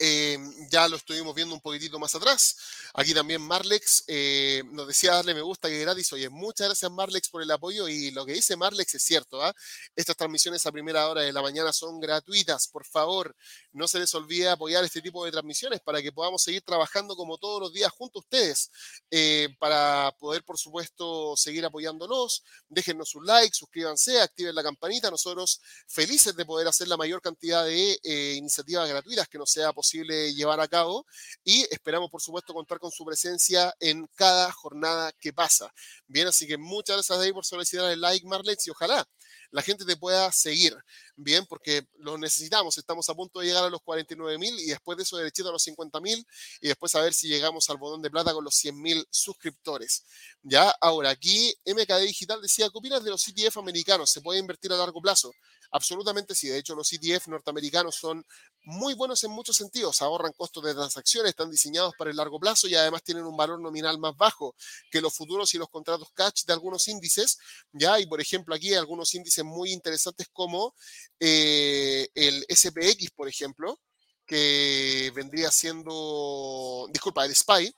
eh, 0.00 0.38
ya 0.70 0.86
lo 0.86 0.96
estuvimos 0.96 1.34
viendo 1.34 1.54
un 1.54 1.60
poquitito 1.60 1.98
más 1.98 2.14
atrás. 2.14 2.56
Aquí 2.94 3.12
también 3.12 3.42
Marlex 3.42 4.04
eh, 4.06 4.62
nos 4.70 4.86
decía 4.86 5.12
darle 5.12 5.34
me 5.34 5.42
gusta 5.42 5.68
que 5.68 5.80
gratis. 5.80 6.12
Oye, 6.12 6.28
muchas 6.28 6.68
gracias 6.68 6.90
Marlex 6.90 7.28
por 7.28 7.42
el 7.42 7.50
apoyo 7.50 7.88
y 7.88 8.12
lo 8.12 8.24
que 8.24 8.32
dice 8.32 8.56
Marlex 8.56 8.94
es 8.94 9.02
cierto. 9.02 9.42
¿ah? 9.42 9.52
Estas 9.96 10.16
transmisiones 10.16 10.64
a 10.66 10.72
primera 10.72 11.08
hora 11.08 11.22
de 11.22 11.32
la 11.32 11.42
mañana 11.42 11.72
son 11.72 11.98
gratuitas. 11.98 12.68
Por 12.68 12.86
favor, 12.86 13.34
no 13.72 13.88
se 13.88 13.98
les 13.98 14.14
olvide 14.14 14.48
apoyar 14.48 14.84
este 14.84 15.02
tipo 15.02 15.24
de 15.24 15.32
transmisiones 15.32 15.80
para 15.80 16.00
que 16.00 16.12
podamos 16.12 16.42
seguir 16.42 16.62
trabajando 16.62 17.16
como 17.16 17.36
todos 17.36 17.60
los 17.60 17.72
días 17.72 17.90
junto 17.90 18.20
a 18.20 18.22
ustedes. 18.22 18.70
Eh, 19.10 19.48
para 19.58 20.14
poder, 20.20 20.44
por 20.44 20.58
supuesto, 20.58 21.36
seguir 21.36 21.64
apoyándonos. 21.64 22.44
Déjennos 22.68 23.16
un 23.16 23.26
like, 23.26 23.54
suscríbanse, 23.54 24.20
activen 24.20 24.54
la 24.54 24.62
campanita. 24.62 25.10
Nosotros 25.10 25.60
felices 25.88 26.36
de 26.36 26.44
poder 26.46 26.68
hacer 26.68 26.86
la 26.86 26.96
mayor 26.96 27.20
cantidad 27.20 27.64
de 27.64 27.98
iniciativas 28.36 28.88
gratuitas 28.88 29.28
que 29.28 29.38
nos 29.38 29.50
sea 29.50 29.72
posible 29.72 29.87
posible 29.88 30.34
llevar 30.34 30.60
a 30.60 30.68
cabo 30.68 31.06
y 31.44 31.62
esperamos, 31.70 32.10
por 32.10 32.20
supuesto, 32.20 32.52
contar 32.52 32.78
con 32.78 32.90
su 32.90 33.06
presencia 33.06 33.74
en 33.80 34.06
cada 34.14 34.52
jornada 34.52 35.12
que 35.18 35.32
pasa. 35.32 35.72
Bien, 36.06 36.26
así 36.28 36.46
que 36.46 36.58
muchas 36.58 36.96
gracias 36.96 37.18
ahí 37.18 37.32
por 37.32 37.46
solicitar 37.46 37.90
el 37.90 38.00
like, 38.00 38.26
Marlex, 38.26 38.66
y 38.66 38.70
ojalá 38.70 39.08
la 39.50 39.62
gente 39.62 39.86
te 39.86 39.96
pueda 39.96 40.30
seguir, 40.30 40.76
bien, 41.16 41.46
porque 41.46 41.86
lo 42.00 42.18
necesitamos. 42.18 42.76
Estamos 42.76 43.08
a 43.08 43.14
punto 43.14 43.40
de 43.40 43.46
llegar 43.46 43.64
a 43.64 43.70
los 43.70 43.80
49 43.80 44.36
mil 44.36 44.58
y 44.58 44.66
después 44.66 44.98
de 44.98 45.04
eso 45.04 45.16
derechito 45.16 45.48
a 45.48 45.52
los 45.52 45.62
50 45.62 46.00
mil 46.00 46.22
y 46.60 46.68
después 46.68 46.94
a 46.94 47.00
ver 47.00 47.14
si 47.14 47.28
llegamos 47.28 47.70
al 47.70 47.78
botón 47.78 48.02
de 48.02 48.10
plata 48.10 48.34
con 48.34 48.44
los 48.44 48.54
100 48.54 48.80
mil 48.80 49.06
suscriptores. 49.10 50.04
Ya, 50.42 50.68
ahora 50.82 51.10
aquí 51.10 51.54
MKD 51.64 52.02
Digital 52.02 52.42
decía, 52.42 52.68
¿qué 52.70 52.78
opinas 52.78 53.02
de 53.02 53.10
los 53.10 53.26
ETF 53.26 53.56
americanos? 53.56 54.10
¿Se 54.10 54.20
puede 54.20 54.38
invertir 54.38 54.70
a 54.72 54.76
largo 54.76 55.00
plazo? 55.00 55.32
Absolutamente 55.70 56.34
sí. 56.34 56.48
De 56.48 56.58
hecho, 56.58 56.74
los 56.74 56.92
ETF 56.92 57.28
norteamericanos 57.28 57.94
son 57.96 58.24
muy 58.64 58.94
buenos 58.94 59.22
en 59.24 59.30
muchos 59.30 59.56
sentidos. 59.56 60.00
Ahorran 60.02 60.32
costos 60.32 60.64
de 60.64 60.74
transacciones, 60.74 61.30
están 61.30 61.50
diseñados 61.50 61.94
para 61.98 62.10
el 62.10 62.16
largo 62.16 62.38
plazo 62.40 62.68
y 62.68 62.74
además 62.74 63.02
tienen 63.02 63.24
un 63.24 63.36
valor 63.36 63.60
nominal 63.60 63.98
más 63.98 64.16
bajo 64.16 64.54
que 64.90 65.00
los 65.00 65.14
futuros 65.14 65.52
y 65.54 65.58
los 65.58 65.68
contratos 65.68 66.08
cash 66.14 66.44
de 66.46 66.52
algunos 66.52 66.88
índices. 66.88 67.38
Ya, 67.72 68.00
y 68.00 68.06
por 68.06 68.20
ejemplo, 68.20 68.54
aquí 68.54 68.68
hay 68.70 68.76
algunos 68.76 69.14
índices 69.14 69.44
muy 69.44 69.72
interesantes 69.72 70.28
como 70.32 70.74
eh, 71.20 72.08
el 72.14 72.44
SPX, 72.48 73.10
por 73.14 73.28
ejemplo, 73.28 73.78
que 74.26 75.12
vendría 75.14 75.50
siendo, 75.50 76.86
disculpa, 76.92 77.24
el 77.24 77.34
SPY, 77.34 77.74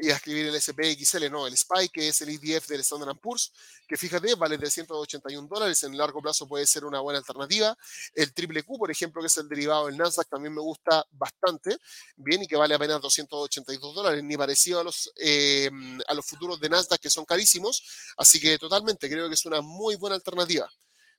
y 0.00 0.10
a 0.10 0.16
escribir 0.16 0.46
el 0.46 0.60
SPXL, 0.60 1.30
no, 1.30 1.46
el 1.46 1.56
SPY, 1.56 1.88
que 1.88 2.08
es 2.08 2.20
el 2.20 2.28
ETF 2.28 2.68
del 2.68 2.80
Standard 2.80 3.18
Poor's, 3.18 3.52
que 3.86 3.96
fíjate, 3.96 4.34
vale 4.36 4.56
381 4.56 5.48
dólares, 5.48 5.82
en 5.82 5.96
largo 5.96 6.22
plazo 6.22 6.46
puede 6.46 6.66
ser 6.66 6.84
una 6.84 7.00
buena 7.00 7.18
alternativa. 7.18 7.76
El 8.14 8.32
triple 8.32 8.62
Q, 8.62 8.78
por 8.78 8.90
ejemplo, 8.90 9.20
que 9.20 9.26
es 9.26 9.36
el 9.38 9.48
derivado 9.48 9.86
del 9.86 9.96
Nasdaq, 9.96 10.28
también 10.28 10.54
me 10.54 10.60
gusta 10.60 11.04
bastante, 11.10 11.76
bien, 12.16 12.42
y 12.42 12.46
que 12.46 12.56
vale 12.56 12.74
apenas 12.74 13.00
282 13.00 13.94
dólares, 13.94 14.22
ni 14.22 14.36
parecido 14.36 14.80
a 14.80 14.84
los, 14.84 15.10
eh, 15.16 15.70
a 16.06 16.14
los 16.14 16.24
futuros 16.24 16.60
de 16.60 16.68
Nasdaq, 16.68 17.00
que 17.00 17.10
son 17.10 17.24
carísimos, 17.24 17.82
así 18.16 18.38
que 18.38 18.56
totalmente 18.56 19.08
creo 19.10 19.28
que 19.28 19.34
es 19.34 19.44
una 19.46 19.60
muy 19.60 19.96
buena 19.96 20.14
alternativa. 20.14 20.70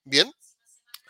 Bien, 0.05 0.34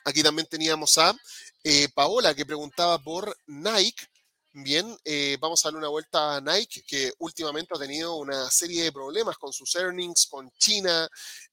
aquí 0.06 0.24
también 0.24 0.48
teníamos 0.48 0.98
a 0.98 1.16
eh, 1.64 1.88
Paola, 1.94 2.34
que 2.34 2.46
preguntaba 2.46 2.98
por 2.98 3.38
Nike, 3.46 4.08
Bien, 4.52 4.98
eh, 5.06 5.38
vamos 5.40 5.64
a 5.64 5.68
darle 5.68 5.78
una 5.78 5.90
vuelta 5.90 6.36
a 6.38 6.42
Nike, 6.42 6.82
que 6.88 7.14
últimamente 7.20 7.76
ha 7.76 7.80
tenido 7.80 8.16
una 8.16 8.50
serie 8.50 8.84
de 8.84 8.92
problemas 8.92 9.38
con 9.38 9.54
sus 9.54 9.76
earnings, 9.76 10.26
con 10.26 10.50
China, 10.58 11.08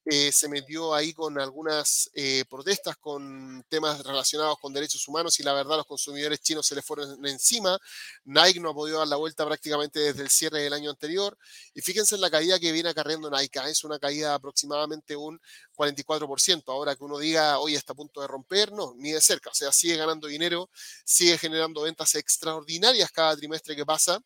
eh, 0.08 0.30
se 0.32 0.48
metió 0.48 0.94
ahí 0.94 1.12
con 1.12 1.38
algunas 1.38 2.08
eh, 2.14 2.44
protestas 2.48 2.96
con 2.96 3.64
temas 3.68 4.02
relacionados 4.02 4.56
con 4.60 4.72
derechos 4.72 5.06
humanos 5.08 5.38
y 5.40 5.42
la 5.42 5.52
verdad 5.52 5.76
los 5.78 5.86
consumidores 5.86 6.40
chinos 6.40 6.64
se 6.64 6.76
les 6.76 6.84
fueron 6.84 7.26
encima. 7.26 7.78
Nike 8.24 8.60
no 8.60 8.70
ha 8.70 8.74
podido 8.74 8.98
dar 8.98 9.08
la 9.08 9.16
vuelta 9.16 9.44
prácticamente 9.44 9.98
desde 9.98 10.22
el 10.22 10.30
cierre 10.30 10.62
del 10.62 10.72
año 10.72 10.90
anterior. 10.90 11.36
Y 11.74 11.82
fíjense 11.82 12.14
en 12.14 12.20
la 12.20 12.30
caída 12.30 12.58
que 12.58 12.72
viene 12.72 12.88
acarreando 12.88 13.28
Nike, 13.30 13.58
¿eh? 13.58 13.70
es 13.70 13.84
una 13.84 13.98
caída 13.98 14.28
de 14.28 14.34
aproximadamente 14.36 15.16
un 15.16 15.40
44%. 15.76 16.72
Ahora 16.72 16.96
que 16.96 17.04
uno 17.04 17.18
diga, 17.18 17.58
hoy 17.58 17.74
está 17.74 17.92
a 17.92 17.96
punto 17.96 18.20
de 18.20 18.26
romper, 18.26 18.72
no, 18.72 18.94
ni 18.96 19.12
de 19.12 19.20
cerca. 19.20 19.50
O 19.50 19.54
sea, 19.54 19.72
sigue 19.72 19.96
ganando 19.96 20.26
dinero, 20.26 20.70
sigue 21.04 21.38
generando 21.38 21.82
ventas 21.82 22.14
extraordinarias 22.14 23.10
cada 23.12 23.36
trimestre 23.36 23.76
que 23.76 23.84
pasa. 23.84 24.20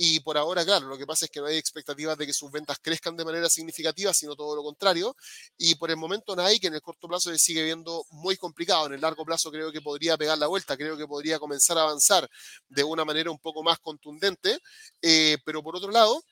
Y 0.00 0.20
por 0.20 0.38
ahora, 0.38 0.64
claro, 0.64 0.86
lo 0.86 0.96
que 0.96 1.06
pasa 1.06 1.24
es 1.24 1.30
que 1.30 1.40
no 1.40 1.46
hay 1.46 1.56
expectativas 1.56 2.16
de 2.16 2.24
que 2.26 2.32
sus 2.32 2.52
ventas 2.52 2.78
crezcan 2.80 3.16
de 3.16 3.24
manera 3.24 3.48
significativa, 3.50 4.14
sino 4.14 4.36
todo 4.36 4.54
lo 4.54 4.62
contrario. 4.62 5.16
Y 5.56 5.74
por 5.74 5.90
el 5.90 5.96
momento 5.96 6.36
Nike 6.36 6.68
en 6.68 6.74
el 6.74 6.80
corto 6.80 7.08
plazo 7.08 7.30
se 7.30 7.38
sigue 7.38 7.64
viendo 7.64 8.04
muy 8.10 8.36
complicado. 8.36 8.86
En 8.86 8.94
el 8.94 9.00
largo 9.00 9.24
plazo 9.24 9.50
creo 9.50 9.72
que 9.72 9.80
podría 9.80 10.16
pegar 10.16 10.38
la 10.38 10.46
vuelta, 10.46 10.76
creo 10.76 10.96
que 10.96 11.06
podría 11.06 11.38
comenzar 11.40 11.78
a 11.78 11.82
avanzar 11.82 12.28
de 12.68 12.84
una 12.84 13.04
manera 13.04 13.30
un 13.30 13.38
poco 13.38 13.62
más 13.64 13.78
contundente. 13.80 14.58
Eh, 15.02 15.38
pero 15.44 15.62
por 15.64 15.74
otro 15.74 15.90
lado, 15.90 16.22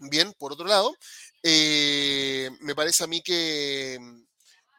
bien, 0.00 0.32
por 0.38 0.52
otro 0.52 0.66
lado, 0.66 0.94
eh, 1.42 2.50
me 2.60 2.74
parece 2.74 3.04
a 3.04 3.06
mí 3.06 3.22
que 3.22 3.98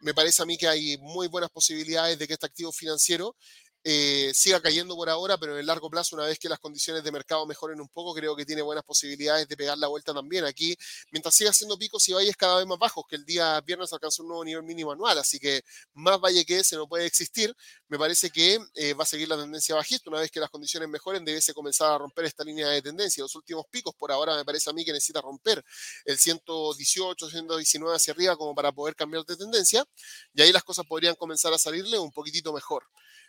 me 0.02 0.14
parece 0.14 0.42
a 0.42 0.46
mí 0.46 0.58
que 0.58 0.68
hay 0.68 0.98
muy 0.98 1.28
buenas 1.28 1.50
posibilidades 1.50 2.18
de 2.18 2.28
que 2.28 2.34
este 2.34 2.46
activo 2.46 2.72
financiero 2.72 3.36
eh, 3.84 4.32
siga 4.34 4.62
cayendo 4.62 4.96
por 4.96 5.10
ahora, 5.10 5.38
pero 5.38 5.54
en 5.54 5.60
el 5.60 5.66
largo 5.66 5.90
plazo, 5.90 6.16
una 6.16 6.26
vez 6.26 6.40
que 6.40 6.50
las 6.50 6.60
condiciones 6.60 7.04
de 7.04 7.12
mercado 7.12 7.46
mejoren 7.46 7.82
un 7.82 7.90
poco, 7.90 8.14
creo 8.14 8.36
que 8.36 8.46
tiene 8.46 8.62
buenas 8.62 8.84
posibilidades 8.84 9.48
de 9.48 9.58
pegar 9.58 9.78
la 9.78 9.88
vuelta 9.88 10.14
también. 10.14 10.46
Aquí, 10.46 10.76
mientras 11.12 11.36
siga 11.36 11.50
haciendo 11.52 11.78
picos 11.78 12.08
y 12.10 12.14
valles 12.14 12.36
cada 12.36 12.58
vez 12.58 12.68
más 12.68 12.80
bajos, 12.80 13.06
que 13.08 13.16
el 13.16 13.26
día 13.26 13.60
viernes 13.62 13.92
alcanzó 13.94 14.24
un 14.24 14.30
nuevo 14.30 14.46
nivel 14.46 14.64
mínimo 14.64 14.92
anual, 14.92 15.18
así 15.18 15.40
que 15.40 15.64
más 15.94 16.20
valle 16.20 16.46
que 16.46 16.60
ese 16.60 16.76
no 16.76 16.88
puede 16.88 17.06
existir, 17.06 17.56
me 17.88 17.98
parece 17.98 18.30
que 18.30 18.60
eh, 18.76 18.94
va 18.94 19.04
a 19.04 19.06
seguir 19.08 19.28
la 19.28 19.38
tendencia 19.38 19.76
bajista. 19.76 20.10
Una 20.10 20.20
vez 20.20 20.32
que 20.32 20.40
las 20.40 20.50
condiciones 20.50 20.88
mejoren, 20.90 21.26
debe 21.26 21.42
comenzar 21.54 21.92
a 21.92 21.98
romper 21.98 22.26
esta 22.26 22.44
línea 22.44 22.68
de 22.70 22.82
tendencia. 22.82 23.24
Los 23.24 23.36
últimos 23.36 23.66
picos, 23.70 23.96
por 23.96 24.12
ahora, 24.12 24.36
me 24.36 24.46
parece 24.46 24.70
a 24.70 24.74
mí 24.74 24.86
que 24.86 24.92
necesita 24.92 25.22
romper 25.22 25.64
el 26.06 26.18
118, 26.18 27.30
119 27.30 27.96
hacia 27.96 28.14
arriba 28.14 28.36
como 28.36 28.54
para 28.56 28.72
poder 28.72 28.96
cambiar 28.96 29.26
de 29.26 29.36
tendencia, 29.36 29.86
y 30.34 30.42
ahí 30.42 30.52
las 30.52 30.64
cosas 30.64 30.86
podrían 30.86 31.16
comenzar 31.16 31.54
a 31.54 31.58
salirle 31.58 32.00
un 32.00 32.12
poquitito 32.12 32.54
mejor. 32.54 32.86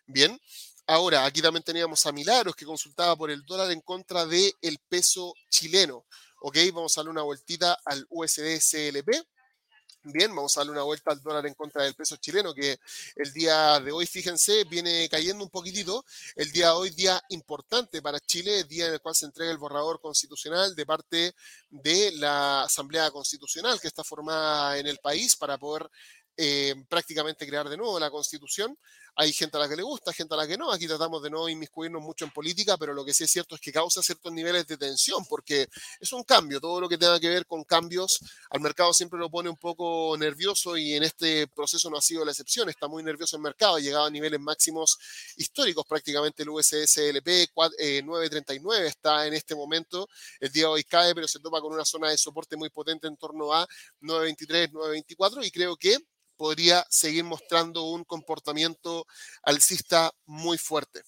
Bien, 0.07 0.39
ahora 0.87 1.25
aquí 1.25 1.41
también 1.41 1.63
teníamos 1.63 2.05
a 2.07 2.13
Milagros 2.13 2.57
que 2.57 2.67
consultaba 2.67 3.17
por 3.17 3.31
el 3.31 3.43
dólar 3.45 3.71
en 3.71 3.81
contra 3.81 4.27
del 4.27 4.53
el 4.61 4.79
peso 4.89 5.33
chileno. 5.49 6.05
Ok, 6.41 6.57
vamos 6.73 6.97
a 6.97 7.01
darle 7.01 7.13
una 7.13 7.23
vueltita 7.23 7.79
al 7.85 8.05
USD 8.11 8.59
CLP. 8.59 9.11
Bien, 10.05 10.35
vamos 10.35 10.57
a 10.57 10.61
darle 10.61 10.73
una 10.73 10.83
vuelta 10.83 11.13
al 11.13 11.23
dólar 11.23 11.47
en 11.47 11.55
contra 11.55 11.85
del 11.85 11.95
peso 11.95 12.17
chileno, 12.17 12.53
que 12.53 12.77
el 13.15 13.33
día 13.33 13.79
de 13.79 13.93
hoy, 13.93 14.05
fíjense, 14.05 14.65
viene 14.65 15.09
cayendo 15.09 15.45
un 15.45 15.51
poquitito. 15.51 16.05
El 16.35 16.51
día 16.51 16.67
de 16.67 16.73
hoy, 16.73 16.91
día 16.91 17.23
importante 17.29 18.03
para 18.03 18.19
Chile, 18.19 18.65
día 18.65 18.89
en 18.89 18.95
el 18.95 19.01
cual 19.01 19.15
se 19.15 19.27
entrega 19.27 19.53
el 19.53 19.59
borrador 19.59 20.01
constitucional 20.01 20.75
de 20.75 20.85
parte 20.85 21.35
de 21.71 22.11
la 22.17 22.65
Asamblea 22.65 23.13
Constitucional 23.13 23.81
que 23.81 23.87
está 23.87 24.03
formada 24.03 24.77
en 24.79 24.89
el 24.89 24.99
país 24.99 25.37
para 25.37 25.57
poder 25.57 25.89
eh, 26.37 26.75
prácticamente 26.89 27.47
crear 27.47 27.69
de 27.69 27.77
nuevo 27.77 28.01
la 28.01 28.11
constitución. 28.11 28.77
Hay 29.15 29.33
gente 29.33 29.59
a 29.59 29.61
la 29.61 29.69
que 29.69 29.77
le 29.77 29.83
gusta, 29.83 30.13
gente 30.13 30.33
a 30.33 30.39
la 30.39 30.47
que 30.47 30.57
no. 30.57 30.73
Aquí 30.73 30.87
tratamos 30.87 31.23
de 31.23 31.29
no 31.29 31.47
inmiscuirnos 31.47 32.01
mucho 32.01 32.25
en 32.25 32.31
política, 32.31 32.79
pero 32.79 32.95
lo 32.95 33.05
que 33.05 33.13
sí 33.13 33.25
es 33.25 33.31
cierto 33.31 33.55
es 33.55 33.61
que 33.61 33.71
causa 33.71 34.03
ciertos 34.03 34.33
niveles 34.33 34.67
de 34.67 34.79
tensión, 34.79 35.27
porque 35.27 35.69
es 36.01 36.13
un 36.13 36.25
cambio. 36.25 36.61
Todo 36.61 36.81
lo 36.81 36.89
que 36.89 36.97
tenga 36.97 37.21
que 37.21 37.29
ver 37.29 37.47
con 37.47 37.63
cambios 37.65 38.21
al 38.51 38.61
mercado 38.61 38.93
siempre 38.95 39.19
lo 39.19 39.29
pone 39.29 39.51
un 39.51 39.57
poco 39.59 40.17
nervioso 40.17 40.77
y 40.79 40.95
en 40.95 41.03
este 41.03 41.47
proceso 41.49 41.91
no 41.91 41.99
ha 41.99 42.01
sido 42.03 42.25
la 42.25 42.31
excepción. 42.31 42.71
Está 42.71 42.89
muy 42.89 43.03
nervioso 43.03 43.37
el 43.37 43.43
mercado, 43.43 43.77
ha 43.77 43.81
llegado 43.81 44.07
a 44.07 44.11
niveles 44.11 44.41
máximos 44.41 44.99
históricos 45.37 45.85
prácticamente. 45.87 46.43
El 46.43 46.49
USSLP 46.49 47.51
939 48.05 48.87
está 48.89 49.27
en 49.27 49.35
este 49.35 49.55
momento. 49.55 50.09
El 50.41 50.51
día 50.51 50.65
de 50.65 50.69
hoy 50.69 50.85
cae, 50.85 51.15
pero 51.15 51.29
se 51.29 51.39
topa 51.39 51.61
con 51.61 51.73
una 51.75 51.85
zona 51.85 52.09
de 52.09 52.17
soporte 52.17 52.57
muy 52.57 52.71
potente 52.71 53.09
en 53.09 53.17
torno 53.19 53.53
a 53.53 53.67
923, 54.01 54.73
924 54.73 55.45
y 55.45 55.51
creo 55.51 55.77
que 55.77 55.99
podría 56.43 56.85
seguir 56.91 57.23
mostrando 57.23 57.85
un 57.85 58.03
comportamiento 58.03 59.07
alcista 59.45 60.11
muy 60.27 60.59
fuerte. 60.59 61.03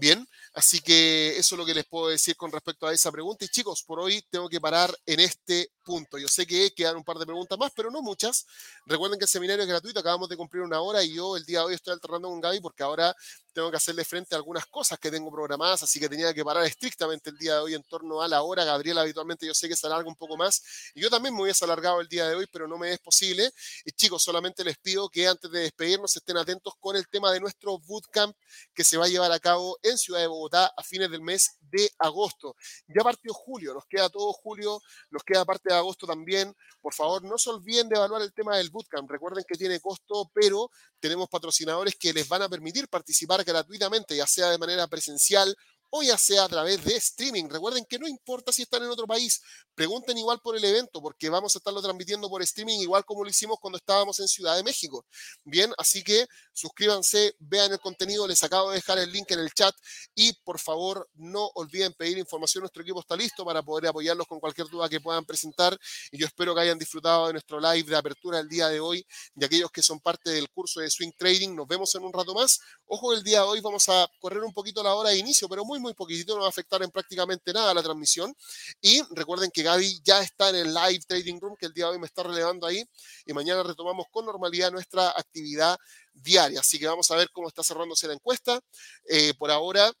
Bien, 0.00 0.24
así 0.54 0.78
que 0.80 1.36
eso 1.38 1.54
es 1.56 1.58
lo 1.58 1.66
que 1.66 1.74
les 1.74 1.84
puedo 1.84 2.06
decir 2.08 2.36
con 2.36 2.52
respecto 2.52 2.86
a 2.86 2.92
esa 2.92 3.10
pregunta. 3.10 3.44
Y 3.44 3.48
chicos, 3.48 3.82
por 3.82 3.98
hoy 3.98 4.22
tengo 4.30 4.48
que 4.48 4.60
parar 4.60 4.96
en 5.06 5.18
este 5.18 5.72
punto. 5.82 6.18
Yo 6.18 6.28
sé 6.28 6.46
que 6.46 6.70
quedan 6.72 6.96
un 6.96 7.02
par 7.02 7.18
de 7.18 7.26
preguntas 7.26 7.58
más, 7.58 7.72
pero 7.74 7.90
no 7.90 8.00
muchas. 8.00 8.46
Recuerden 8.86 9.18
que 9.18 9.24
el 9.24 9.28
seminario 9.28 9.62
es 9.64 9.68
gratuito, 9.68 9.98
acabamos 9.98 10.28
de 10.28 10.36
cumplir 10.36 10.62
una 10.62 10.80
hora 10.80 11.02
y 11.02 11.14
yo 11.14 11.36
el 11.36 11.44
día 11.44 11.60
de 11.60 11.64
hoy 11.64 11.74
estoy 11.74 11.94
alternando 11.94 12.28
con 12.28 12.40
Gaby 12.40 12.60
porque 12.60 12.84
ahora 12.84 13.12
tengo 13.52 13.70
que 13.72 13.76
hacerle 13.78 14.04
frente 14.04 14.36
a 14.36 14.38
algunas 14.38 14.66
cosas 14.66 15.00
que 15.00 15.10
tengo 15.10 15.32
programadas, 15.32 15.82
así 15.82 15.98
que 15.98 16.08
tenía 16.08 16.32
que 16.32 16.44
parar 16.44 16.64
estrictamente 16.64 17.30
el 17.30 17.38
día 17.38 17.54
de 17.54 17.60
hoy 17.60 17.74
en 17.74 17.82
torno 17.82 18.22
a 18.22 18.28
la 18.28 18.42
hora. 18.42 18.64
Gabriel 18.64 18.98
habitualmente 18.98 19.46
yo 19.46 19.54
sé 19.54 19.68
que 19.68 19.74
se 19.74 19.86
alarga 19.88 20.08
un 20.08 20.14
poco 20.14 20.36
más 20.36 20.62
y 20.94 21.00
yo 21.00 21.10
también 21.10 21.34
me 21.34 21.42
hubiese 21.42 21.64
alargado 21.64 22.00
el 22.00 22.06
día 22.06 22.28
de 22.28 22.36
hoy, 22.36 22.46
pero 22.52 22.68
no 22.68 22.78
me 22.78 22.92
es 22.92 23.00
posible. 23.00 23.50
Y 23.84 23.90
chicos, 23.92 24.22
solamente 24.22 24.62
les 24.62 24.78
pido 24.78 25.08
que 25.08 25.26
antes 25.26 25.50
de 25.50 25.60
despedirnos 25.60 26.14
estén 26.14 26.36
atentos 26.36 26.74
con 26.78 26.94
el 26.94 27.08
tema 27.08 27.32
de 27.32 27.40
nuestro 27.40 27.78
bootcamp 27.80 28.36
que 28.74 28.84
se 28.84 28.96
va 28.96 29.06
a 29.06 29.08
llevar 29.08 29.32
a 29.32 29.40
cabo 29.40 29.76
en 29.90 29.98
Ciudad 29.98 30.20
de 30.20 30.26
Bogotá 30.26 30.72
a 30.76 30.82
fines 30.82 31.10
del 31.10 31.22
mes 31.22 31.58
de 31.60 31.90
agosto. 31.98 32.54
Ya 32.86 33.02
partió 33.02 33.32
julio, 33.32 33.74
nos 33.74 33.84
queda 33.86 34.08
todo 34.08 34.32
julio, 34.32 34.80
nos 35.10 35.22
queda 35.22 35.44
parte 35.44 35.70
de 35.70 35.76
agosto 35.76 36.06
también. 36.06 36.54
Por 36.80 36.94
favor, 36.94 37.22
no 37.24 37.38
se 37.38 37.50
olviden 37.50 37.88
de 37.88 37.96
evaluar 37.96 38.22
el 38.22 38.32
tema 38.32 38.56
del 38.56 38.70
bootcamp. 38.70 39.10
Recuerden 39.10 39.44
que 39.46 39.58
tiene 39.58 39.80
costo, 39.80 40.30
pero 40.34 40.70
tenemos 41.00 41.28
patrocinadores 41.28 41.96
que 41.96 42.12
les 42.12 42.28
van 42.28 42.42
a 42.42 42.48
permitir 42.48 42.88
participar 42.88 43.44
gratuitamente, 43.44 44.16
ya 44.16 44.26
sea 44.26 44.50
de 44.50 44.58
manera 44.58 44.86
presencial 44.86 45.56
o 45.90 46.02
ya 46.02 46.18
sea 46.18 46.44
a 46.44 46.48
través 46.48 46.84
de 46.84 46.96
streaming. 46.96 47.48
Recuerden 47.48 47.84
que 47.88 47.98
no 47.98 48.06
importa 48.06 48.52
si 48.52 48.62
están 48.62 48.82
en 48.82 48.90
otro 48.90 49.06
país, 49.06 49.40
pregunten 49.74 50.18
igual 50.18 50.40
por 50.40 50.56
el 50.56 50.64
evento, 50.64 51.00
porque 51.00 51.28
vamos 51.28 51.54
a 51.54 51.58
estarlo 51.58 51.80
transmitiendo 51.80 52.28
por 52.28 52.42
streaming, 52.42 52.80
igual 52.80 53.04
como 53.04 53.24
lo 53.24 53.30
hicimos 53.30 53.58
cuando 53.60 53.78
estábamos 53.78 54.18
en 54.20 54.28
Ciudad 54.28 54.56
de 54.56 54.62
México. 54.62 55.06
Bien, 55.44 55.72
así 55.78 56.02
que 56.02 56.26
suscríbanse, 56.52 57.34
vean 57.38 57.72
el 57.72 57.78
contenido, 57.78 58.26
les 58.26 58.42
acabo 58.42 58.70
de 58.70 58.76
dejar 58.76 58.98
el 58.98 59.12
link 59.12 59.30
en 59.30 59.38
el 59.38 59.52
chat 59.52 59.74
y 60.14 60.32
por 60.44 60.58
favor 60.58 61.08
no 61.14 61.50
olviden 61.54 61.92
pedir 61.94 62.18
información. 62.18 62.62
Nuestro 62.62 62.82
equipo 62.82 63.00
está 63.00 63.16
listo 63.16 63.44
para 63.44 63.62
poder 63.62 63.88
apoyarlos 63.88 64.26
con 64.26 64.40
cualquier 64.40 64.68
duda 64.68 64.88
que 64.88 65.00
puedan 65.00 65.24
presentar 65.24 65.78
y 66.10 66.18
yo 66.18 66.26
espero 66.26 66.54
que 66.54 66.60
hayan 66.60 66.78
disfrutado 66.78 67.28
de 67.28 67.32
nuestro 67.34 67.60
live 67.60 67.88
de 67.88 67.96
apertura 67.96 68.40
el 68.40 68.48
día 68.48 68.68
de 68.68 68.80
hoy 68.80 69.06
y 69.36 69.44
aquellos 69.44 69.70
que 69.70 69.82
son 69.82 70.00
parte 70.00 70.30
del 70.30 70.50
curso 70.50 70.80
de 70.80 70.90
Swing 70.90 71.12
Trading. 71.16 71.54
Nos 71.54 71.66
vemos 71.66 71.94
en 71.94 72.02
un 72.02 72.12
rato 72.12 72.34
más. 72.34 72.58
Ojo, 72.86 73.12
el 73.12 73.22
día 73.22 73.40
de 73.40 73.46
hoy 73.46 73.60
vamos 73.60 73.88
a 73.88 74.08
correr 74.20 74.42
un 74.42 74.52
poquito 74.52 74.82
la 74.82 74.94
hora 74.94 75.10
de 75.10 75.18
inicio, 75.18 75.48
pero 75.48 75.64
muy 75.64 75.77
muy, 75.78 75.94
poquitito, 75.94 76.34
no 76.34 76.40
va 76.40 76.46
a 76.46 76.50
afectar 76.50 76.82
en 76.82 76.90
prácticamente 76.90 77.52
nada 77.52 77.74
la 77.74 77.82
transmisión. 77.82 78.34
Y 78.80 79.02
recuerden 79.10 79.50
que 79.50 79.62
Gaby 79.62 80.00
ya 80.02 80.20
está 80.20 80.50
en 80.50 80.56
el 80.56 80.74
live 80.74 81.00
trading 81.06 81.38
room, 81.40 81.56
que 81.58 81.66
el 81.66 81.72
día 81.72 81.86
de 81.86 81.92
hoy 81.92 81.98
me 81.98 82.06
está 82.06 82.22
relevando 82.22 82.66
ahí, 82.66 82.84
y 83.26 83.32
mañana 83.32 83.62
retomamos 83.62 84.06
con 84.10 84.26
normalidad 84.26 84.70
nuestra 84.70 85.10
actividad 85.10 85.76
diaria. 86.12 86.60
Así 86.60 86.78
que 86.78 86.86
vamos 86.86 87.10
a 87.10 87.16
ver 87.16 87.30
cómo 87.32 87.48
está 87.48 87.62
cerrándose 87.62 88.06
la 88.06 88.14
encuesta. 88.14 88.60
Eh, 89.08 89.34
por 89.38 89.50
ahora, 89.50 89.92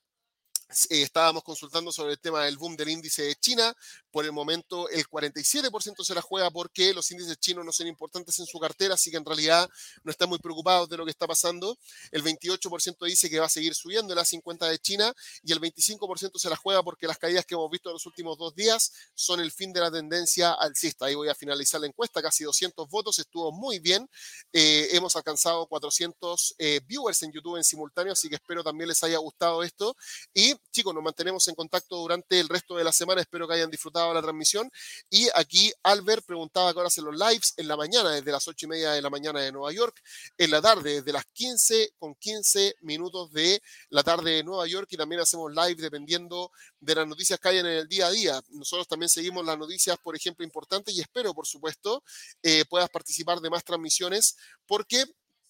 eh, 0.68 1.02
estábamos 1.02 1.42
consultando 1.42 1.90
sobre 1.90 2.12
el 2.12 2.20
tema 2.20 2.44
del 2.44 2.58
boom 2.58 2.76
del 2.76 2.90
índice 2.90 3.22
de 3.22 3.34
China. 3.36 3.74
Por 4.10 4.26
el 4.26 4.32
momento, 4.32 4.88
el 4.90 5.06
47% 5.08 6.04
se 6.04 6.14
la 6.14 6.20
juega 6.20 6.50
porque 6.50 6.92
los 6.92 7.10
índices 7.10 7.38
chinos 7.38 7.64
no 7.64 7.72
son 7.72 7.86
importantes 7.86 8.38
en 8.38 8.46
su 8.46 8.58
cartera, 8.58 8.94
así 8.94 9.10
que 9.10 9.16
en 9.16 9.24
realidad 9.24 9.68
no 10.02 10.10
están 10.10 10.28
muy 10.28 10.38
preocupados 10.38 10.88
de 10.88 10.98
lo 10.98 11.04
que 11.04 11.10
está 11.10 11.26
pasando. 11.26 11.78
El 12.10 12.22
28% 12.22 13.06
dice 13.06 13.30
que 13.30 13.40
va 13.40 13.46
a 13.46 13.48
seguir 13.48 13.74
subiendo 13.74 14.12
el 14.12 14.18
A50 14.18 14.68
de 14.68 14.78
China 14.78 15.14
y 15.42 15.52
el 15.52 15.60
25% 15.60 16.38
se 16.38 16.50
la 16.50 16.56
juega 16.56 16.82
porque 16.82 17.06
las 17.06 17.16
caídas 17.16 17.46
que 17.46 17.54
hemos 17.54 17.70
visto 17.70 17.88
en 17.88 17.94
los 17.94 18.04
últimos 18.04 18.36
dos 18.36 18.54
días 18.54 18.92
son 19.14 19.40
el 19.40 19.50
fin 19.50 19.72
de 19.72 19.80
la 19.80 19.90
tendencia 19.90 20.52
alcista. 20.52 21.06
Ahí 21.06 21.14
voy 21.14 21.28
a 21.28 21.34
finalizar 21.34 21.80
la 21.80 21.86
encuesta, 21.86 22.20
casi 22.20 22.44
200 22.44 22.88
votos, 22.88 23.18
estuvo 23.18 23.52
muy 23.52 23.78
bien. 23.78 24.08
Eh, 24.52 24.88
hemos 24.92 25.16
alcanzado 25.16 25.66
400 25.66 26.56
eh, 26.58 26.80
viewers 26.86 27.22
en 27.22 27.32
YouTube 27.32 27.56
en 27.56 27.64
simultáneo, 27.64 28.12
así 28.12 28.28
que 28.28 28.34
espero 28.34 28.62
también 28.62 28.88
les 28.88 29.02
haya 29.02 29.16
gustado 29.18 29.62
esto. 29.62 29.96
Y 30.34 30.57
chicos, 30.70 30.94
nos 30.94 31.02
mantenemos 31.02 31.46
en 31.48 31.54
contacto 31.54 31.96
durante 31.96 32.38
el 32.38 32.48
resto 32.48 32.76
de 32.76 32.84
la 32.84 32.92
semana. 32.92 33.20
Espero 33.20 33.46
que 33.46 33.54
hayan 33.54 33.70
disfrutado 33.70 34.12
la 34.14 34.22
transmisión. 34.22 34.70
Y 35.10 35.28
aquí 35.34 35.72
Albert 35.82 36.24
preguntaba 36.26 36.72
qué 36.72 36.78
hora 36.78 36.88
hacen 36.88 37.04
los 37.04 37.14
lives 37.14 37.54
en 37.56 37.68
la 37.68 37.76
mañana, 37.76 38.10
desde 38.10 38.30
las 38.32 38.46
8 38.46 38.66
y 38.66 38.68
media 38.68 38.92
de 38.92 39.02
la 39.02 39.10
mañana 39.10 39.40
de 39.40 39.52
Nueva 39.52 39.72
York, 39.72 40.00
en 40.36 40.50
la 40.50 40.60
tarde, 40.60 40.94
desde 40.94 41.12
las 41.12 41.24
15 41.26 41.94
con 41.98 42.14
15 42.14 42.76
minutos 42.82 43.32
de 43.32 43.62
la 43.90 44.02
tarde 44.02 44.32
de 44.32 44.44
Nueva 44.44 44.66
York. 44.66 44.88
Y 44.90 44.96
también 44.96 45.20
hacemos 45.20 45.52
live 45.52 45.76
dependiendo 45.76 46.50
de 46.80 46.94
las 46.94 47.06
noticias 47.06 47.38
que 47.40 47.48
hayan 47.48 47.66
en 47.66 47.78
el 47.78 47.88
día 47.88 48.06
a 48.06 48.10
día. 48.10 48.42
Nosotros 48.50 48.86
también 48.88 49.08
seguimos 49.08 49.44
las 49.44 49.58
noticias, 49.58 49.96
por 49.98 50.14
ejemplo, 50.14 50.44
importantes 50.44 50.94
y 50.94 51.00
espero, 51.00 51.34
por 51.34 51.46
supuesto, 51.46 52.02
eh, 52.42 52.64
puedas 52.68 52.88
participar 52.90 53.40
de 53.40 53.50
más 53.50 53.64
transmisiones 53.64 54.36
porque 54.66 55.04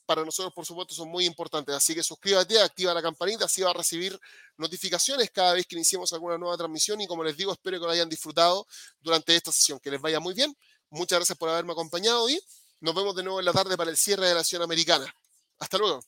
para 0.08 0.24
nosotros, 0.24 0.54
por 0.54 0.64
supuesto, 0.64 0.94
son 0.94 1.10
muy 1.10 1.26
importantes. 1.26 1.74
Así 1.74 1.94
que 1.94 2.02
suscríbete, 2.02 2.58
activa 2.58 2.94
la 2.94 3.02
campanita, 3.02 3.44
así 3.44 3.60
va 3.60 3.72
a 3.72 3.74
recibir 3.74 4.18
notificaciones 4.56 5.30
cada 5.30 5.52
vez 5.52 5.66
que 5.66 5.76
iniciemos 5.76 6.10
alguna 6.14 6.38
nueva 6.38 6.56
transmisión. 6.56 6.98
Y 7.02 7.06
como 7.06 7.22
les 7.22 7.36
digo, 7.36 7.52
espero 7.52 7.78
que 7.78 7.84
lo 7.84 7.90
hayan 7.90 8.08
disfrutado 8.08 8.66
durante 9.00 9.36
esta 9.36 9.52
sesión. 9.52 9.78
Que 9.78 9.90
les 9.90 10.00
vaya 10.00 10.18
muy 10.18 10.32
bien. 10.32 10.56
Muchas 10.88 11.18
gracias 11.18 11.36
por 11.36 11.50
haberme 11.50 11.72
acompañado 11.72 12.26
y 12.30 12.40
nos 12.80 12.94
vemos 12.94 13.14
de 13.16 13.22
nuevo 13.22 13.38
en 13.38 13.44
la 13.44 13.52
tarde 13.52 13.76
para 13.76 13.90
el 13.90 13.98
cierre 13.98 14.26
de 14.26 14.32
la 14.32 14.40
acción 14.40 14.62
americana. 14.62 15.14
Hasta 15.58 15.76
luego. 15.76 16.00